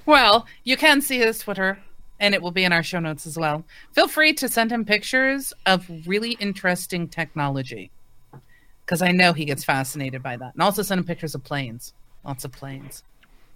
Well, 0.06 0.45
you 0.64 0.78
can 0.78 1.01
see 1.01 1.18
his 1.18 1.39
Twitter, 1.39 1.80
and 2.20 2.34
it 2.34 2.41
will 2.41 2.51
be 2.51 2.64
in 2.64 2.72
our 2.72 2.84
show 2.84 2.99
notes 2.99 3.26
as 3.26 3.38
well. 3.38 3.66
Feel 3.93 4.08
free 4.08 4.34
to 4.34 4.47
send 4.47 4.72
him 4.72 4.86
pictures 4.86 5.53
of 5.66 5.89
really 6.06 6.34
interesting 6.34 7.08
technology, 7.08 7.91
because 8.86 9.01
I 9.01 9.12
know 9.12 9.34
he 9.34 9.45
gets 9.45 9.64
fascinated 9.64 10.22
by 10.22 10.38
that. 10.38 10.53
And 10.53 10.62
also 10.62 10.82
send 10.82 10.99
him 10.99 11.06
pictures 11.06 11.36
of 11.36 11.43
planes, 11.43 11.93
lots 12.24 12.45
of 12.45 12.51
planes, 12.51 13.03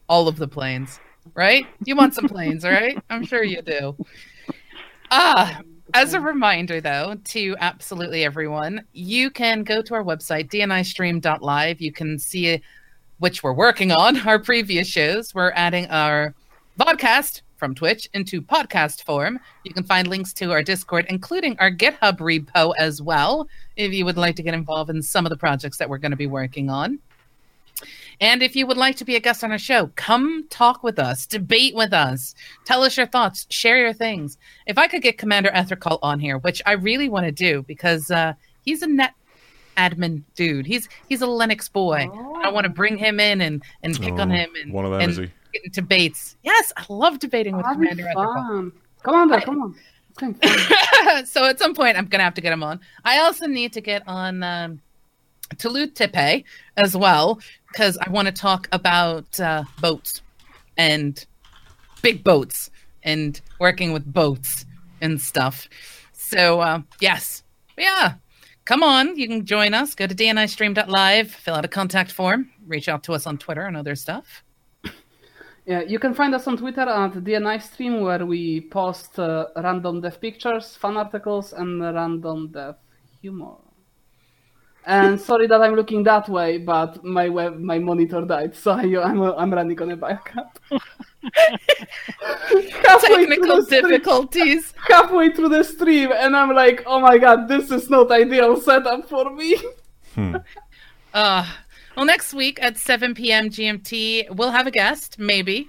all 0.07 0.27
of 0.27 0.37
the 0.37 0.47
planes. 0.47 0.99
Right? 1.35 1.67
You 1.85 1.95
want 1.95 2.15
some 2.15 2.27
planes, 2.27 2.63
right? 2.63 2.97
I'm 3.09 3.23
sure 3.23 3.43
you 3.43 3.61
do. 3.61 3.95
Ah, 5.11 5.61
as 5.93 6.13
a 6.13 6.19
reminder, 6.19 6.81
though, 6.81 7.15
to 7.25 7.55
absolutely 7.59 8.23
everyone, 8.23 8.85
you 8.93 9.29
can 9.29 9.63
go 9.63 9.81
to 9.81 9.93
our 9.93 10.03
website, 10.03 10.49
dnistream.live. 10.49 11.81
You 11.81 11.91
can 11.91 12.17
see 12.17 12.61
which 13.19 13.43
we're 13.43 13.53
working 13.53 13.91
on, 13.91 14.17
our 14.27 14.39
previous 14.39 14.87
shows. 14.87 15.35
We're 15.35 15.51
adding 15.51 15.87
our 15.87 16.33
podcast 16.79 17.41
from 17.57 17.75
Twitch 17.75 18.09
into 18.13 18.41
podcast 18.41 19.03
form. 19.03 19.37
You 19.65 19.73
can 19.73 19.83
find 19.83 20.07
links 20.07 20.31
to 20.35 20.51
our 20.51 20.63
Discord, 20.63 21.05
including 21.09 21.57
our 21.59 21.69
GitHub 21.69 22.17
repo 22.19 22.73
as 22.77 23.01
well, 23.01 23.47
if 23.75 23.91
you 23.91 24.05
would 24.05 24.17
like 24.17 24.37
to 24.37 24.43
get 24.43 24.53
involved 24.53 24.89
in 24.89 25.01
some 25.01 25.25
of 25.25 25.29
the 25.29 25.37
projects 25.37 25.77
that 25.77 25.89
we're 25.89 25.97
going 25.97 26.11
to 26.11 26.17
be 26.17 26.27
working 26.27 26.69
on. 26.69 26.99
And 28.21 28.41
if 28.43 28.55
you 28.55 28.65
would 28.67 28.77
like 28.77 28.97
to 28.97 29.05
be 29.05 29.15
a 29.15 29.19
guest 29.19 29.43
on 29.43 29.51
our 29.51 29.57
show, 29.57 29.91
come 29.95 30.45
talk 30.49 30.83
with 30.83 30.99
us, 30.99 31.25
debate 31.25 31.75
with 31.75 31.93
us, 31.93 32.33
tell 32.65 32.83
us 32.83 32.97
your 32.97 33.07
thoughts, 33.07 33.45
share 33.49 33.77
your 33.77 33.93
things. 33.93 34.37
If 34.65 34.77
I 34.77 34.87
could 34.87 35.01
get 35.01 35.17
Commander 35.17 35.49
Ethercall 35.51 35.99
on 36.01 36.19
here, 36.19 36.37
which 36.37 36.61
I 36.65 36.73
really 36.73 37.07
want 37.09 37.25
to 37.25 37.31
do 37.31 37.63
because 37.63 38.09
uh, 38.11 38.33
he's 38.65 38.81
a 38.81 38.87
net 38.87 39.13
admin 39.77 40.23
dude. 40.35 40.65
He's 40.65 40.89
he's 41.07 41.21
a 41.21 41.25
Linux 41.25 41.71
boy. 41.71 42.09
I 42.43 42.49
want 42.49 42.65
to 42.65 42.69
bring 42.69 42.97
him 42.97 43.19
in 43.21 43.39
and 43.39 43.63
and 43.83 43.97
pick 43.97 44.13
on 44.13 44.29
Oh, 44.31 44.35
him 44.35 44.49
and, 44.61 44.73
one 44.73 44.83
of 44.83 44.91
them, 44.91 45.01
and 45.01 45.11
is 45.11 45.17
he? 45.17 45.29
Into 45.53 45.81
debates. 45.81 46.37
Yes, 46.43 46.71
I 46.77 46.85
love 46.89 47.19
debating 47.19 47.55
with 47.55 47.65
That'd 47.65 47.79
Commander 47.79 48.11
fun. 48.13 48.71
Come 49.03 49.15
on, 49.15 49.41
come 49.41 49.61
on. 49.61 49.75
It's 50.09 50.17
kind 50.17 50.35
of 50.35 50.49
fun. 50.51 51.25
so 51.25 51.45
at 51.45 51.59
some 51.59 51.73
point, 51.73 51.97
I'm 51.97 52.05
gonna 52.05 52.23
have 52.23 52.33
to 52.35 52.41
get 52.41 52.53
him 52.53 52.63
on. 52.63 52.79
I 53.05 53.19
also 53.19 53.47
need 53.47 53.73
to 53.73 53.81
get 53.81 54.03
on 54.07 54.43
um, 54.43 54.81
Tepe 55.57 56.45
as 56.77 56.95
well 56.95 57.39
because 57.69 57.97
I 57.97 58.09
want 58.09 58.27
to 58.27 58.31
talk 58.31 58.67
about 58.71 59.39
uh, 59.39 59.63
boats 59.81 60.21
and 60.77 61.25
big 62.01 62.23
boats 62.23 62.69
and 63.03 63.39
working 63.59 63.93
with 63.93 64.11
boats 64.11 64.65
and 65.01 65.19
stuff. 65.19 65.69
So 66.13 66.59
uh, 66.61 66.81
yes, 66.99 67.43
yeah, 67.77 68.15
come 68.65 68.83
on, 68.83 69.17
you 69.17 69.27
can 69.27 69.45
join 69.45 69.73
us. 69.73 69.95
Go 69.95 70.07
to 70.07 70.15
dnistream.live, 70.15 71.31
fill 71.31 71.55
out 71.55 71.65
a 71.65 71.69
contact 71.69 72.11
form, 72.11 72.51
reach 72.67 72.87
out 72.87 73.03
to 73.03 73.13
us 73.13 73.25
on 73.25 73.37
Twitter 73.37 73.63
and 73.63 73.75
other 73.75 73.95
stuff. 73.95 74.43
Yeah, 75.69 75.81
you 75.81 75.99
can 75.99 76.15
find 76.15 76.33
us 76.33 76.47
on 76.47 76.57
Twitter 76.57 76.81
at 76.81 77.13
DNI 77.13 77.61
Stream, 77.61 78.01
where 78.01 78.25
we 78.25 78.61
post 78.61 79.19
uh, 79.19 79.45
random 79.55 80.01
dev 80.01 80.19
pictures, 80.19 80.75
fun 80.75 80.97
articles, 80.97 81.53
and 81.53 81.79
random 81.79 82.47
dev 82.47 82.73
humor. 83.21 83.53
And 84.87 85.21
sorry 85.29 85.45
that 85.45 85.61
I'm 85.61 85.75
looking 85.75 86.01
that 86.05 86.27
way, 86.27 86.57
but 86.57 87.03
my 87.03 87.29
web, 87.29 87.59
my 87.59 87.77
monitor 87.77 88.21
died, 88.21 88.55
so 88.55 88.71
I, 88.71 88.85
I'm 88.99 89.21
I'm 89.21 89.53
running 89.53 89.79
on 89.79 89.91
a 89.91 89.95
backup. 89.95 90.57
halfway, 92.81 93.27
through 93.27 93.27
Technical 93.27 93.57
the 93.57 93.61
stream, 93.61 93.81
difficulties. 93.89 94.73
halfway 94.89 95.31
through 95.35 95.49
the 95.49 95.63
stream, 95.63 96.11
and 96.11 96.35
I'm 96.35 96.55
like, 96.55 96.81
oh 96.87 96.99
my 96.99 97.19
god, 97.19 97.47
this 97.47 97.69
is 97.69 97.91
not 97.91 98.11
ideal 98.11 98.59
setup 98.59 99.07
for 99.07 99.29
me. 99.35 99.55
Uh, 101.13 101.45
well, 101.99 102.05
next 102.05 102.33
week 102.33 102.59
at 102.61 102.77
7 102.77 103.13
p.m. 103.13 103.49
GMT, 103.49 104.33
we'll 104.33 104.51
have 104.51 104.67
a 104.67 104.71
guest, 104.71 105.19
maybe. 105.19 105.67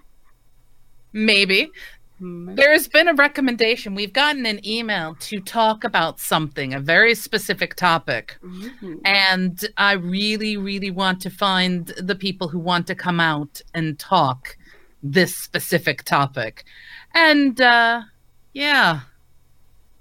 Maybe. 1.13 1.73
There 2.21 2.71
has 2.71 2.87
been 2.87 3.09
a 3.09 3.15
recommendation. 3.15 3.97
We've 3.97 4.13
gotten 4.13 4.47
an 4.47 4.65
email 4.65 5.17
to 5.23 5.41
talk 5.41 5.83
about 5.83 6.21
something, 6.21 6.73
a 6.73 6.79
very 6.79 7.17
specific 7.17 7.75
topic. 7.75 8.39
And 9.05 9.59
I 9.77 9.95
really, 9.95 10.57
really 10.57 10.93
want 10.93 11.21
to 11.23 11.31
find 11.31 11.87
the 11.99 12.15
people 12.15 12.47
who 12.47 12.61
want 12.61 12.87
to 12.87 12.95
come 12.95 13.19
out 13.19 13.61
and 13.75 13.99
talk 13.99 14.57
this 15.03 15.35
specific 15.37 16.05
topic. 16.05 16.63
And 17.13 17.61
uh, 17.61 18.03
yeah, 18.53 19.01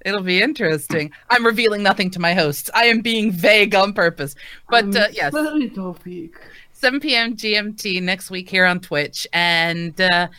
It'll 0.06 0.24
be 0.24 0.42
interesting. 0.42 1.12
I'm 1.30 1.46
revealing 1.46 1.84
nothing 1.84 2.10
to 2.12 2.20
my 2.20 2.34
hosts. 2.34 2.70
I 2.74 2.86
am 2.86 3.02
being 3.02 3.32
vague 3.32 3.76
on 3.76 3.94
purpose. 3.94 4.36
But 4.70 4.96
uh, 4.96 5.08
yes, 5.12 5.34
Very 5.34 5.70
topic. 5.70 6.40
7 6.72 7.00
p.m. 7.02 7.36
GMT 7.36 8.02
next 8.02 8.32
week 8.32 8.50
here 8.50 8.66
on 8.66 8.80
Twitch. 8.80 9.28
And 9.34 10.00
uh, 10.00 10.30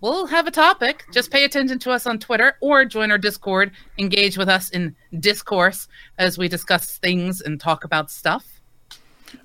we'll 0.00 0.26
have 0.26 0.48
a 0.48 0.50
topic. 0.50 1.04
Just 1.12 1.30
pay 1.30 1.44
attention 1.44 1.78
to 1.78 1.92
us 1.92 2.06
on 2.06 2.18
Twitter 2.18 2.56
or 2.60 2.84
join 2.84 3.12
our 3.12 3.18
Discord. 3.18 3.70
Engage 3.98 4.36
with 4.36 4.48
us 4.48 4.70
in 4.70 4.96
discourse 5.20 5.86
as 6.18 6.36
we 6.36 6.48
discuss 6.48 6.98
things 6.98 7.40
and 7.40 7.60
talk 7.60 7.84
about 7.84 8.10
stuff. 8.10 8.58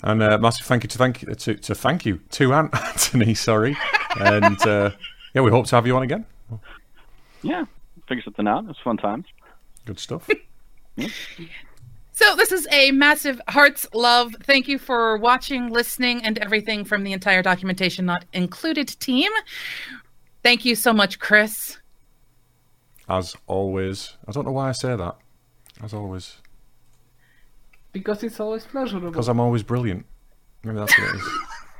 And 0.01 0.23
uh, 0.23 0.37
massive 0.37 0.65
thank 0.65 0.83
you 0.83 0.89
to 0.89 0.97
thank 0.97 1.21
you 1.21 1.35
to, 1.35 1.55
to 1.55 1.75
thank 1.75 2.05
you 2.05 2.19
to 2.31 2.53
Anthony. 2.53 3.33
Sorry, 3.33 3.77
and 4.17 4.61
uh, 4.65 4.91
yeah, 5.33 5.41
we 5.41 5.51
hope 5.51 5.67
to 5.67 5.75
have 5.75 5.85
you 5.85 5.95
on 5.95 6.03
again. 6.03 6.25
Yeah, 7.41 7.65
figure 8.07 8.23
something 8.23 8.47
out. 8.47 8.65
It's 8.69 8.79
fun 8.79 8.95
times. 8.95 9.25
Good 9.85 9.99
stuff. 9.99 10.29
So 12.15 12.35
this 12.35 12.51
is 12.51 12.67
a 12.71 12.91
massive 12.91 13.41
hearts 13.49 13.87
love. 13.91 14.35
Thank 14.43 14.67
you 14.67 14.77
for 14.77 15.17
watching, 15.17 15.71
listening, 15.71 16.23
and 16.23 16.37
everything 16.37 16.85
from 16.85 17.03
the 17.03 17.11
entire 17.11 17.41
documentation 17.41 18.05
not 18.05 18.23
included 18.33 18.87
team. 18.99 19.31
Thank 20.43 20.63
you 20.63 20.75
so 20.75 20.93
much, 20.93 21.17
Chris. 21.17 21.79
As 23.09 23.35
always, 23.47 24.13
I 24.27 24.31
don't 24.31 24.45
know 24.45 24.51
why 24.51 24.69
I 24.69 24.73
say 24.73 24.95
that. 24.95 25.15
As 25.83 25.91
always, 25.95 26.37
Because 27.93 28.21
it's 28.23 28.39
always 28.39 28.63
pleasurable. 28.63 29.09
because 29.09 29.27
I'm 29.27 29.39
always 29.39 29.63
brilliant. 29.63 30.05
Maybe 30.63 30.77
that's 30.77 30.95
what 30.97 31.09
it 31.09 31.15
is. 31.15 31.27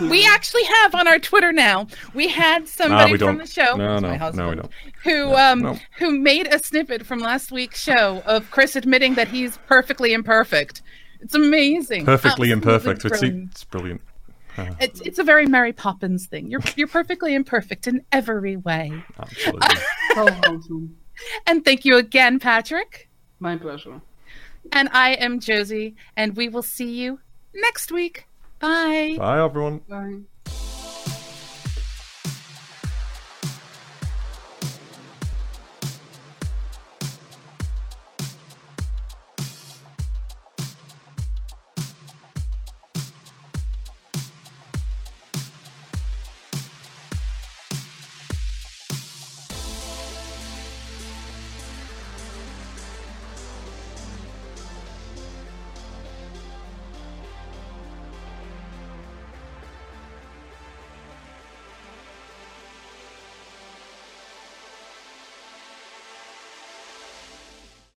We 0.00 0.26
actually 0.26 0.64
have 0.64 0.94
on 0.94 1.06
our 1.08 1.18
Twitter 1.18 1.52
now. 1.52 1.86
We 2.14 2.28
had 2.28 2.68
somebody 2.68 3.12
we 3.12 3.18
from 3.18 3.38
the 3.38 3.46
show, 3.46 3.76
No, 3.76 3.98
no, 3.98 4.08
my 4.08 4.30
no, 4.32 4.48
we 4.50 4.54
don't. 4.56 4.70
who 5.04 5.26
No, 5.30 5.36
um 5.36 5.62
no. 5.62 5.78
who 5.98 6.18
made 6.18 6.52
a 6.52 6.58
snippet 6.62 7.04
from 7.06 7.18
last 7.20 7.52
week's 7.52 7.80
show 7.82 8.22
of 8.26 8.50
Chris 8.50 8.76
admitting 8.76 9.14
that 9.14 9.28
he's 9.28 9.58
perfectly 9.66 10.12
imperfect. 10.12 10.82
It's 11.20 11.34
amazing. 11.34 12.04
Perfectly 12.04 12.50
Absolutely 12.50 12.52
imperfect. 12.52 13.04
It's, 13.04 13.18
brilliant. 13.20 13.50
it's 13.52 13.64
brilliant. 13.64 14.00
It's 14.80 15.00
it's 15.02 15.18
a 15.18 15.24
very 15.24 15.46
Mary 15.46 15.72
Poppins 15.72 16.26
thing. 16.26 16.50
You're 16.50 16.62
you're 16.76 16.88
perfectly 16.88 17.34
imperfect 17.34 17.86
in 17.86 18.02
every 18.12 18.56
way. 18.56 18.92
Absolutely. 19.18 19.68
So 20.14 20.28
awesome. 20.28 20.96
And 21.46 21.62
thank 21.64 21.84
you 21.84 21.96
again, 21.96 22.38
Patrick. 22.38 23.08
My 23.38 23.56
pleasure. 23.56 24.00
And 24.72 24.88
I 24.92 25.10
am 25.14 25.40
Josie, 25.40 25.94
and 26.16 26.34
we 26.36 26.48
will 26.48 26.62
see 26.62 26.90
you 26.90 27.20
next 27.54 27.92
week. 27.92 28.26
Bye. 28.60 29.16
Bye, 29.18 29.44
everyone. 29.44 29.80
Bye. 29.88 30.20